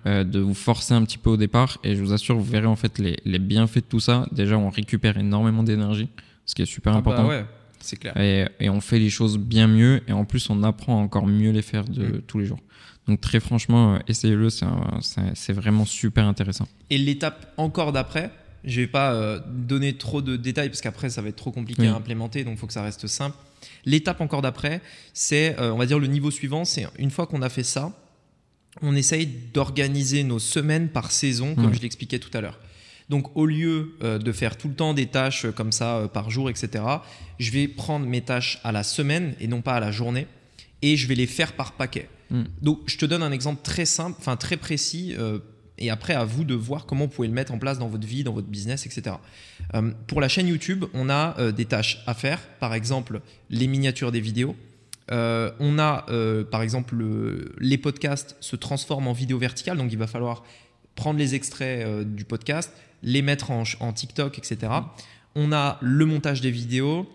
[0.07, 1.77] euh, de vous forcer un petit peu au départ.
[1.83, 4.25] Et je vous assure, vous verrez en fait les, les bienfaits de tout ça.
[4.31, 6.09] Déjà, on récupère énormément d'énergie,
[6.47, 7.27] ce qui est super ah bah important.
[7.27, 7.45] ouais,
[7.79, 8.17] c'est clair.
[8.17, 11.27] Et, et, on fait les choses bien mieux et en plus, on apprend à encore
[11.27, 12.21] mieux les faire de mm.
[12.25, 12.59] tous les jours.
[13.07, 16.67] Donc très franchement, euh, essayez-le, c'est vraiment super intéressant.
[16.89, 18.31] Et l'étape encore d'après,
[18.63, 21.87] je vais pas euh, donner trop de détails parce qu'après ça va être trop compliqué
[21.87, 23.37] à implémenter, donc il faut que ça reste simple.
[23.85, 24.81] L'étape encore d'après,
[25.13, 27.93] c'est, euh, on va dire, le niveau suivant, c'est une fois qu'on a fait ça,
[28.81, 32.59] on essaye d'organiser nos semaines par saison, comme je l'expliquais tout à l'heure.
[33.09, 36.83] Donc au lieu de faire tout le temps des tâches comme ça par jour, etc.,
[37.39, 40.27] je vais prendre mes tâches à la semaine et non pas à la journée,
[40.83, 42.07] et je vais les faire par paquet.
[42.29, 42.43] Hmm.
[42.61, 45.39] Donc, je te donne un exemple très simple, enfin très précis, euh,
[45.77, 48.07] et après à vous de voir comment vous pouvez le mettre en place dans votre
[48.07, 49.17] vie, dans votre business, etc.
[49.75, 53.67] Euh, pour la chaîne YouTube, on a euh, des tâches à faire, par exemple les
[53.67, 54.55] miniatures des vidéos.
[55.09, 56.05] on a,
[56.51, 56.95] par exemple,
[57.59, 60.43] les podcasts se transforment en vidéo verticale, donc il va falloir
[60.95, 64.73] prendre les extraits du podcast, les mettre en, en TikTok, etc.
[65.35, 67.07] On a le montage des vidéos,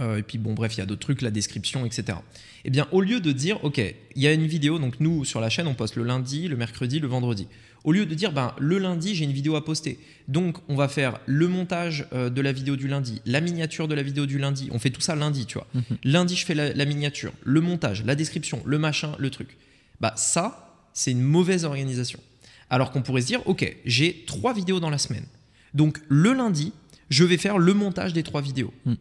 [0.00, 2.18] et puis bon, bref, il y a d'autres trucs, la description, etc
[2.64, 5.40] eh bien, au lieu de dire, OK, il y a une vidéo, donc nous, sur
[5.40, 7.46] la chaîne, on poste le lundi, le mercredi, le vendredi.
[7.84, 9.98] Au lieu de dire, ben, le lundi, j'ai une vidéo à poster.
[10.28, 13.94] Donc, on va faire le montage euh, de la vidéo du lundi, la miniature de
[13.94, 14.68] la vidéo du lundi.
[14.72, 15.66] On fait tout ça lundi, tu vois.
[15.72, 15.82] Mhm.
[16.04, 19.56] Lundi, je fais la, miniature, le montage, la description, le machin, le truc.
[20.00, 22.20] Bah, ça, c'est une mauvaise organisation.
[22.68, 25.24] Alors qu'on pourrait se dire, OK, j'ai trois vidéos dans la semaine.
[25.72, 26.72] Donc, le lundi,
[27.08, 28.74] je vais faire le montage des trois vidéos.
[28.84, 28.94] Mm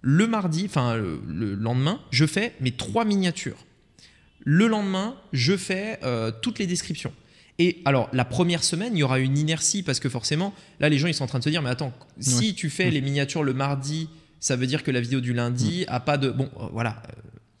[0.00, 3.64] le mardi, enfin le, lendemain, je fais mes trois miniatures.
[4.44, 7.12] Le lendemain, je fais euh, toutes les descriptions.
[7.58, 10.98] Et alors, la première semaine, il y aura une inertie parce que forcément, là, les
[10.98, 13.42] gens, ils sont en train de se dire, mais attends, si tu fais les miniatures
[13.42, 14.08] le mardi,
[14.38, 16.30] ça veut dire que la vidéo du lundi a pas de...
[16.30, 17.02] Bon, euh, voilà.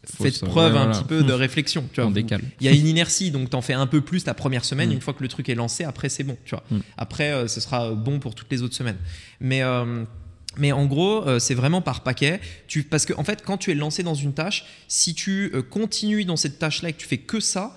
[0.04, 1.84] Faites preuve un petit peu de réflexion.
[1.92, 2.40] Tu vois, décale.
[2.60, 4.88] Il y a une inertie, donc tu en fais un peu plus la première semaine.
[4.88, 4.92] Mm.
[4.92, 6.38] Une fois que le truc est lancé, après c'est bon.
[6.44, 6.64] Tu vois.
[6.70, 6.78] Mm.
[6.96, 8.96] Après, euh, ce sera bon pour toutes les autres semaines.
[9.40, 9.60] Mais
[10.58, 12.40] mais en gros, euh, c'est vraiment par paquet.
[12.66, 15.62] Tu, parce que en fait, quand tu es lancé dans une tâche, si tu euh,
[15.62, 17.76] continues dans cette tâche-là et que tu fais que ça,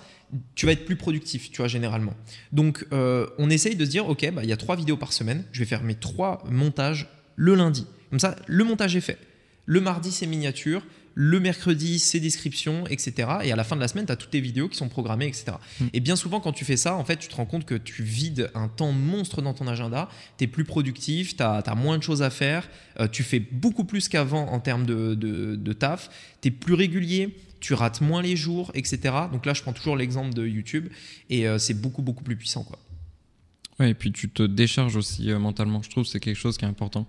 [0.54, 2.14] tu vas être plus productif, tu vois, généralement.
[2.52, 5.12] Donc, euh, on essaye de se dire, ok, bah, il y a trois vidéos par
[5.12, 5.44] semaine.
[5.52, 7.86] Je vais faire mes trois montages le lundi.
[8.10, 9.18] Comme ça, le montage est fait.
[9.66, 10.82] Le mardi, c'est miniature
[11.14, 13.28] le mercredi, c'est descriptions, etc.
[13.44, 15.26] Et à la fin de la semaine, tu as toutes tes vidéos qui sont programmées,
[15.26, 15.52] etc.
[15.80, 15.86] Mm.
[15.92, 18.02] Et bien souvent, quand tu fais ça, en fait, tu te rends compte que tu
[18.02, 20.08] vides un temps monstre dans ton agenda,
[20.38, 22.68] tu es plus productif, tu as, moins de choses à faire,
[23.00, 26.10] euh, tu fais beaucoup plus qu'avant en termes de, de, taf,
[26.40, 28.98] tu es plus régulier, tu rates moins les jours, etc.
[29.32, 30.88] Donc là, je prends toujours l'exemple de YouTube
[31.30, 32.64] et euh, c'est beaucoup, beaucoup plus puissant.
[32.64, 32.78] Quoi.
[33.78, 36.64] Ouais, et puis tu te décharges aussi euh, mentalement, je trouve, c'est quelque chose qui
[36.64, 37.06] est important.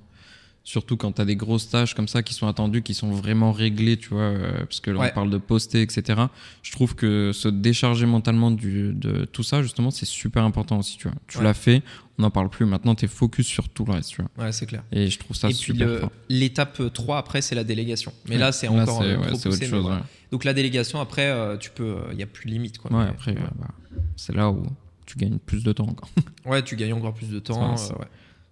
[0.66, 3.52] Surtout quand tu as des grosses tâches comme ça qui sont attendues, qui sont vraiment
[3.52, 6.22] réglées, tu vois, euh, parce que là, on parle de poster, etc.
[6.62, 10.98] Je trouve que se décharger mentalement du, de tout ça, justement, c'est super important aussi,
[10.98, 11.18] tu vois.
[11.28, 11.84] Tu l'as fait,
[12.18, 12.66] on n'en parle plus.
[12.66, 14.46] Maintenant, tu es focus sur tout le reste, tu vois.
[14.46, 14.84] Ouais, c'est clair.
[14.94, 18.14] Et je trouve ça Et super L'étape 3 après, c'est la délégation.
[18.30, 19.92] Mais là, c'est encore euh, trop autre chose,
[20.32, 22.90] Donc la délégation, après, euh, tu peux, il n'y a plus de limite, quoi.
[22.90, 23.68] Ouais, après, bah,
[24.16, 24.66] c'est là où
[25.06, 26.10] tu gagnes plus de temps encore.
[26.46, 27.76] ouais, tu gagnes encore plus de temps.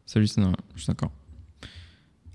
[0.05, 1.12] C'est hallucinant, je suis d'accord.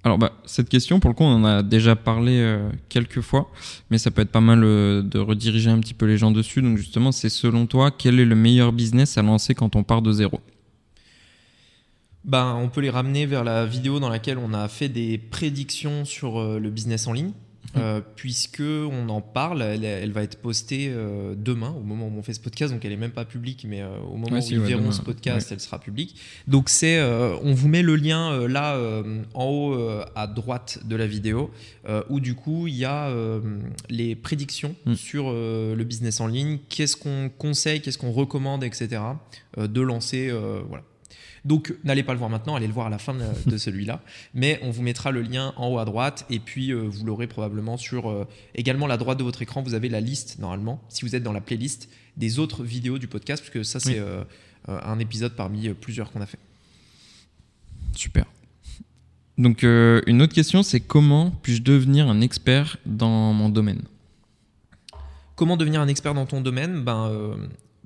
[0.06, 3.50] Alors, bah, cette question, pour le coup, on en a déjà parlé euh, quelques fois,
[3.90, 6.62] mais ça peut être pas mal euh, de rediriger un petit peu les gens dessus.
[6.62, 10.02] Donc, justement, c'est selon toi, quel est le meilleur business à lancer quand on part
[10.02, 10.38] de zéro?
[12.22, 16.04] Ben, On peut les ramener vers la vidéo dans laquelle on a fait des prédictions
[16.04, 17.32] sur euh, le business en ligne.
[17.76, 19.62] Euh, puisque on en parle.
[19.62, 22.92] Elle, va être postée euh, demain, au moment où on fait ce podcast, donc elle
[22.92, 25.78] est même pas publique, mais euh, au moment où ils verront ce podcast, elle sera
[25.78, 26.16] publique.
[26.46, 28.78] Donc c'est, on vous met le lien là
[29.34, 29.78] en haut
[30.14, 31.50] à droite de la vidéo,
[32.08, 33.12] où du coup il y a
[33.88, 34.94] les prédictions mm.
[34.94, 39.00] sur le business en ligne, qu'est-ce qu'on conseille, qu'est-ce qu'on recommande, etc.
[39.56, 40.32] de lancer,
[40.68, 40.84] voilà.
[41.46, 44.00] Donc n'allez pas le voir maintenant, allez le voir à la fin de, celui-là.
[44.34, 47.28] Mais on vous mettra le lien en haut à droite et puis euh, vous l'aurez
[47.28, 48.26] probablement sur euh,
[48.56, 49.62] également la droite de votre écran.
[49.62, 53.06] Vous avez la liste normalement, si vous êtes dans la playlist des autres vidéos du
[53.06, 54.24] podcast, parce que ça c'est euh,
[54.66, 56.40] un épisode parmi plusieurs qu'on a fait.
[57.94, 58.26] Super.
[59.38, 63.82] Donc une autre question, c'est comment puis-je devenir un expert dans mon domaine?
[65.36, 66.82] Comment devenir un expert dans ton domaine?
[66.82, 67.36] Ben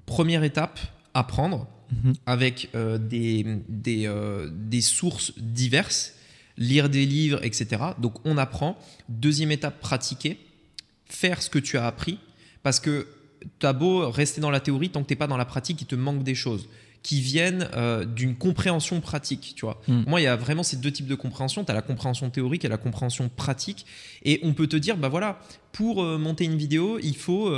[0.06, 0.80] première étape,
[1.12, 2.14] apprendre Mhm.
[2.26, 6.14] avec euh, des, des, euh, des, sources diverses,
[6.56, 7.82] lire des livres, etc.
[7.98, 8.78] Donc on apprend.
[9.08, 10.38] Deuxième étape, pratiquer,
[11.06, 12.18] faire ce que tu as appris,
[12.62, 13.08] parce que
[13.58, 15.80] tu as beau rester dans la théorie, tant que tu n'es pas dans la pratique,
[15.80, 16.68] il te manque des choses
[17.02, 19.80] qui viennent euh, d'une compréhension pratique, tu vois.
[19.88, 20.04] Mhm.
[20.06, 21.64] moi, il y a vraiment ces deux types de compréhension.
[21.64, 23.86] Tu as la compréhension théorique et la compréhension pratique.
[24.22, 25.40] Et on peut te dire, bah voilà,
[25.72, 27.50] pour monter une vidéo, il faut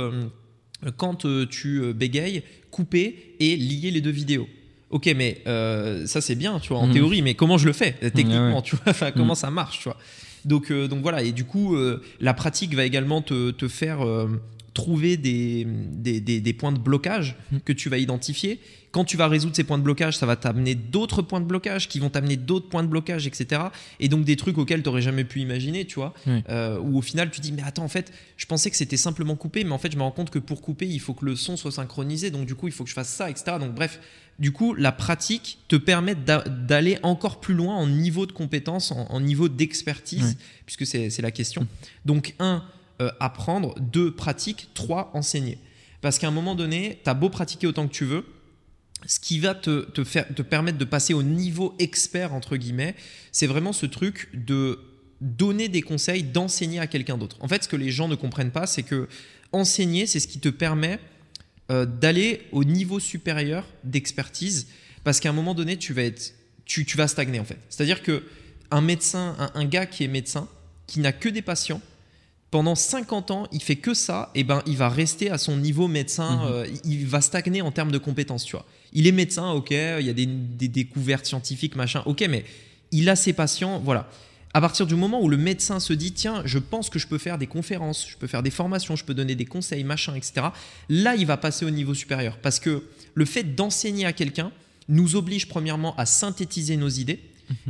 [0.97, 4.47] quand tu bégayes, couper et lier les deux vidéos.
[4.89, 6.93] Ok, mais euh, ça c'est bien, tu vois, en mhm.
[6.93, 9.35] théorie, mais comment je le fais techniquement, tu vois, enfin, comment mhm.
[9.35, 9.97] ça marche, tu vois.
[10.45, 11.75] Donc, donc voilà, et du coup,
[12.19, 13.99] la pratique va également te, te faire
[14.73, 17.61] trouver des, des, des, points de blocage mhm.
[17.61, 18.59] que tu vas identifier.
[18.91, 21.89] Quand tu vas résoudre ces points de blocage, ça va t'amener d'autres points de blocage
[21.89, 23.61] qui vont t'amener d'autres points de blocage, etc.
[23.99, 26.13] Et donc des trucs auxquels tu n'aurais jamais pu imaginer, tu vois.
[26.49, 29.35] Euh, où au final, tu dis, mais attends, en fait, je pensais que c'était simplement
[29.35, 31.35] couper, mais en fait, je me rends compte que pour couper, il faut que le
[31.35, 32.29] son soit synchronisé.
[32.29, 33.57] Donc du coup, il faut que je fasse ça, etc.
[33.59, 33.99] Donc bref,
[34.39, 39.19] du coup, la pratique te permet d'aller encore plus loin en niveau de compétence, en,
[39.19, 41.67] niveau d'expertise, puisque c'est la question.
[42.05, 42.63] Donc un,
[43.03, 45.57] euh, apprendre, deux, pratique, trois, enseigner.
[46.01, 48.25] Parce qu'à un moment donné, tu as beau pratiquer autant que tu veux,
[49.05, 52.95] ce qui va te, faire, te permettre de passer au niveau expert, entre guillemets,
[53.33, 54.79] c'est vraiment ce truc de
[55.19, 57.37] donner des conseils, d'enseigner à quelqu'un d'autre.
[57.41, 59.09] En fait, ce que les gens ne comprennent pas, c'est que
[59.51, 60.99] enseigner, c'est ce qui te permet
[61.71, 64.67] euh, d'aller au niveau supérieur d'expertise,
[65.03, 66.33] parce qu'à un moment donné, tu vas, être,
[66.65, 67.59] tu, vas stagner, en fait.
[67.69, 68.23] C'est-à-dire que
[68.71, 70.47] un médecin, un gars qui est médecin,
[70.87, 71.81] qui n'a que des patients,
[72.53, 75.87] pendant 50 ans, il fait que ça, et ben il va rester à son niveau
[75.87, 76.51] médecin, mhm.
[76.51, 78.63] euh, il va stagner en termes de compétences, tu vois.
[78.93, 80.27] Il est médecin, ok, il y a des,
[80.67, 82.45] découvertes scientifiques, machin, ok, mais
[82.91, 84.07] il a ses patients, voilà.
[84.53, 87.17] À partir du moment où le médecin se dit, tiens, je pense que je peux
[87.17, 90.49] faire des conférences, je peux faire des formations, je peux donner des conseils, machin, etc.,
[90.89, 92.37] là, il va passer au niveau supérieur.
[92.37, 92.83] Parce que
[93.15, 94.51] le fait d'enseigner à quelqu'un
[94.89, 97.19] nous oblige premièrement à synthétiser nos idées.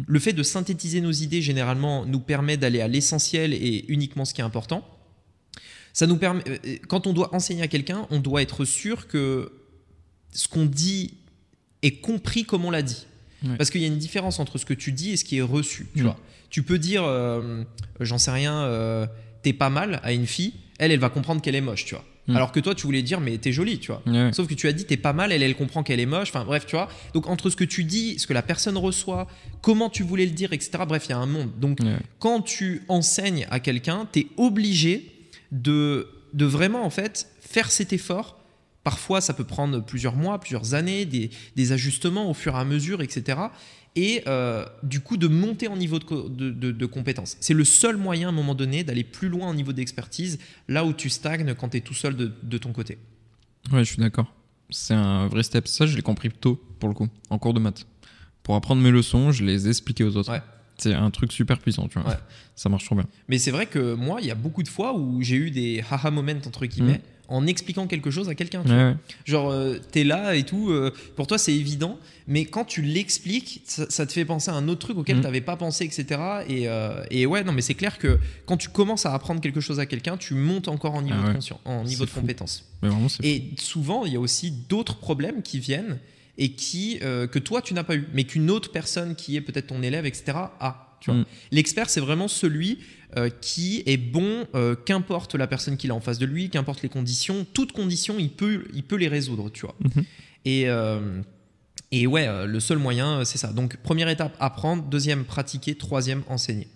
[0.08, 4.34] Le fait de synthétiser nos idées, généralement, nous permet d'aller à l'essentiel et uniquement ce
[4.34, 4.88] qui est important.
[5.94, 9.08] Ça nous permet, euh, euh, quand on doit enseigner à quelqu'un, on doit être sûr
[9.08, 9.52] que
[10.32, 11.14] ce qu'on dit
[11.84, 13.06] est compris comme on l'a dit.
[13.58, 15.42] Parce qu'il y a une différence entre ce que tu dis et ce qui est
[15.42, 15.88] reçu.
[15.98, 16.18] Tu, vois.
[16.50, 17.66] tu peux dire, euh,
[18.00, 18.70] j'en sais rien,
[19.42, 22.06] t'es pas mal à une fille, elle, elle va comprendre qu'elle est moche, tu vois.
[22.28, 22.38] Hmm.
[22.38, 24.02] Alors que toi, tu voulais dire, mais t'es jolie, tu vois.
[24.32, 26.30] Sauf que tu as dit, t'es pas mal, elle, elle comprend qu'elle est moche.
[26.30, 26.88] Enfin, bref, tu vois.
[27.14, 29.28] Donc, entre ce que tu dis, ce que la personne reçoit,
[29.62, 30.84] comment tu voulais le dire, etc.
[30.88, 31.52] Bref, il y a un monde.
[31.60, 31.80] Donc,
[32.20, 35.12] quand tu enseignes à quelqu'un, t'es obligé
[35.52, 38.40] de, de vraiment, en fait, faire cet effort.
[38.84, 42.66] Parfois, ça peut prendre plusieurs mois, plusieurs années, des, des ajustements au fur et à
[42.66, 43.38] mesure, etc
[43.96, 47.38] et euh, du coup de monter en niveau de, de, compétences.
[47.40, 50.86] C'est le seul moyen à un moment donné d'aller plus loin au niveau d'expertise, là
[50.86, 52.98] où tu stagnes quand tu es tout seul de, ton côté.
[53.72, 54.34] Ouais, je suis d'accord.
[54.70, 55.68] C'est un vrai step.
[55.68, 57.86] Ça, je l'ai compris tôt, pour le coup, en cours de maths.
[58.42, 60.32] Pour apprendre mes leçons, je les expliquais aux autres.
[60.32, 60.42] Ouais.
[60.78, 62.18] C'est un truc super puissant, tu vois.
[62.56, 63.06] Ça marche trop bien.
[63.28, 65.84] Mais c'est vrai que moi, il y a beaucoup de fois où j'ai eu des
[65.90, 68.64] haha moments, entre guillemets, en expliquant quelque chose à quelqu'un.
[69.26, 71.98] Genre, euh, tu es là et tout, euh, pour toi c'est évident,
[72.28, 75.20] mais quand tu l'expliques, ça, te fait penser à un autre truc auquel mm.
[75.22, 76.20] tu n'avais pas pensé, etc.
[76.48, 76.68] Et,
[77.12, 79.86] et, ouais, non, mais c'est clair que quand tu commences à apprendre quelque chose à
[79.86, 82.70] quelqu'un, tu montes encore en niveau ah de conscience, en niveau de compétence.
[83.22, 86.00] et souvent, il y a aussi d'autres problèmes qui viennent
[86.38, 89.68] et qui, que toi tu n'as pas eu, mais qu'une autre personne qui est peut-être
[89.68, 90.90] ton élève, etc., a.
[91.12, 91.26] Mm.
[91.52, 92.80] L'expert, c'est vraiment celui
[93.18, 96.82] euh, qui est bon, euh, qu'importe la personne qu'il a en face de lui, qu'importe
[96.82, 99.76] les conditions, toutes conditions, il peut, il peut les résoudre, tu vois.
[99.84, 100.04] Mm-hmm.
[100.46, 101.22] Et, euh,
[101.92, 103.54] et ouais, le seul moyen, c'est ça.
[103.54, 104.84] Donc, première étape, apprendre.
[104.84, 105.76] Deuxième, pratiquer.
[105.76, 106.68] Troisième, enseigner.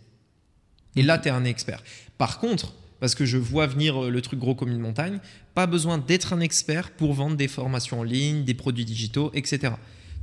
[0.95, 1.84] Et là, tu es un expert.
[2.17, 5.19] Par contre, parce que je vois venir le truc gros comme une montagne,
[5.53, 9.73] pas besoin d'être un expert pour vendre des formations en ligne, des produits digitaux, etc.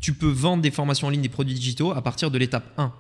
[0.05, 2.92] Tu peux vendre des formations en ligne, des produits digitaux à partir de l'étape 1.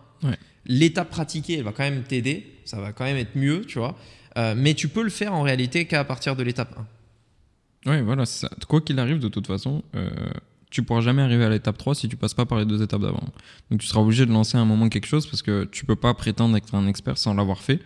[0.64, 3.94] L'étape pratiquée, elle va quand même t'aider, ça va quand même être mieux, tu vois.
[4.38, 6.74] Euh, mais tu peux le faire en réalité qu'à partir de l'étape
[7.84, 7.90] 1.
[7.90, 8.48] Oui, voilà, ça.
[8.66, 10.08] quoi qu'il arrive, de toute façon, euh,
[10.70, 13.02] tu pourras jamais arriver à l'étape 3 si tu passes pas par les deux étapes
[13.02, 13.28] d'avant.
[13.70, 16.14] Donc tu seras obligé de lancer un moment quelque chose parce que tu peux pas
[16.14, 17.80] prétendre être un expert sans l'avoir fait.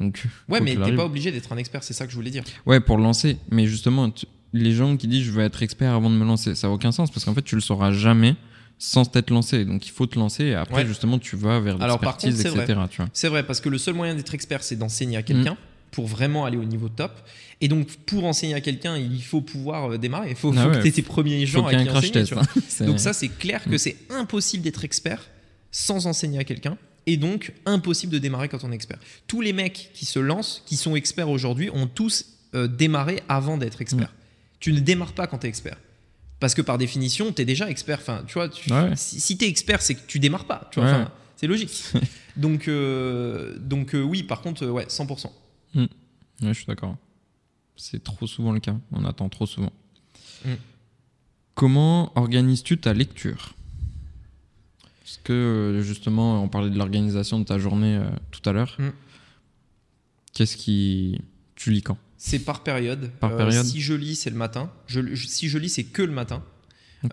[0.00, 2.42] Donc, ouais, mais t'es pas obligé d'être un expert, c'est ça que je voulais dire.
[2.64, 3.36] Ouais, pour lancer.
[3.50, 4.10] Mais justement,
[4.54, 6.90] les gens qui disent je veux être expert avant de me lancer, ça n'a aucun
[6.90, 8.34] sens parce qu'en fait, tu le sauras jamais
[8.82, 9.64] sans t'être lancé.
[9.64, 12.80] Donc il faut te lancer et après, justement, tu vas vers l'expertise, etc.
[13.12, 15.52] C'est vrai, parce que le seul moyen d'être expert, c'est d'enseigner à quelqu'un.
[15.52, 15.68] Mm.
[15.92, 17.12] Pour vraiment aller au niveau top.
[17.60, 20.30] Et donc, pour enseigner à quelqu'un, il faut pouvoir euh, démarrer.
[20.30, 22.24] Il faut, ah que tu aies tes premiers gens à qui enseigner.
[22.32, 22.86] Hein.
[22.86, 23.78] donc, ça, c'est clair que mm.
[23.78, 25.28] c'est impossible d'être expert
[25.70, 28.98] sans enseigner à quelqu'un et donc impossible de démarrer quand on est expert.
[29.26, 32.24] Tous les mecs qui se lancent, qui sont experts aujourd'hui, ont tous
[32.54, 34.08] euh, démarré avant d'être expert.
[34.08, 34.58] Mm.
[34.60, 35.76] Tu ne démarres pas quand tu es expert.
[36.42, 38.00] Parce que par définition, tu es déjà expert.
[38.00, 38.50] Enfin, tu vois,
[38.96, 40.68] si, tu es expert, c'est que tu démarres pas.
[40.72, 41.84] Tu vois, c'est logique.
[42.36, 45.30] donc, euh, donc euh, oui, par contre, ouais, 100%.
[45.74, 45.84] Hmm.
[46.40, 46.96] je suis d'accord.
[47.76, 48.74] C'est trop souvent le cas.
[48.90, 49.70] On attend trop souvent.
[50.44, 50.54] Hmm.
[51.54, 53.54] Comment organises-tu ta lecture?
[55.04, 58.74] Parce que euh, justement, on parlait de l'organisation de ta journée tout à l'heure.
[58.80, 58.90] Hmm.
[60.32, 61.20] Qu'est-ce qui.
[61.62, 61.96] Tu lis quand?
[62.16, 63.12] C'est par période.
[63.20, 63.64] Par euh, période.
[63.64, 64.72] si je lis, c'est le matin.
[64.88, 66.42] si je lis, c'est que le matin.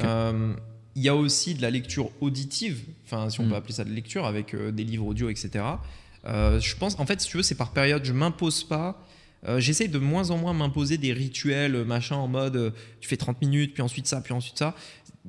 [0.01, 0.55] Euh,
[0.95, 3.53] il y a aussi de la lecture auditive, enfin si on peut hmm.
[3.53, 5.63] appeler ça de lecture, avec euh, des livres audio, etc.
[6.25, 8.03] je pense, en fait, si tu veux, c'est par période.
[8.03, 9.05] Je m'impose pas.
[9.57, 13.75] J'essaye de moins en moins m'imposer des rituels, machin, en mode tu fais 30 minutes,
[13.75, 14.75] puis ensuite ça, puis ensuite ça.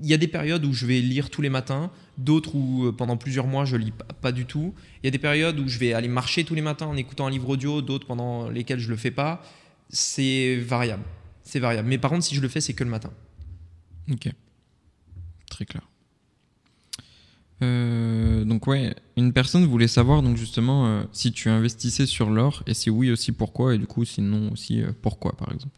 [0.00, 3.16] Il y a des périodes où je vais lire tous les matins, d'autres où pendant
[3.16, 4.74] plusieurs mois je lis pas, du tout.
[5.02, 7.26] Il y a des périodes où je vais aller marcher tous les matins en écoutant
[7.26, 9.42] un livre audio, d'autres pendant lesquelles je le fais pas
[9.90, 11.02] c'est variable.
[11.42, 11.88] C'est variable.
[11.88, 13.10] Mais par contre, si je le fais, c'est que le matin.
[14.10, 14.28] Ok.
[15.50, 15.82] Très clair.
[17.62, 22.62] Euh, donc ouais, une personne voulait savoir donc justement euh, si tu investissais sur l'or
[22.66, 25.74] et si oui aussi pourquoi et du coup sinon aussi euh, pourquoi par exemple?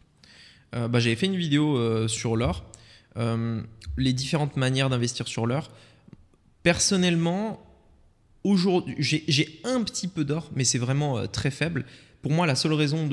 [0.71, 2.65] bah, J'avais fait une vidéo sur l'or,
[3.15, 5.69] les différentes manières d'investir sur l'or.
[6.63, 7.65] Personnellement,
[8.43, 11.85] aujourd'hui j'ai un petit peu d'or mais c'est vraiment très faible
[12.23, 13.05] pour moi, la seule raison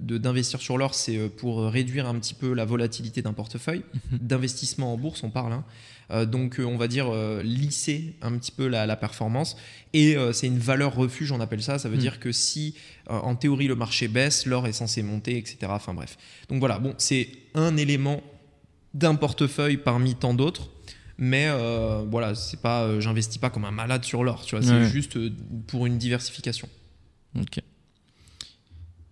[0.00, 3.82] d'investir de, sur l'or, c'est euh, pour réduire un petit peu la volatilité d'un portefeuille.
[4.12, 4.18] Mhm.
[4.18, 5.52] D'investissement en bourse, on parle.
[5.52, 5.64] Hein.
[6.10, 7.12] Euh, donc, euh, on va dire
[7.42, 9.58] lisser un petit peu la, performance.
[9.92, 11.78] Et c'est une valeur refuge, on appelle ça.
[11.78, 12.00] Ça veut mhm.
[12.00, 12.74] dire que si,
[13.08, 15.58] en théorie, le marché baisse, l'or est censé monter, etc.
[15.68, 16.16] Enfin bref.
[16.48, 18.22] Donc voilà, bon, c'est un élément
[18.94, 20.70] d'un portefeuille parmi tant d'autres.
[21.18, 21.48] Mais
[22.10, 24.44] voilà, c'est pas, j'investis pas comme un malade sur l'or.
[24.44, 25.18] Tu vois, c'est juste
[25.66, 26.68] pour une diversification.
[27.38, 27.60] Ok.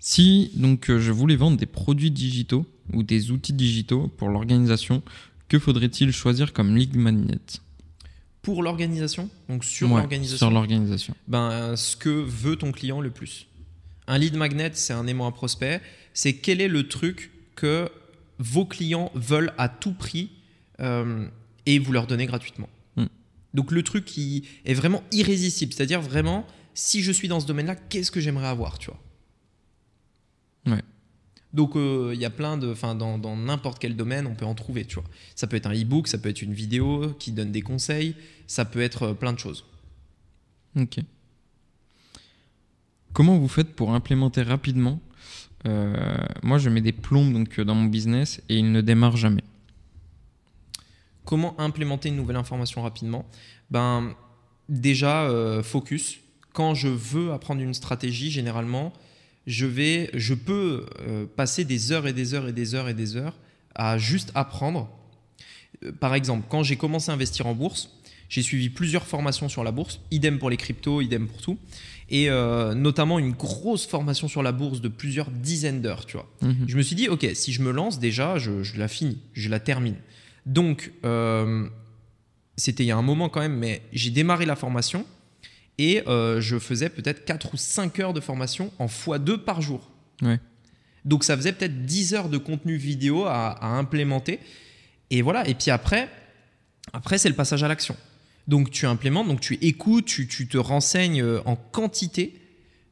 [0.04, 5.00] Si donc euh, je voulais vendre des produits digitaux ou des outils digitaux pour l'organisation,
[5.46, 7.38] que faudrait-il choisir comme lead magnet
[8.42, 10.48] Pour l'organisation, donc sur l'organisation.
[10.48, 11.14] Sur l'organisation.
[11.28, 13.46] Ben, ce que veut ton client le plus.
[14.08, 15.80] Un lead magnet, c'est un aimant à prospect.
[16.14, 17.88] C'est quel est le truc que
[18.38, 20.30] vos clients veulent à tout prix
[20.80, 21.26] euh,
[21.66, 22.68] et vous leur donnez gratuitement.
[22.96, 23.06] Hmm.
[23.54, 27.76] Donc le truc qui est vraiment irrésistible, c'est-à-dire vraiment, si je suis dans ce domaine-là,
[27.76, 29.00] qu'est-ce que j'aimerais avoir, tu vois?
[31.52, 34.54] Donc euh, il y a plein de, enfin dans n'importe quel domaine, on peut en
[34.54, 35.04] trouver, tu vois.
[35.34, 38.14] Ça peut être un e-book, ça peut être une vidéo qui donne des conseils,
[38.46, 39.64] ça peut être euh, plein de choses.
[40.76, 40.98] Ok.
[43.12, 45.11] Comment vous faites pour implémenter rapidement euh,
[45.64, 49.44] Moi, je mets des plombes donc dans mon business et il ne démarre jamais.
[51.24, 53.24] Comment implémenter une nouvelle information rapidement?
[53.70, 54.14] Ben
[54.68, 55.30] déjà
[55.62, 56.18] focus.
[56.52, 58.92] Quand je veux apprendre une stratégie, généralement,
[59.46, 62.94] je, vais, je peux euh, passer des heures et des heures et des heures et
[62.94, 63.38] des heures
[63.74, 64.88] à juste apprendre.
[65.84, 67.90] Euh, par exemple, quand j'ai commencé à investir en bourse,
[68.32, 71.58] J'ai suivi plusieurs formations sur la bourse, idem pour les cryptos, idem pour tout.
[72.08, 76.26] Et euh, notamment une grosse formation sur la bourse de plusieurs dizaines d'heures, tu vois.
[76.40, 76.64] Mhm.
[76.66, 79.50] Je me suis dit, ok, si je me lance déjà, je, je la finis, je
[79.50, 79.96] la termine.
[80.46, 81.68] Donc, euh,
[82.56, 85.04] c'était il y a un moment quand même, mais j'ai démarré la formation
[85.76, 89.90] et euh, je faisais peut-être 4 ou 5 heures de formation en x2 par jour.
[90.22, 90.40] Ouais.
[91.04, 94.40] Donc ça faisait peut-être 10 heures de contenu vidéo à, à implémenter.
[95.10, 96.08] Et voilà, et puis après,
[96.94, 97.94] après c'est le passage à l'action.
[98.48, 102.34] Donc tu implémentes, donc tu écoutes, tu, tu te renseignes euh, en quantité,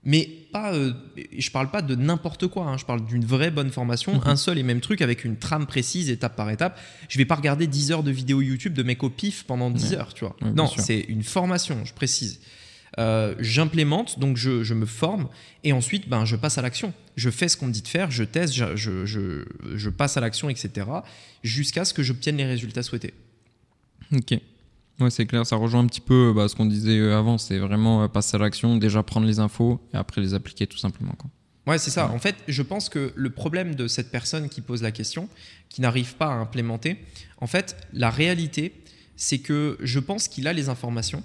[0.04, 0.92] mais pas, euh,
[1.36, 4.22] je parle pas de n'importe quoi, hein, je parle d'une vraie bonne formation, Mhm.
[4.26, 6.78] un seul et même truc avec une trame précise, étape par étape.
[7.08, 9.90] Je vais pas regarder 10 heures de vidéos YouTube de mecs au pif pendant 10
[9.90, 9.96] Ouais.
[9.98, 10.36] heures, tu vois.
[10.40, 12.40] Ouais, non, c'est une formation, je précise.
[12.98, 15.28] Euh, J'implémente, donc je, je me forme,
[15.64, 16.92] et ensuite ben, je passe à l'action.
[17.16, 19.44] Je fais ce qu'on me dit de faire, je teste, je-
[19.74, 20.86] je passe à l'action, etc.
[21.44, 23.14] jusqu'à ce que j'obtienne les résultats souhaités.
[24.12, 24.34] Ok.
[25.00, 27.58] Ouais, c'est clair, ça rejoint un petit peu bah, ce qu'on disait euh, avant, c'est
[27.58, 31.12] vraiment euh, passer à l'action, déjà prendre les infos et après les appliquer tout simplement.
[31.16, 31.30] Quoi.
[31.66, 32.06] Ouais, c'est ça.
[32.08, 32.14] Ouais.
[32.14, 35.28] En fait, je pense que le problème de cette personne qui pose la question,
[35.68, 36.98] qui n'arrive pas à implémenter,
[37.40, 38.72] en fait, la réalité,
[39.16, 41.22] c'est que je pense qu'il a les informations.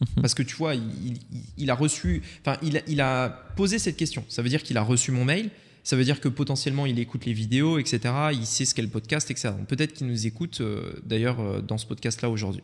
[0.00, 0.22] Mhm.
[0.22, 1.18] Parce que tu vois, il, il-
[1.56, 4.24] il a reçu, enfin, il, a- il a posé cette question.
[4.28, 5.50] Ça veut dire qu'il a reçu mon mail.
[5.84, 8.00] Ça veut dire que potentiellement il écoute les vidéos, etc.
[8.32, 9.50] Il sait ce qu'est le podcast, etc.
[9.68, 12.62] Peut-être qu'il nous écoute euh, d'ailleurs euh, dans ce podcast-là aujourd'hui.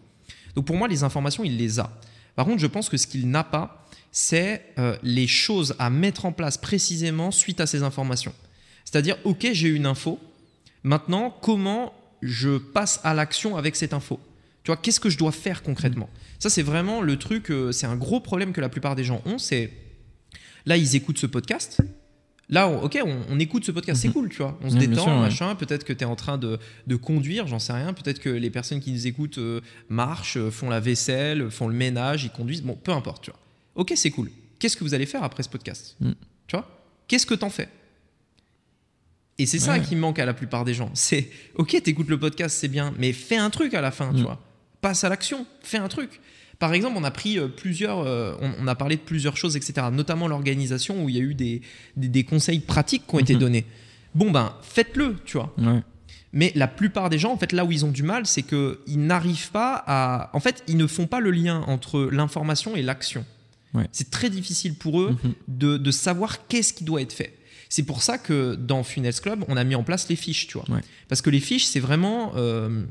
[0.55, 1.91] Donc pour moi, les informations, il les a.
[2.37, 6.25] Par contre, je pense que ce qu'il n'a pas, c'est euh, les choses à mettre
[6.25, 8.35] en place précisément suite à ces informations.
[8.85, 10.19] C'est-à-dire, ok, j'ai une info.
[10.83, 11.93] Maintenant, comment
[12.23, 14.19] je passe à l'action avec cette info?
[14.65, 16.11] Tu vois, qu'est-ce que je dois faire concrètement?
[16.39, 17.51] Ça, c'est vraiment le truc.
[17.51, 19.39] euh, c'est un gros problème que la plupart des gens ont.
[19.39, 19.71] C'est
[20.67, 21.81] là, ils écoutent ce podcast.
[22.51, 24.15] Là, on- ok, on, on écoute ce podcast, c'est Mhm.
[24.15, 24.59] cool, tu vois.
[24.63, 25.19] On se détend, sûr, ouais.
[25.21, 25.55] machin.
[25.55, 27.93] Peut-être que tu es en train de, de conduire, j'en sais rien.
[27.93, 31.75] Peut-être que les personnes qui nous écoutent euh, marchent, euh, font la vaisselle, font le
[31.75, 32.63] ménage, ils conduisent.
[32.63, 33.39] Bon, peu importe, tu vois.
[33.77, 34.31] Ok, c'est cool.
[34.59, 36.11] Qu'est-ce que vous allez faire après ce podcast Mm.
[36.49, 36.69] Tu vois?
[37.09, 37.69] Qu'est-ce que t'en fais?
[39.39, 40.91] Et c'est ça qui manque à la plupart des gens.
[40.95, 44.21] C'est ok, t'écoutes le podcast, c'est bien, mais fais un truc à la fin, tu
[44.21, 44.25] Mm.
[44.25, 44.41] vois.
[44.83, 46.21] Passe à l'action, fais un truc.
[46.61, 49.57] Par exemple, on a pris euh, plusieurs, euh, on, on a parlé de plusieurs choses,
[49.57, 49.89] etc.
[49.93, 51.63] Notamment l'organisation où il y a eu des,
[51.97, 53.41] des, des conseils pratiques qui ont été Mhm.
[53.41, 53.65] donnés.
[54.15, 55.53] Bon ben, faites-le, tu vois.
[55.59, 55.81] Ouais.
[56.33, 58.77] Mais la plupart des gens, en fait, là où ils ont du mal, c'est qu'ils
[59.07, 60.31] n'arrivent pas à.
[60.33, 63.25] En fait, ils ne font pas le lien entre l'information et l'action.
[63.75, 63.87] Ouais.
[63.93, 65.33] C'est très difficile pour eux Mhm.
[65.49, 67.37] de, de savoir qu'est-ce qui doit être fait.
[67.69, 70.59] C'est pour ça que dans Funnels Club, on a mis en place les fiches, tu
[70.59, 70.69] vois.
[70.71, 70.81] Ouais.
[71.09, 72.85] Parce que les fiches, c'est vraiment euh,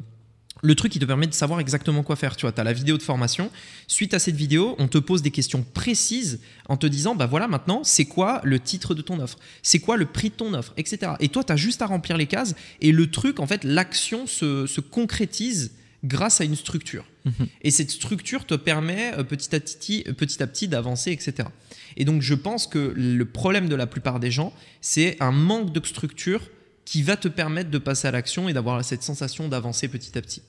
[0.62, 2.36] le truc qui te permet de savoir exactement quoi faire.
[2.36, 3.51] Tu vois, tu as la vidéo de formation.
[3.88, 7.47] Suite à cette vidéo, on te pose des questions précises en te disant, bah voilà,
[7.47, 9.38] maintenant, c'est quoi le titre de ton offre?
[9.64, 10.74] C'est quoi le prix de ton offre?
[10.78, 11.12] Etc.
[11.20, 14.28] Et toi, tu as juste à remplir les cases et le truc, en fait, l'action
[14.28, 15.72] se, se concrétise
[16.03, 17.05] grâce à une structure.
[17.26, 17.47] Mhm.
[17.62, 21.49] Et cette structure te permet euh, petit à petit, euh, petit, à petit d'avancer, etc.
[21.97, 25.74] Et donc, je pense que le problème de la plupart des gens, c'est un manque
[25.74, 26.41] de structure
[26.86, 30.22] qui va te permettre de passer à l'action et d'avoir cette sensation d'avancer petit à
[30.22, 30.41] petit.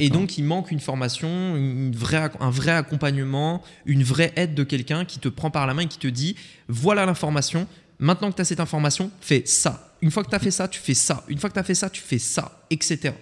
[0.00, 4.64] Et donc, il manque une formation, une vraie, un vrai accompagnement, une vraie aide de
[4.64, 6.36] quelqu'un qui te prend par la main et qui te dit
[6.68, 7.66] voilà l'information,
[7.98, 9.94] maintenant que tu as cette information, fais ça.
[10.02, 11.24] Une fois que tu as fait ça, tu fais ça.
[11.28, 13.14] Une fois que tu as fait ça, tu fais ça, etc.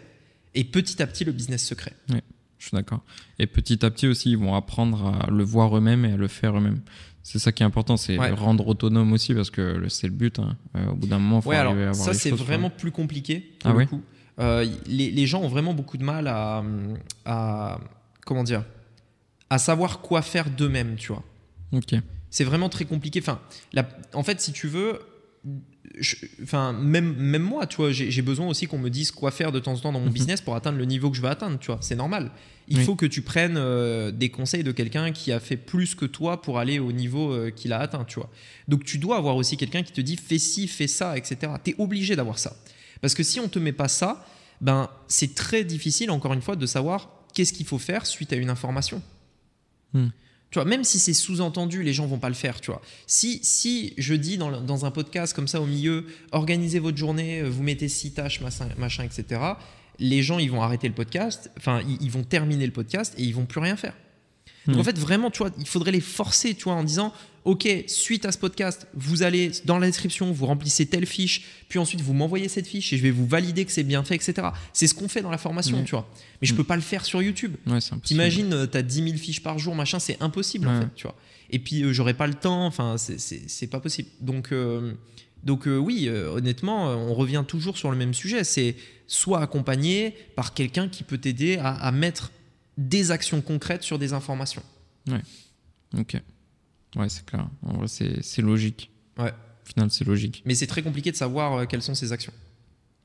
[0.55, 1.93] Et petit à petit, le business se crée.
[2.59, 3.03] Je suis d'accord.
[3.39, 6.29] Et petit à petit aussi, ils vont apprendre à le voir eux-mêmes et à le
[6.29, 6.81] faire eux-mêmes.
[7.23, 8.31] C'est ça qui est important, c'est Ouais.
[8.31, 10.39] rendre autonome aussi parce que c'est le but.
[10.39, 10.57] hein.
[10.77, 12.71] Euh, au bout d'un moment, il faut Ouais, arriver à alors avoir ça, c'est vraiment
[12.71, 14.03] plus compliqué pour Ah le coup.
[14.41, 16.63] Euh, les, les gens ont vraiment beaucoup de mal à,
[17.25, 17.79] à
[18.25, 18.65] comment dire,
[19.51, 21.23] à savoir quoi faire d'eux-mêmes, tu vois.
[21.73, 21.95] Ok.
[22.31, 23.21] C'est vraiment très compliqué.
[23.21, 23.41] Enfin,
[23.73, 25.01] la- en fait, si tu veux,
[25.99, 29.51] je- enfin, même, même moi, tu vois, j'ai besoin aussi qu'on me dise quoi faire
[29.53, 30.13] de temps en temps dans mon Mhm.
[30.13, 31.79] business pour atteindre le niveau que je veux atteindre, tu vois.
[31.83, 32.31] C'est normal.
[32.69, 32.85] Il Oui.
[32.85, 36.41] faut que tu prennes euh, des conseils de quelqu'un qui a fait plus que toi
[36.41, 38.31] pour aller au niveau euh, qu'il a atteint, tu vois.
[38.69, 41.53] Donc, tu dois avoir aussi quelqu'un qui te dit fais ci, fais ça, etc.
[41.65, 42.57] Tu es obligé d'avoir ça.
[43.01, 44.27] Parce que si on te met pas ça,
[44.61, 48.37] ben, c'est très difficile, encore une fois, de savoir qu'est-ce qu'il faut faire suite à
[48.37, 49.03] une information.
[49.93, 50.09] Hmm.
[50.51, 52.83] Tu vois, même si c'est sous-entendu, les gens vont pas le faire, tu vois.
[53.07, 57.41] Si, si je dis dans, dans un podcast comme ça au milieu, organisez votre journée,
[57.41, 59.41] euh, vous mettez six tâches, machin, machin, etc.,
[60.01, 63.23] les gens, ils vont arrêter le podcast, enfin, ils, ils vont terminer le podcast et
[63.23, 63.95] ils vont plus rien faire.
[64.67, 64.81] Donc Hmm.
[64.81, 67.13] en fait, vraiment, tu vois, il faudrait les forcer, tu vois, en disant,
[67.45, 71.79] OK, suite à ce podcast, vous allez dans la description, vous remplissez telle fiche, puis
[71.79, 74.49] ensuite vous m'envoyez cette fiche et je vais vous valider que c'est bien fait, etc.
[74.75, 75.85] C'est ce qu'on fait dans la formation, Ouais.
[75.85, 76.07] tu vois.
[76.43, 76.57] Mais je Mm.
[76.59, 77.55] peux pas le faire sur YouTube.
[77.67, 77.79] Ouais.
[78.05, 81.17] T'imagines, euh, t'as 10 000 fiches par jour, machin, c'est impossible en fait, tu vois.
[81.49, 84.11] Et puis euh, j'aurais pas le temps, enfin, c'est- pas possible.
[84.21, 84.93] Donc, euh,
[85.43, 88.45] donc euh, oui, euh, honnêtement, on revient toujours sur le même sujet.
[88.45, 92.31] C'est soit accompagné par quelqu'un qui peut t'aider à, à mettre
[92.81, 94.63] des actions concrètes sur des informations.
[95.07, 95.21] Ouais.
[95.99, 96.21] Ok.
[96.97, 97.47] Ouais, c'est clair.
[97.63, 98.91] En vrai, c'est logique.
[99.19, 99.31] Ouais.
[99.31, 100.43] Au final, c'est logique.
[100.47, 102.33] Mais c'est très compliqué de savoir euh, quelles sont ces actions.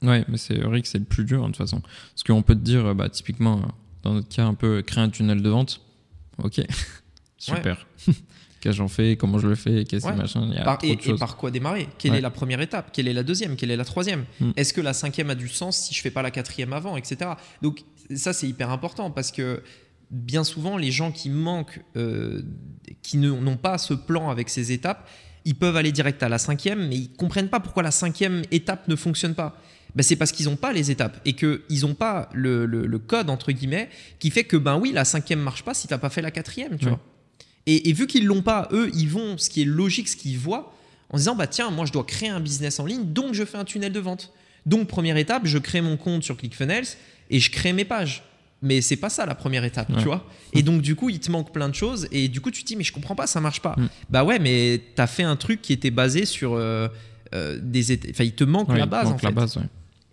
[0.01, 1.81] Ouais, mais c'est vrai que c'est le plus dur, de toute façon.
[1.81, 3.61] Parce qu'on peut te dire, bah, typiquement,
[4.01, 5.81] dans notre cas, un peu créer un tunnel de vente.
[6.41, 6.61] Ok.
[7.37, 7.85] Super.
[8.65, 9.15] Qu'est-ce que j'en fais?
[9.15, 9.83] Comment je le fais?
[9.83, 10.47] Qu'est-ce que machin?
[10.49, 11.17] Il y a par, trop et, de choses.
[11.17, 11.87] et par quoi démarrer?
[11.99, 12.89] Quelle est la première étape?
[12.91, 13.57] Quelle est la deuxième?
[13.57, 14.25] Quelle est la troisième?
[14.39, 14.51] Mm.
[14.55, 17.29] Est-ce que la cinquième a du sens si je fais pas la quatrième avant, etc.
[17.61, 17.83] Donc
[18.15, 19.61] ça c'est hyper important parce que
[20.11, 22.41] bien souvent les gens qui manquent, euh,
[23.01, 25.07] qui n'ont pas ce plan avec ces étapes,
[25.45, 28.87] ils peuvent aller direct à la cinquième, mais ils comprennent pas pourquoi la cinquième étape
[28.87, 29.59] ne fonctionne pas.
[29.95, 32.99] Ben, c'est parce qu'ils n'ont pas les étapes et qu'ils n'ont pas le, le- le
[32.99, 33.89] code entre guillemets
[34.19, 36.77] qui fait que ben oui la cinquième marche pas si t'as pas fait la quatrième,
[36.77, 36.91] tu Ouais.
[36.91, 36.99] vois.
[37.65, 40.37] Et, et vu qu'ils l'ont pas, eux, ils vont, ce qui est logique, ce qu'ils
[40.37, 40.75] voient,
[41.09, 43.57] en disant bah tiens, moi je dois créer un business en ligne, donc je fais
[43.57, 44.33] un tunnel de vente.
[44.65, 46.85] Donc première étape, je crée mon compte sur ClickFunnels
[47.29, 48.23] et je crée mes pages.
[48.61, 49.97] Mais c'est pas ça la première étape, Ouais.
[49.99, 50.25] tu vois.
[50.53, 52.67] Et donc du coup, il te manque plein de choses et du coup tu te
[52.67, 53.75] dis mais je comprends pas, ça marche pas.
[53.77, 53.87] Mm.
[54.09, 56.87] Bah ouais, mais t'as fait un truc qui était basé sur euh,
[57.35, 59.25] euh, des, enfin il te manque Ouais, la base manque en fait.
[59.27, 59.63] la base, ouais.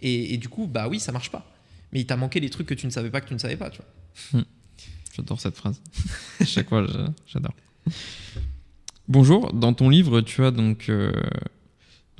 [0.03, 1.47] Et, et du coup bah oui, ça marche pas.
[1.93, 3.57] Mais il t'a manqué les trucs que tu ne savais pas que tu ne savais
[3.57, 3.79] pas, tu
[4.33, 4.43] vois.
[5.17, 5.81] J'adore cette phrase.
[6.45, 6.85] Chaque fois,
[7.27, 7.53] j'adore.
[9.09, 11.13] Bonjour, dans ton livre, tu as donc, euh,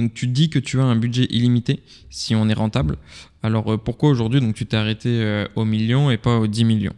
[0.03, 2.97] donc tu dis que tu as un budget illimité si on est rentable.
[3.43, 6.65] Alors euh, pourquoi aujourd'hui donc tu t'es arrêté euh, au million et pas aux 10
[6.65, 6.95] millions?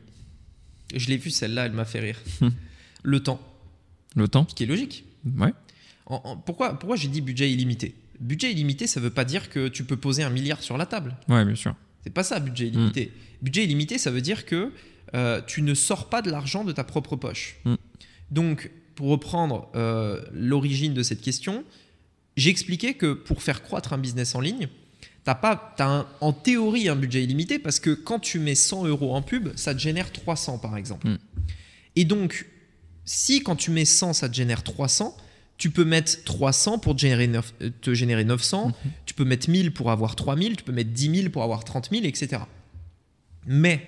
[0.95, 2.21] Je l'ai vue celle-là, elle m'a fait rire.
[3.03, 3.41] Le temps,
[4.17, 4.47] Le temps?
[4.49, 5.05] Ce qui est logique.
[5.39, 5.53] Ouais.
[6.07, 7.95] En- en- pourquoi pourquoi j'ai dit budget illimité?
[8.21, 11.17] Budget illimité, ça veut pas dire que tu peux poser un milliard sur la table.
[11.29, 11.75] Ouais, bien sûr.
[12.03, 13.07] C'est pas ça, budget illimité.
[13.07, 13.45] Hmm.
[13.45, 14.71] Budget illimité, ça veut dire que
[15.15, 17.57] euh, tu ne sors pas de l'argent de ta propre poche.
[17.65, 17.75] Mm.
[18.31, 21.65] Donc, pour reprendre euh, l'origine de cette question,
[22.37, 24.69] j'ai expliqué que pour faire croître un business en ligne,
[25.25, 29.15] t'as pas, un- en théorie un budget illimité parce que quand tu mets 100 euros
[29.15, 31.09] en pub, ça te génère 300 par exemple.
[31.09, 31.19] Mm.
[31.97, 32.47] Et donc,
[33.05, 35.17] si quand tu mets 100, ça te génère 300,
[35.57, 38.73] tu peux mettre 300 pour te générer, neuf- euh, te générer 900,
[39.07, 41.91] tu peux mettre 1000 pour avoir 3000, tu peux mettre 10 000 pour avoir 30
[41.91, 42.43] 000, etc.
[43.47, 43.87] Mais,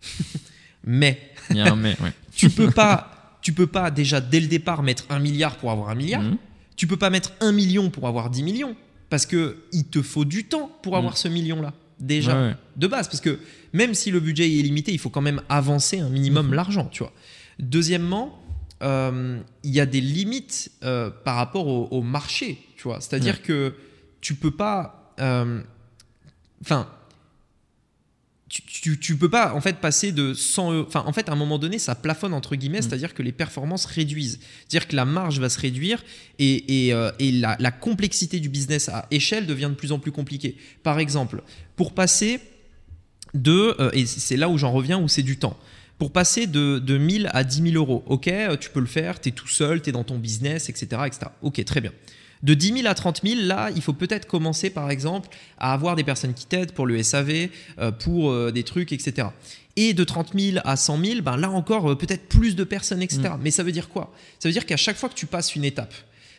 [0.84, 1.18] mais,
[1.50, 2.12] Il y a un mais, ouais.
[2.34, 5.88] tu peux pas, tu peux pas déjà dès le départ mettre un milliard pour avoir
[5.90, 6.22] un milliard.
[6.22, 6.36] Mhm.
[6.78, 8.74] Tu peux pas mettre un million pour avoir 10 millions
[9.10, 12.38] parce que il te faut du temps pour avoir ce million là déjà Mm.
[12.40, 12.56] Ouais, ouais.
[12.76, 13.38] de base parce que
[13.72, 16.54] même si le budget est limité, il faut quand même avancer un minimum Mhm.
[16.54, 17.12] l'argent, tu vois.
[17.58, 18.38] Deuxièmement,
[18.82, 23.00] euh, il y a des limites euh, par rapport au, au marché, tu vois.
[23.00, 23.40] C'est-à-dire Ouais.
[23.46, 23.74] que
[24.20, 25.60] tu peux pas, euh,
[26.62, 26.88] enfin.
[28.48, 30.86] Tu, tu, tu peux pas en fait passer de 100 euros.
[30.86, 33.84] Enfin, en fait, à un moment donné, ça plafonne entre guillemets, c'est-à-dire que les performances
[33.84, 34.40] réduisent.
[34.66, 36.02] C'est-à-dire que la marge va se réduire
[36.38, 39.98] et, et, euh, et la, la complexité du business à échelle devient de plus en
[39.98, 40.56] plus compliquée.
[40.82, 41.42] Par exemple,
[41.76, 42.40] pour passer
[43.34, 45.58] de, euh, et c'est là où j'en reviens, où c'est du temps.
[45.98, 49.20] Pour passer de, de 1000 à 10 000 euros, ok, euh, tu peux le faire,
[49.20, 51.26] tu es tout seul, tu es dans ton business, etc., etc.
[51.42, 51.92] Ok, très bien.
[52.42, 55.28] De 10 000 à 30 000, là, il faut peut-être commencer, par exemple,
[55.58, 59.28] à avoir des personnes qui t'aident pour le SAV, euh, pour euh, des trucs, etc.
[59.76, 63.02] Et de 30 000 à 100 000, ben là encore, euh, peut-être plus de personnes,
[63.02, 63.22] etc.
[63.40, 64.12] Mais ça veut dire quoi?
[64.38, 65.94] Ça veut dire qu'à chaque fois que tu passes une étape,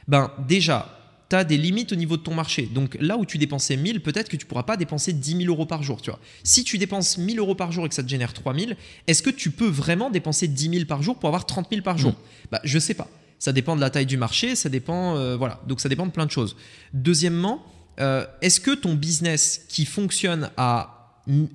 [0.07, 2.63] ben déjà, tu as des limites au niveau de ton marché.
[2.73, 5.65] Donc là où tu dépensais 1000, peut-être que tu pourras pas dépenser 10 000 euros
[5.65, 6.01] par jour.
[6.01, 6.19] Tu vois.
[6.43, 8.75] Si tu dépenses 1000 euros par jour et que ça te génère 3000,
[9.07, 11.97] est-ce que tu peux vraiment dépenser 10 000 par jour pour avoir 30 000 par
[11.97, 12.15] jour?
[12.51, 13.07] Bah, Je sais pas.
[13.39, 15.61] Ça dépend de la taille du marché, ça dépend, euh, voilà.
[15.67, 16.55] Donc ça dépend de plein de choses.
[16.93, 17.63] Deuxièmement,
[17.99, 20.95] euh, est-ce que ton business qui fonctionne à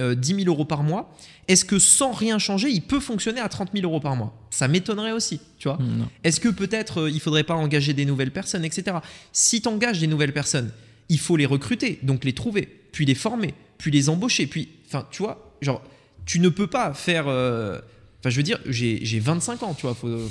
[0.01, 1.15] euh, 10 000 euros par mois,
[1.49, 4.33] est-ce que sans rien changer, il peut fonctionner à 30 000 euros par mois?
[4.51, 5.79] Ça m'étonnerait aussi, tu vois.
[6.23, 8.99] Est-ce que peut-être euh, il faudrait pas engager des nouvelles personnes, etc.
[9.33, 10.71] Si tu engages des nouvelles personnes,
[11.09, 15.07] il faut les recruter, donc les trouver, puis les former, puis les embaucher, puis, enfin,
[15.11, 15.83] tu vois, genre,
[16.25, 17.25] tu ne peux pas faire.
[17.29, 17.81] euh,
[18.25, 19.95] Enfin, je veux dire, j'ai j'ai 25 ans, tu vois.
[19.95, 20.27] faut- euh,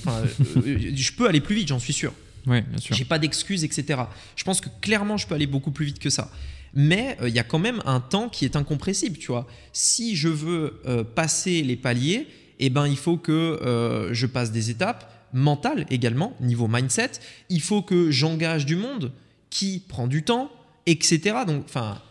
[0.96, 2.12] je peux aller plus vite, j'en suis sûr.
[2.48, 2.96] Ouais, bien sûr.
[2.96, 4.02] J'ai pas d'excuses, etc.
[4.36, 6.32] Je pense que clairement, je peux aller beaucoup plus vite que ça.
[6.74, 9.48] Mais euh, il y a quand même un temps qui est incompressible, tu vois.
[9.74, 12.28] Si je veux euh, passer les paliers,
[12.60, 17.12] eh ben, il faut que euh, je passe des étapes mentales également, niveau mindset.
[17.50, 19.12] Il faut que j'engage du monde
[19.52, 20.52] qui prend du temps,
[20.88, 21.20] etc.
[21.48, 22.02] Donc, enfin,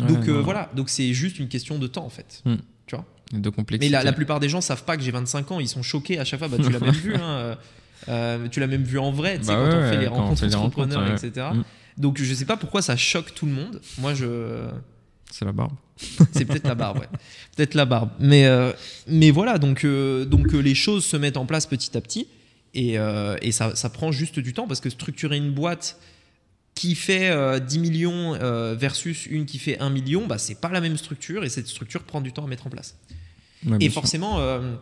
[0.00, 0.70] Ouais, donc voilà.
[0.74, 2.42] Donc c'est juste une question de temps en fait.
[2.44, 2.56] Hmm.
[2.86, 3.04] Tu vois?
[3.32, 3.92] De Mais complexité.
[3.92, 6.24] la, la plupart des gens savent pas que j'ai 25 ans, ils sont choqués à
[6.24, 6.48] chaque fois.
[6.48, 7.56] Bah, tu l'as même vu, hein,
[8.08, 10.06] euh, tu l'as même vu en vrai, tu sais, Bah quand ouais, on fait les
[10.06, 11.46] quand on rencontres fait les entrepreneurs, etc.
[11.54, 11.62] Mm.
[11.98, 13.80] Donc je sais pas pourquoi ça choque tout le monde.
[13.98, 14.68] Moi, je,
[15.30, 15.72] C'est la barbe.
[16.32, 17.08] c'est peut-être la barbe, ouais.
[17.56, 18.10] peut-être la barbe.
[18.18, 18.72] Mais euh,
[19.06, 22.28] mais voilà, donc euh, donc les choses se mettent en place petit à petit
[22.74, 22.96] et,
[23.42, 25.98] et ça, ça prend juste du temps parce que structurer une boîte
[26.74, 30.68] qui fait euh, 10 millions euh, versus une qui fait 1 million, bah c'est pas
[30.70, 32.96] la même structure et cette structure prend du temps à mettre en place.
[33.66, 34.74] Ouais, Et forcément, euh,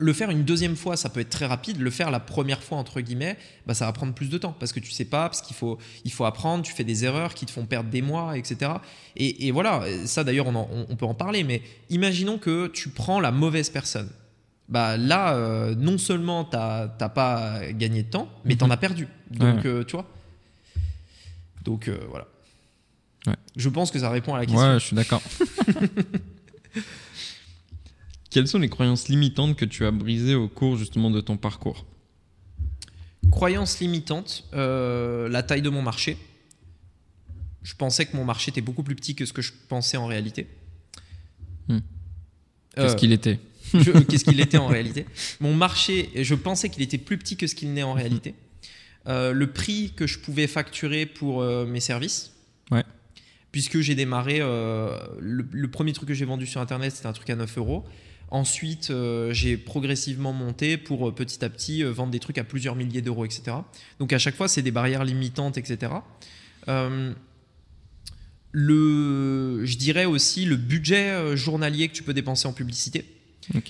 [0.00, 1.80] Le faire une deuxième fois, ça peut être très rapide.
[1.80, 4.72] Le faire la première fois, entre guillemets, bah, ça va prendre plus de temps parce
[4.72, 7.46] que tu sais pas, parce qu'il faut, il faut apprendre, tu fais des erreurs qui
[7.46, 8.72] te font perdre des mois, etc.
[9.16, 13.32] Et, voilà, ça d'ailleurs, on, on, peut en parler, mais imaginons que tu prends la
[13.32, 14.08] mauvaise personne.
[14.68, 18.72] Bah là, euh, non seulement tu n'as pas gagné de temps, mais tu en mhm.
[18.72, 19.08] as perdu.
[19.30, 20.06] Donc, euh, tu vois.
[21.64, 22.26] Donc, euh, voilà.
[23.56, 24.72] Je pense que ça répond à la question.
[24.72, 25.22] Ouais, je suis d'accord.
[28.30, 31.86] Quelles sont les croyances limitantes que tu as brisées au cours justement de ton parcours?
[33.30, 36.18] Croyances limitantes, euh, la taille de mon marché.
[37.62, 40.06] Je pensais que mon marché était beaucoup plus petit que ce que je pensais en
[40.06, 40.46] réalité.
[41.68, 41.80] Hmm.
[42.74, 43.40] Qu'est-ce qu'il était?
[44.08, 45.06] Qu'est-ce qu'il était en réalité?
[45.40, 48.34] Mon marché, je pensais qu'il était plus petit que ce qu'il n'est en réalité.
[49.06, 52.34] Euh, le prix que je pouvais facturer pour euh, mes services.
[52.70, 52.84] Ouais
[53.50, 57.30] puisque j'ai démarré, le, le, premier truc que j'ai vendu sur Internet, c'était un truc
[57.30, 57.82] à 9 euros.
[58.30, 62.44] Ensuite, euh, j'ai progressivement monté pour euh, petit à petit euh, vendre des trucs à
[62.44, 63.56] plusieurs milliers d'euros, etc.
[63.98, 65.92] Donc à chaque fois, c'est des barrières limitantes, etc.
[68.52, 73.04] le, je dirais aussi le budget journalier que tu peux dépenser en publicité.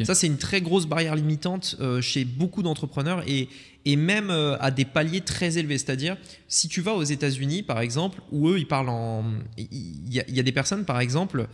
[0.02, 3.48] Ça, c'est une très grosse barrière limitante chez beaucoup d'entrepreneurs et,
[3.84, 5.78] et, même à des paliers très élevés.
[5.78, 6.16] C'est-à-dire,
[6.48, 9.24] si tu vas aux États-Unis, par exemple, où eux, ils parlent en.
[9.56, 11.48] Il y, y, a des personnes, par exemple,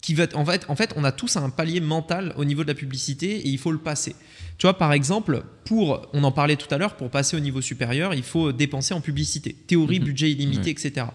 [0.00, 2.68] qui va en fait en fait on a tous un palier mental au niveau de
[2.68, 4.14] la publicité et il faut le passer.
[4.58, 7.60] Tu vois par exemple pour on en parlait tout à l'heure pour passer au niveau
[7.60, 10.06] supérieur il faut dépenser en publicité théorie mhm.
[10.06, 11.06] budget illimité etc.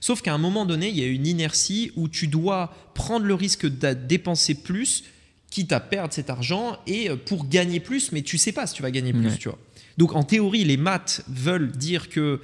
[0.00, 3.34] Sauf qu'à un moment donné il y a une inertie où tu dois prendre le
[3.34, 5.04] risque de dépenser plus
[5.50, 8.74] quitte à perdre cet argent et euh, pour gagner plus mais tu sais pas si
[8.74, 9.58] tu vas gagner plus tu vois.
[9.98, 12.40] Donc en théorie les maths veulent dire que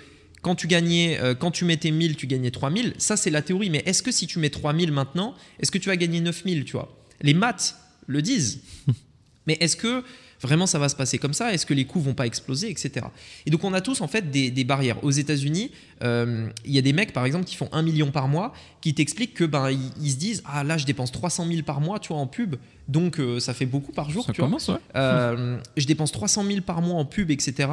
[0.46, 2.94] quand tu gagnais, euh, quand tu mettais 1000, tu gagnais 3000.
[2.98, 3.68] Ça, c'est la théorie.
[3.68, 6.74] Mais est-ce que si tu mets 3000 maintenant, est-ce que tu vas gagner 9000, tu
[6.74, 6.96] vois?
[7.20, 7.74] Les maths
[8.06, 8.60] le disent.
[9.48, 10.04] mais est-ce que
[10.40, 11.52] vraiment ça va se passer comme ça?
[11.52, 13.06] Est-ce que les coûts vont pas exploser, etc.
[13.44, 15.02] Et donc on a tous en fait des, barrières.
[15.02, 15.72] Aux États-Unis,
[16.04, 18.94] euh, il y a des mecs par exemple qui font 1 million par mois, qui
[18.94, 22.12] t'expliquent que ben ils, se disent ah là je dépense 300 000 par mois, tu
[22.12, 22.54] vois en pub,
[22.86, 24.24] donc euh, ça fait beaucoup par jour.
[24.24, 24.80] Ça tu commence, vois.
[24.94, 27.68] je dépense 300 000 par mois en pub, etc.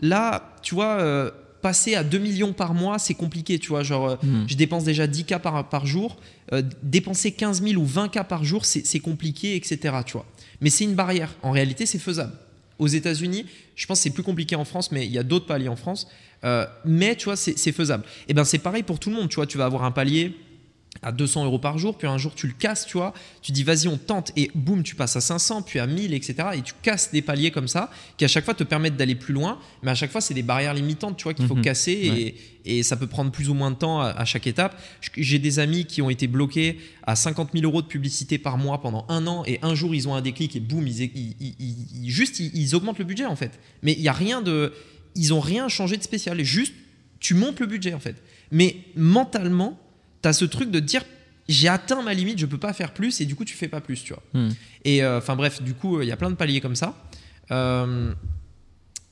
[0.00, 1.32] Là, tu vois
[1.66, 3.82] passer à 2 millions par mois, c'est compliqué, tu vois.
[3.82, 4.44] Genre, euh, hmm.
[4.46, 6.16] je dépense déjà 10 cas par, par jour.
[6.52, 9.96] Euh, dépenser 15 000 ou 20 cas par jour, c'est compliqué, etc.
[10.06, 10.26] Tu vois.
[10.60, 11.34] Mais c'est une barrière.
[11.42, 12.34] En réalité, c'est faisable.
[12.78, 15.46] Aux États-Unis, je pense que c'est plus compliqué en France, mais il y a d'autres
[15.46, 16.06] paliers en France.
[16.44, 18.04] Euh, mais tu vois, c'est faisable.
[18.06, 19.28] Et eh ben c'est pareil pour tout le monde.
[19.28, 20.36] Tu vois, tu vas avoir un palier
[21.02, 23.62] à 200 euros par jour, puis un jour tu le casses, tu vois, tu dis
[23.62, 26.34] vas-y on tente et boum tu passes à 500, puis à 1000, etc.
[26.54, 29.34] Et tu casses des paliers comme ça qui à chaque fois te permettent d'aller plus
[29.34, 31.62] loin, mais à chaque fois c'est des barrières limitantes, tu vois, qu'il faut mhm.
[31.62, 32.34] casser
[32.64, 34.80] et, ça peut prendre plus ou moins de temps à, chaque étape.
[35.16, 38.80] J'ai des amis qui ont été bloqués à 50 000 euros de publicité par mois
[38.80, 42.40] pendant un an et un jour ils ont un déclic et boum, ils, ils, juste
[42.40, 43.60] ils, augmentent le budget en fait.
[43.82, 44.72] Mais il y a rien de,
[45.14, 46.74] ils ont rien changé de spécial, juste
[47.20, 48.16] tu montes le budget en fait.
[48.50, 49.78] Mais mentalement
[50.26, 51.04] tu as ce truc de dire
[51.48, 53.80] j'ai atteint ma limite, je peux pas faire plus, et du coup, tu fais pas
[53.80, 54.22] plus, tu vois.
[54.34, 54.50] Hmm.
[54.84, 56.96] Et euh, enfin, bref, du coup, il y a plein de paliers comme ça.
[57.52, 58.12] Euh,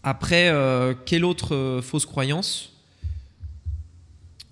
[0.03, 2.71] après, euh, quelle autre fausse croyance?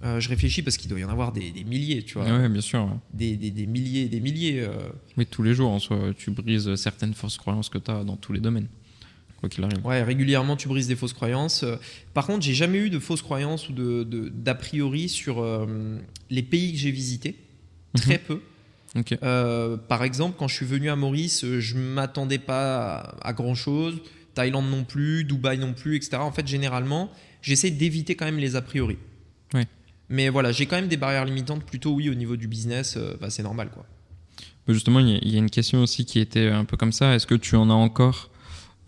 [0.05, 2.27] Je réfléchis parce qu'il doit y en avoir des, milliers, tu vois.
[2.27, 2.89] Oui, bien sûr.
[3.15, 4.69] Des, des, des, milliers des milliers.
[5.17, 8.17] Oui, tous les jours, en soi, tu brises certaines fausses croyances que tu as dans
[8.17, 8.67] tous les domaines.
[9.85, 11.65] Ouais, régulièrement, tu brises des fausses croyances.
[11.65, 11.77] Euh,
[12.15, 15.99] par contre, j'ai jamais eu de fausses croyances ou de, d'a priori sur euh,
[16.31, 17.37] les pays que j'ai visités.
[17.97, 18.21] Très mhm.
[18.21, 18.41] peu.
[19.23, 24.01] Euh, par exemple, quand je suis venu à Maurice, je m'attendais pas à, grand chose.
[24.35, 26.19] Thaïlande non plus, Dubaï non plus, etc.
[26.19, 27.11] En fait, généralement,
[27.43, 28.97] j'essaie d'éviter quand même les a priori.
[30.09, 33.31] Mais voilà, j'ai quand même des barrières limitantes plutôt, oui, au niveau du business, bah,
[33.31, 33.71] c'est normal.
[33.71, 33.87] quoi.
[34.69, 37.15] Justement, il y, a une question aussi qui était un peu comme ça.
[37.15, 38.31] Est-ce que tu en as encore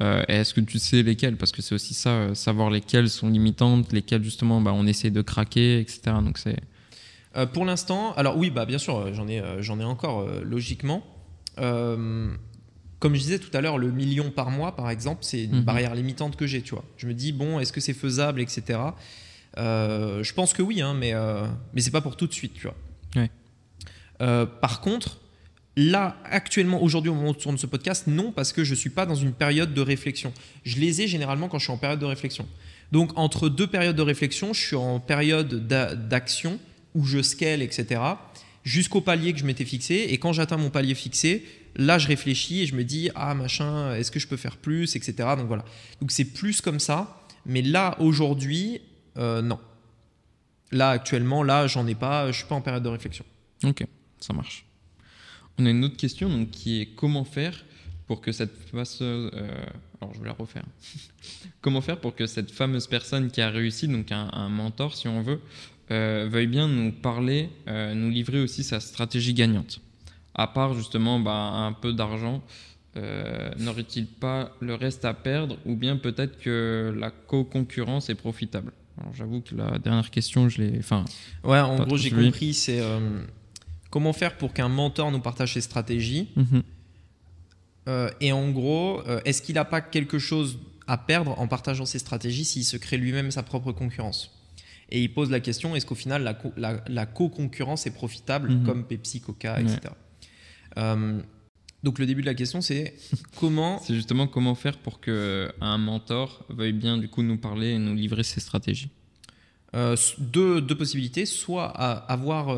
[0.03, 3.29] euh, est-ce que tu sais lesquelles Parce que c'est aussi ça, euh, savoir lesquelles sont
[3.29, 6.17] limitantes, lesquelles justement bah, on essaie de craquer, etc.
[6.23, 6.59] Donc c'est.
[7.37, 11.03] Euh, pour l'instant, alors oui, bah bien sûr, j'en ai, j'en ai encore logiquement.
[11.57, 15.65] comme je disais tout à l'heure, le million par mois, par exemple, c'est une mhm.
[15.65, 16.63] barrière limitante que j'ai.
[16.63, 18.79] Tu vois, je me dis bon, est-ce que c'est faisable, etc.
[19.57, 21.13] je pense que oui, hein, mais
[21.73, 23.29] mais c'est pas pour tout de suite, tu vois.
[24.61, 25.19] par contre,
[25.77, 28.77] Là, actuellement, aujourd'hui, au moment où on tourne ce podcast, non, parce que je ne
[28.77, 30.33] suis pas dans une période de réflexion.
[30.65, 32.47] Je les ai généralement quand je suis en période de réflexion.
[32.93, 36.61] Donc, entre deux périodes de réflexion, je suis en période d'action
[36.95, 38.01] où je scale, etc.,
[38.63, 40.07] jusqu'au palier que je m'étais fixé.
[40.11, 41.45] Et quand j'atteins mon palier fixé,
[41.75, 44.95] là, je réfléchis et je me dis, ah, machin, est-ce que je peux faire plus,
[44.95, 45.15] etc.
[45.37, 45.65] Donc, voilà.
[46.01, 47.21] Donc, c'est plus comme ça.
[47.47, 48.81] Mais là, aujourd'hui,
[49.17, 49.59] euh, non.
[50.71, 53.25] Là, actuellement, là, j'en ai pas, je suis pas en période de réflexion.
[53.65, 53.85] Ok,
[54.21, 54.65] ça marche.
[55.59, 57.65] On a une autre question donc, qui est comment faire
[58.07, 59.29] pour que cette fameuse, euh,
[60.01, 60.65] alors je vais la refaire.
[61.61, 65.23] Comment faire pour que cette fameuse personne qui a réussi, donc un, mentor si on
[65.23, 65.41] veut,
[65.91, 69.81] euh, veuille bien nous parler, euh, nous livrer aussi sa stratégie gagnante?
[70.35, 72.43] À part justement bah, un peu d'argent,
[73.59, 78.73] n'aurait-il pas le reste à perdre ou bien peut-être que la co-concurrence est profitable?
[79.15, 80.79] J'avoue que la dernière question, je l'ai.
[80.79, 81.05] Enfin,
[81.43, 82.55] ouais, en gros, j'ai compris.
[82.55, 82.81] C'est
[83.95, 86.29] comment faire pour qu'un mentor nous partage ses stratégies.
[86.35, 86.63] Mhm.
[87.87, 91.87] Euh, et en gros, euh, est-ce qu'il n'a pas quelque chose à perdre en partageant
[91.87, 94.33] ses stratégies s'il se crée lui-même sa propre concurrence?
[94.91, 98.67] Et il pose la question est-ce qu'au final, la, co-concurrence est profitable, mhm.
[98.67, 99.79] comme Pepsi, Coca, etc.
[100.77, 101.21] Euh,
[101.85, 102.97] donc le début de la question, c'est
[103.39, 107.69] comment C'est justement comment faire pour que un mentor veuille bien du coup nous parler
[107.69, 108.91] et nous livrer ses stratégies?
[110.19, 112.57] deux, deux, possibilités soit avoir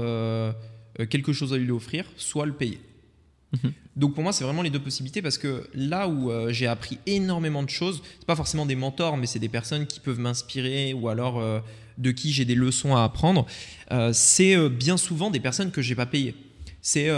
[1.11, 2.81] quelque chose à lui offrir, soit le payer.
[3.53, 3.73] Mhm.
[3.97, 6.99] Donc pour moi, c'est vraiment les deux possibilités parce que là où euh, j'ai appris
[7.07, 10.93] énormément de choses, c'est pas forcément des mentors, mais c'est des personnes qui peuvent m'inspirer
[10.93, 11.61] ou alors euh,
[11.99, 13.47] de qui j'ai des leçons à apprendre.
[13.93, 16.35] Euh, c'est bien souvent des personnes que j'ai pas payées.
[16.83, 17.11] C'est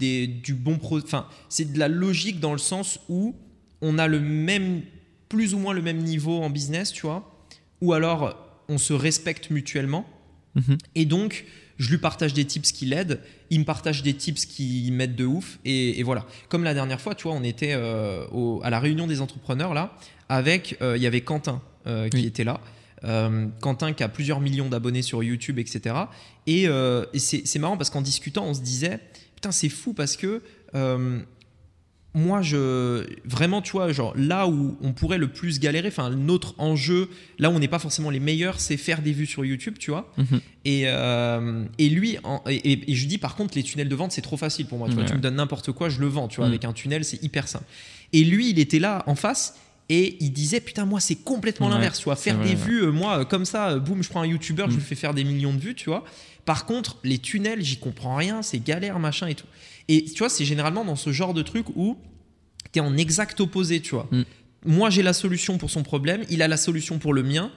[0.00, 3.36] du bon enfin c'est de la logique dans le sens où
[3.80, 4.82] on a le même,
[5.28, 7.46] plus ou moins le même niveau en business, tu vois,
[7.80, 8.36] ou alors
[8.68, 10.06] on se respecte mutuellement.
[10.56, 10.78] Mhm.
[10.96, 11.44] Et donc
[11.78, 13.20] je lui partage des tips qui l'aident,
[13.50, 16.26] il me partage des tips qui m'aident de ouf, et, voilà.
[16.48, 18.26] Comme la dernière fois, tu vois, on était euh,
[18.62, 19.96] à la réunion des entrepreneurs là,
[20.28, 22.60] avec, euh, il y avait Quentin euh, qui était là.
[23.60, 25.94] Quentin qui a plusieurs millions d'abonnés sur YouTube, etc.
[26.48, 28.98] Et, et c'est marrant parce qu'en discutant, on se disait,
[29.36, 30.42] putain, c'est fou parce que
[32.16, 36.54] moi, je vraiment, tu vois, genre là où on pourrait le plus galérer, enfin notre
[36.56, 39.76] enjeu, là où on n'est pas forcément les meilleurs, c'est faire des vues sur YouTube,
[39.78, 40.10] tu vois.
[40.16, 40.40] Mhm.
[40.64, 42.16] et, euh, et, lui,
[42.48, 44.88] et, je dis par contre, les tunnels de vente, c'est trop facile pour moi.
[44.88, 46.46] Tu, vois, tu me donnes n'importe quoi, je le vends, tu vois.
[46.46, 46.52] Mhm.
[46.52, 47.66] Avec un tunnel, c'est hyper simple.
[48.14, 49.54] Et lui, il était là en face.
[49.88, 52.16] Et il disait putain moi c'est complètement l'inverse tu vois.
[52.16, 54.82] faire des vues euh, moi comme ça euh, boum je prends un youtubeur je lui
[54.82, 56.04] fais faire des millions de vues tu vois.
[56.44, 59.46] Par contre les tunnels j'y comprends rien c'est galère machin et tout.
[59.88, 61.96] Et tu vois, c'est généralement dans ce genre de truc où
[62.72, 64.08] tu es en exact opposé, tu vois.
[64.10, 64.22] Mm.
[64.64, 67.52] Moi, j'ai la solution pour son problème, il a la solution pour le mien,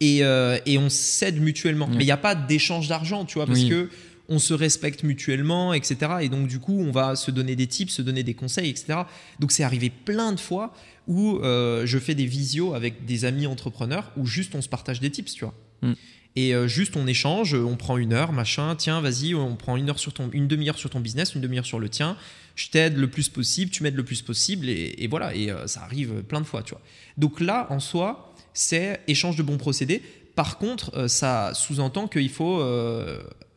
[0.00, 1.86] et, euh, et on s'aide mutuellement.
[1.86, 3.88] Mais il n'y a pas d'échange d'argent, tu vois, parce que
[4.32, 5.96] on se respecte mutuellement, etc.
[6.22, 9.00] Et donc, du coup, on va se donner des tips, se donner des conseils, etc.
[9.38, 10.74] Donc, c'est arrivé plein de fois
[11.06, 15.00] où euh, je fais des visios avec des amis entrepreneurs où juste on se partage
[15.00, 15.54] des tips, tu vois.
[15.82, 15.92] Mm
[16.34, 19.90] et euh, juste on échange, on prend une heure, machin, tiens, vas-y, on prend une
[19.90, 22.16] heure sur ton, une demi-heure sur ton business, une demi-heure sur le tien,
[22.56, 25.82] je t'aide le plus possible, tu m'aides le plus possible, et, voilà, et euh, ça
[25.82, 26.80] arrive plein de fois, tu vois.
[27.18, 30.02] Donc là, en soi, c'est échange de bons procédés.
[30.34, 32.62] Par contre, ça sous-entend qu'il faut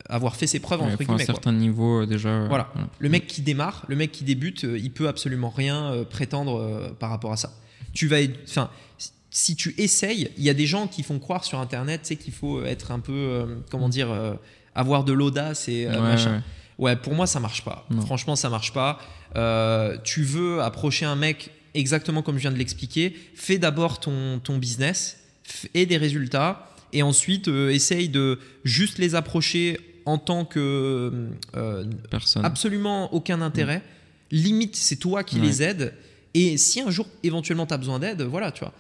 [0.10, 1.24] avoir fait ses preuves entre guillemets.
[1.24, 2.47] un certain niveau déjà.
[2.47, 2.72] Voilà.
[2.99, 7.32] Le mec qui démarre, le mec qui débute, il peut absolument rien prétendre par rapport
[7.32, 7.53] à ça.
[7.93, 8.70] Tu vas, enfin,
[9.36, 12.34] si tu essayes, il y a des gens qui font croire sur Internet, sais, qu'il
[12.34, 14.34] faut être un peu, euh, comment dire, euh,
[14.76, 16.41] avoir de l'audace et euh, machin.
[16.78, 17.86] Ouais, pour moi, ça marche pas.
[18.06, 18.99] Franchement, ça marche pas.
[20.06, 23.14] tu veux approcher un mec exactement comme je viens de l'expliquer.
[23.36, 25.18] Fais d'abord ton, ton business
[25.74, 26.70] et des résultats.
[26.93, 31.30] Et ensuite, essaye de juste les approcher en tant que
[32.10, 32.45] Personne.
[32.45, 33.82] absolument aucun intérêt.
[34.32, 35.93] Limite, c'est toi qui les aides.
[36.34, 38.74] Et si un jour, éventuellement, tu as besoin d'aide, voilà, tu vois.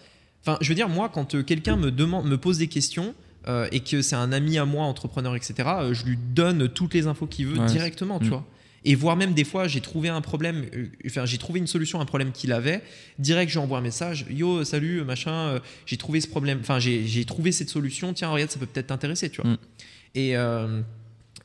[0.45, 3.15] Enfin, je veux dire, moi, quand euh, quelqu'un me, demande, me pose des questions
[3.47, 6.93] euh, et que c'est un ami à moi, entrepreneur, etc., euh, je lui donne toutes
[6.93, 8.29] les infos qu'il veut directement, tu mm.
[8.29, 8.45] vois.
[8.87, 10.65] Et voire même des fois, j'ai trouvé un problème,
[11.07, 12.83] enfin, j'ai trouvé une solution à un problème qu'il avait.
[13.17, 17.25] Direct, je lui envoie un message Yo, salut, machin, j'ai trouvé ce problème, enfin, j'ai
[17.25, 19.51] trouvé cette solution, tiens, regarde, ça peut peut-être t'intéresser, tu vois.
[19.51, 19.57] Mm.
[20.13, 20.35] Et,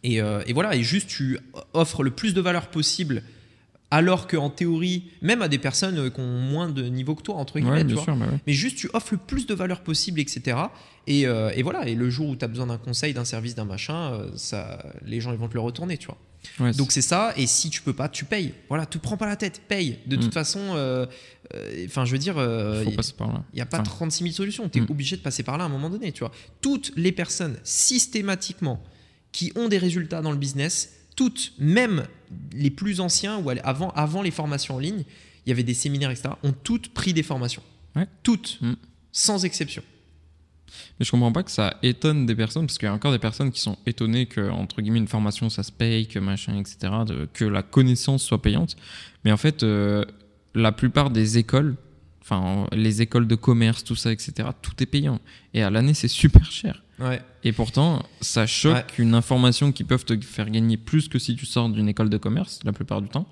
[0.02, 1.38] et, et, voilà, et juste, tu
[1.72, 3.22] offres le plus de valeur possible
[3.90, 7.36] alors qu'en théorie, même à des personnes euh, qui ont moins de niveau que toi,
[7.36, 10.56] entre guillemets, tu vois, bah mais juste tu offres le plus de valeur possible, etc.
[11.08, 13.64] Euh, et, voilà, et le jour où tu as besoin d'un conseil, d'un service, d'un
[13.64, 16.18] machin, euh, ça, les gens ils vont te le retourner, tu vois.
[16.72, 18.54] Donc c'est ça, et si tu peux pas, tu payes.
[18.68, 19.98] Voilà, te prends pas la tête, paye.
[20.06, 20.32] De toute mm.
[20.32, 20.60] façon,
[21.84, 22.94] enfin je veux dire, il
[23.54, 24.86] n'y a pas 36 000 solutions, tu es mm.
[24.88, 26.32] obligé de passer par là à un moment donné, tu vois.
[26.62, 28.82] Toutes les personnes, systématiquement,
[29.32, 32.06] qui ont des résultats dans le business, toutes, même
[32.52, 35.04] les plus anciens, ou avant, avant les formations en ligne,
[35.46, 37.62] il y avait des séminaires, etc., ont toutes pris des formations.
[38.22, 38.74] Toutes, mm.
[39.12, 39.82] sans exception.
[40.98, 43.18] Mais je comprends pas que ça étonne des personnes, parce qu'il y a encore des
[43.18, 46.92] personnes qui sont étonnées que, entre guillemets, une formation, ça se paye, que machin, etc.,
[47.32, 48.76] que la connaissance soit payante.
[49.24, 50.04] Mais en fait, euh,
[50.54, 51.76] la plupart des écoles,
[52.22, 55.20] enfin, les écoles de commerce, tout ça, etc., tout est payant.
[55.54, 56.82] Et à l'année, c'est super cher.
[57.44, 61.46] Et pourtant, ça choque une information qui peuvent te faire gagner plus que si tu
[61.46, 63.26] sors d'une école de commerce, la plupart du temps.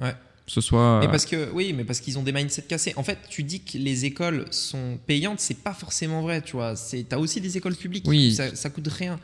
[0.00, 0.14] Ouais.
[0.46, 1.00] ce soit.
[1.00, 2.94] Mais parce que, oui, mais parce qu'ils ont des mindsets cassés.
[2.96, 6.74] En fait, tu dis que les écoles sont payantes, c'est pas forcément vrai, tu vois.
[6.74, 8.34] Tu as aussi des écoles publiques, oui.
[8.34, 9.18] ça, ça coûte rien.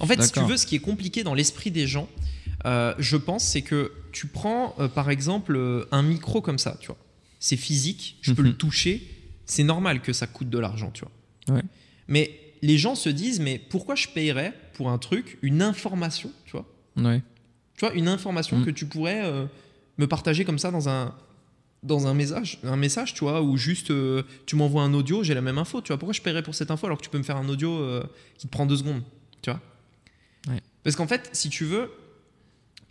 [0.00, 2.08] En fait, si tu veux, ce qui est compliqué dans l'esprit des gens,
[2.66, 6.76] euh, je pense, c'est que tu prends, euh, par exemple, euh, un micro comme ça,
[6.80, 6.98] tu vois.
[7.38, 8.56] C'est physique, je peux le mhm.
[8.56, 9.06] toucher,
[9.44, 11.60] c'est normal que ça coûte de l'argent, tu vois.
[12.08, 16.52] Mais les gens se disent, mais pourquoi je payerais pour un truc, une information, tu
[16.52, 16.66] vois?
[16.96, 17.22] Ouais.
[17.76, 18.64] Tu vois, une information mm.
[18.64, 19.48] que tu pourrais
[19.98, 21.14] me partager comme ça dans un,
[21.82, 23.92] dans un message, un message, tu vois, ou juste
[24.46, 25.98] tu m'envoies un audio, j'ai la même info, tu vois.
[25.98, 28.00] Pourquoi je paierais pour cette info alors que tu peux me faire un audio
[28.38, 29.02] qui te prend deux secondes,
[29.42, 29.60] tu vois?
[30.84, 31.90] Parce qu'en fait, si tu veux,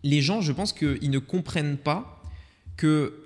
[0.03, 2.21] les gens, je pense qu'ils ne comprennent pas
[2.75, 3.22] que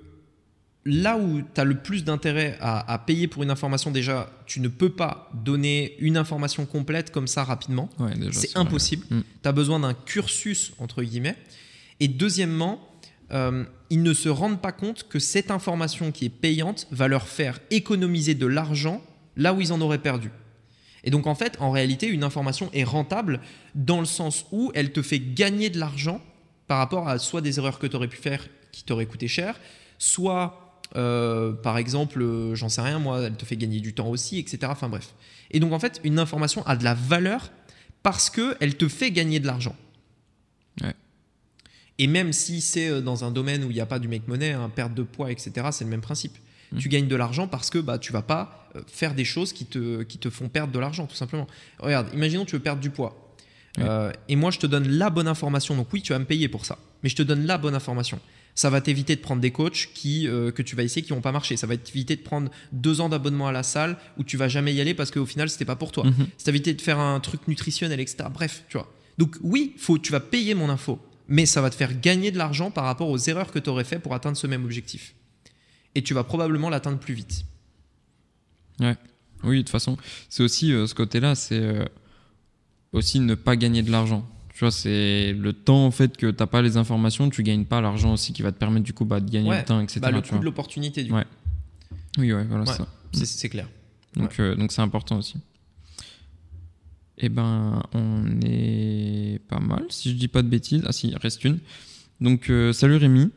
[0.88, 4.70] là où tu as le plus d'intérêt à, payer pour une information, déjà, tu ne
[4.70, 7.90] peux pas donner une information complète comme ça rapidement.
[8.32, 9.06] c'est impossible.
[9.10, 9.22] Mm.
[9.44, 11.36] Tu as besoin d'un cursus, entre guillemets.
[12.00, 12.80] Et deuxièmement,
[13.32, 17.28] euh, ils ne se rendent pas compte que cette information qui est payante va leur
[17.28, 19.02] faire économiser de l'argent
[19.36, 20.32] là où ils en auraient perdu.
[21.04, 23.42] Et donc en fait, en réalité, une information est rentable
[23.76, 26.22] dans le sens où elle te fait gagner de l'argent
[26.68, 29.60] par rapport à soit des erreurs que tu aurais pu faire qui t'auraient coûté cher,
[29.98, 34.08] soit euh, par exemple, euh, j'en sais rien, moi, elle te fait gagner du temps
[34.08, 34.60] aussi, etc.
[34.66, 35.14] Enfin bref.
[35.52, 37.52] Et donc en fait, une information a de la valeur
[38.04, 39.76] parce qu'elle te fait gagner de l'argent.
[42.00, 44.28] Et même si c'est euh, dans un domaine où il n'y a pas du make
[44.28, 46.38] money, hein, perte de poids, etc., c'est le même principe.
[46.72, 46.78] Mmh.
[46.78, 50.04] Tu gagnes de l'argent parce que bah, tu vas pas faire des choses qui te,
[50.04, 51.48] qui te font perdre de l'argent, tout simplement.
[51.80, 53.28] Regarde, imaginons que tu veux perdre du poids.
[53.80, 55.76] Euh, et moi, je te donne la bonne information.
[55.76, 56.78] Donc oui, tu vas me payer pour ça.
[57.04, 58.20] Mais je te donne la bonne information.
[58.58, 61.22] Ça va t'éviter de prendre des coachs qui, euh, que tu vas essayer qui vont
[61.22, 61.58] pas marcher.
[61.58, 64.74] Ça va t'éviter de prendre deux ans d'abonnement à la salle où tu vas jamais
[64.74, 66.06] y aller parce qu'au final, c'était pas pour toi.
[66.06, 66.14] Mhm.
[66.16, 68.30] Ça va t'éviter de faire un truc nutritionnel, etc.
[68.34, 68.92] Bref, tu vois.
[69.20, 71.00] Donc oui, faut, tu vas payer mon info.
[71.28, 73.84] Mais ça va te faire gagner de l'argent par rapport aux erreurs que tu aurais
[73.84, 75.14] fait pour atteindre ce même objectif.
[75.94, 77.46] Et tu vas probablement l'atteindre plus vite.
[78.80, 78.96] Ouais.
[79.44, 79.98] Oui, de toute façon,
[80.30, 81.88] c'est aussi euh, ce côté-là, c'est
[82.92, 84.28] aussi ne pas gagner de l'argent.
[84.58, 87.80] Tu vois, c'est le temps en fait que t'as pas les informations, tu gagnes pas
[87.80, 90.00] l'argent aussi qui va te permettre du coup bah, de gagner le temps, etc.
[90.02, 91.26] Bah, le coût de l'opportunité du ouais.
[92.18, 92.88] Oui, ouais, voilà ça.
[93.12, 93.70] C'est clair.
[94.16, 95.36] Donc euh, donc c'est important aussi.
[97.20, 100.82] Eh ben, on est pas mal, si je dis pas de bêtises.
[100.88, 101.60] Ah si, il reste une.
[102.20, 103.30] Donc, euh, salut Rémi.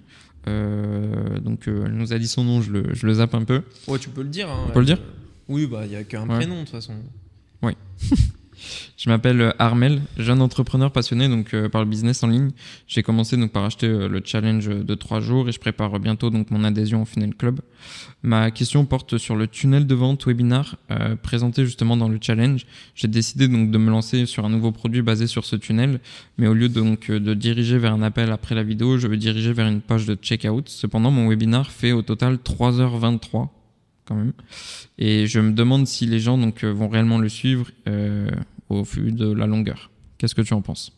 [0.48, 3.62] Euh, donc, elle nous a dit son nom, je le, je le zappe un peu.
[3.88, 4.48] Ouais, tu peux le dire.
[4.50, 5.02] Hein, on peut le dire
[5.48, 6.94] Oui, bah, il n'y a qu'un prénom de toute façon.
[7.62, 7.74] Oui.
[8.96, 12.50] Je m'appelle euh, Armel, jeune entrepreneur passionné donc euh, par le business en ligne.
[12.86, 16.30] J'ai commencé donc par acheter euh, le challenge de trois jours et je prépare bientôt
[16.30, 17.60] donc mon adhésion au Funnel Club.
[18.22, 20.76] Ma question porte sur le tunnel de vente webinar
[21.22, 22.66] présenté justement dans le challenge.
[22.94, 26.00] J'ai décidé donc de me lancer sur un nouveau produit basé sur ce tunnel,
[26.36, 29.54] mais au lieu donc de diriger vers un appel après la vidéo, je veux diriger
[29.54, 30.68] vers une page de checkout.
[30.68, 33.48] Cependant, mon webinar fait au total 3h23
[34.10, 34.32] quand même.
[34.98, 37.70] Et je me demande si les gens donc vont réellement le suivre
[38.68, 39.90] au vu de la longueur.
[40.18, 40.92] Qu'est-ce que tu en penses?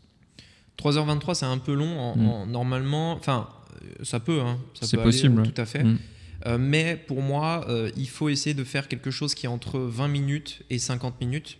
[0.78, 2.16] 3h23, c'est un peu long.
[2.16, 2.50] Mm.
[2.50, 3.48] normalement, enfin,
[3.82, 4.40] euh, ça peut.
[4.40, 5.42] Hein, c'est possible.
[5.42, 5.84] tout à fait.
[5.84, 5.98] Mm.
[6.46, 9.78] Euh, mais pour moi, euh, il faut essayer de faire quelque chose qui est entre
[9.78, 11.58] 20 minutes et 50 minutes,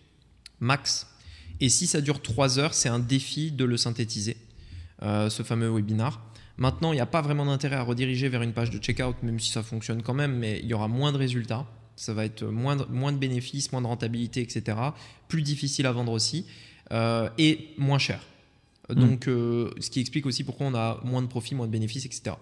[0.61, 1.09] max.
[1.61, 4.37] Et si ça dure 3 heures, c'est un défi de le synthétiser,
[5.01, 6.21] ce fameux webinar.
[6.59, 9.41] Maintenant, il n'y a pas vraiment d'intérêt à rediriger vers une page de checkout, même
[9.41, 12.45] si ça fonctionne quand même, mais il y aura moins de résultats ça va être
[12.45, 14.77] moins de, moins de bénéfices, moins de rentabilité, etc.
[15.29, 16.47] Plus difficile à vendre aussi
[16.91, 18.21] euh, et moins cher.
[18.89, 18.95] Mm.
[18.95, 22.07] Donc, euh, ce qui explique aussi pourquoi on a moins de profits, moins de bénéfices,
[22.07, 22.37] etc.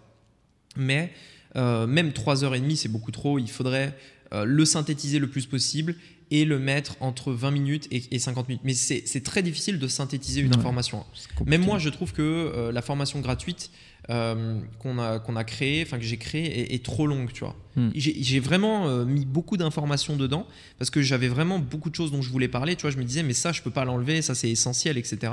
[0.77, 1.13] Mais
[1.57, 3.39] euh, même 3h30, c'est beaucoup trop.
[3.39, 3.97] Il faudrait
[4.33, 5.97] le synthétiser le plus possible
[6.31, 8.63] et le mettre entre 20 minutes et, 50 minutes.
[8.65, 11.05] Mais c'est très difficile de synthétiser une information.
[11.47, 13.71] Même moi, je trouve que la formation gratuite,
[14.09, 17.55] euh, qu'on a, qu'on a créé, enfin que j'ai créé, est, trop longue, tu vois.
[17.77, 17.91] Hmm.
[17.95, 22.23] J'ai vraiment euh, mis beaucoup d'informations dedans parce que j'avais vraiment beaucoup de choses dont
[22.23, 22.91] je voulais parler, tu vois.
[22.91, 25.33] Je me disais, mais ça, je peux pas l'enlever, ça c'est essentiel, etc.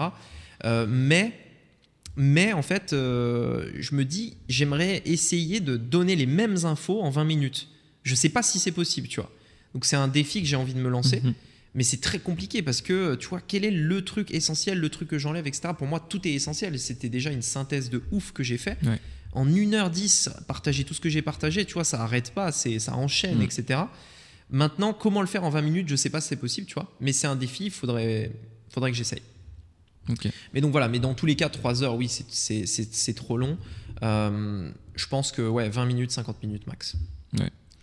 [0.65, 1.31] Euh, mais,
[2.17, 7.23] mais en fait, je me dis, j'aimerais essayer de donner les mêmes infos en 20
[7.23, 7.69] minutes.
[8.03, 9.31] Je sais pas si c'est possible, tu vois.
[9.77, 11.19] Donc c'est un défi que j'ai envie de me lancer.
[11.19, 11.33] Hmm.
[11.75, 15.07] Mais c'est très compliqué parce que, tu vois, quel est le truc essentiel, le truc
[15.07, 15.75] que j'enlève, etc.
[15.77, 16.79] Pour moi, tout est essentiel.
[16.79, 18.75] C'était déjà une synthèse de ouf que j'ai fait.
[19.33, 23.37] En 1h10, partager tout ce que j'ai partagé, tu vois, ça arrête pas, ça enchaîne,
[23.37, 23.43] mm.
[23.43, 23.81] etc.
[24.49, 26.91] Maintenant, comment le faire en 20 minutes, je sais pas si c'est possible, tu vois.
[26.99, 28.31] Mais c'est un défi, il faudrait,
[28.69, 29.21] faudrait que j'essaye.
[30.55, 33.59] Mais donc voilà, mais dans tous les cas, 3 heures, oui, c'est trop long.
[34.01, 36.95] Euh, je pense que ouais, 20 minutes, 50 minutes max.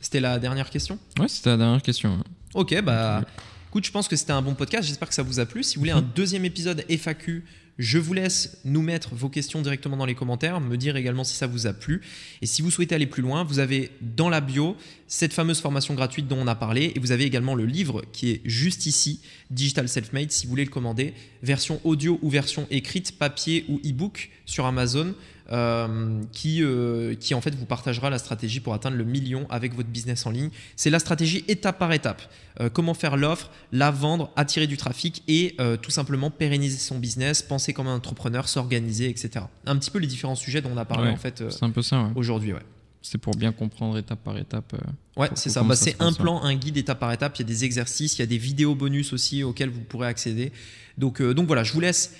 [0.05, 2.23] C'était la dernière question Ouais, c'était la dernière question.
[2.53, 3.25] Ok, bah.
[3.71, 4.87] Écoute, je pense que c'était un bon podcast.
[4.87, 5.63] J'espère que ça vous a plu.
[5.63, 7.43] Si vous voulez un deuxième épisode FAQ,
[7.77, 11.35] Je vous laisse nous mettre vos questions directement dans les commentaires, me dire également si
[11.35, 12.03] ça vous a plu.
[12.41, 14.77] Et si vous souhaitez aller plus loin, vous avez dans la bio
[15.09, 18.31] cette fameuse formation gratuite dont on a parlé et vous avez également le livre qui
[18.31, 19.21] est juste ici,
[19.51, 24.31] Digital Self-Made, si vous voulez le commander, version audio ou version écrite, papier ou e-book
[24.47, 25.13] sur Amazon.
[25.53, 29.75] Euh, qui, euh, qui en fait vous partagera la stratégie pour atteindre le million avec
[29.75, 30.49] votre business en ligne.
[30.75, 32.23] C'est la stratégie étape par étape.
[32.61, 37.43] Euh, comment faire l'offre, la vendre, attirer du trafic et tout simplement pérenniser son business,
[37.43, 39.45] penser comme un entrepreneur, s'organiser, etc.
[39.67, 41.83] Un petit peu les différents sujets dont on a parlé en fait c'est un peu
[41.83, 42.55] ça, aujourd'hui.
[42.55, 42.63] Ouais.
[43.03, 44.75] C'est pour bien comprendre étape par étape.
[45.19, 45.63] ouais, c'est ça.
[45.63, 47.37] Bah, c'est un plan, un guide étape par étape.
[47.37, 50.09] Il y a des exercices, il y a des vidéos bonus aussi auxquels vous pourrez
[50.09, 50.53] accéder.
[50.97, 52.15] Donc, donc voilà, je vous laisse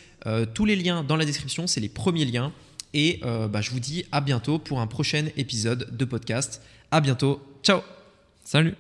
[0.53, 1.67] tous les liens dans la description.
[1.67, 2.53] C'est les premiers liens.
[2.95, 6.63] Et euh, bah, je vous dis à bientôt pour un prochain épisode de podcast.
[6.91, 7.43] À bientôt.
[7.63, 7.81] Ciao.
[8.45, 8.75] Salut.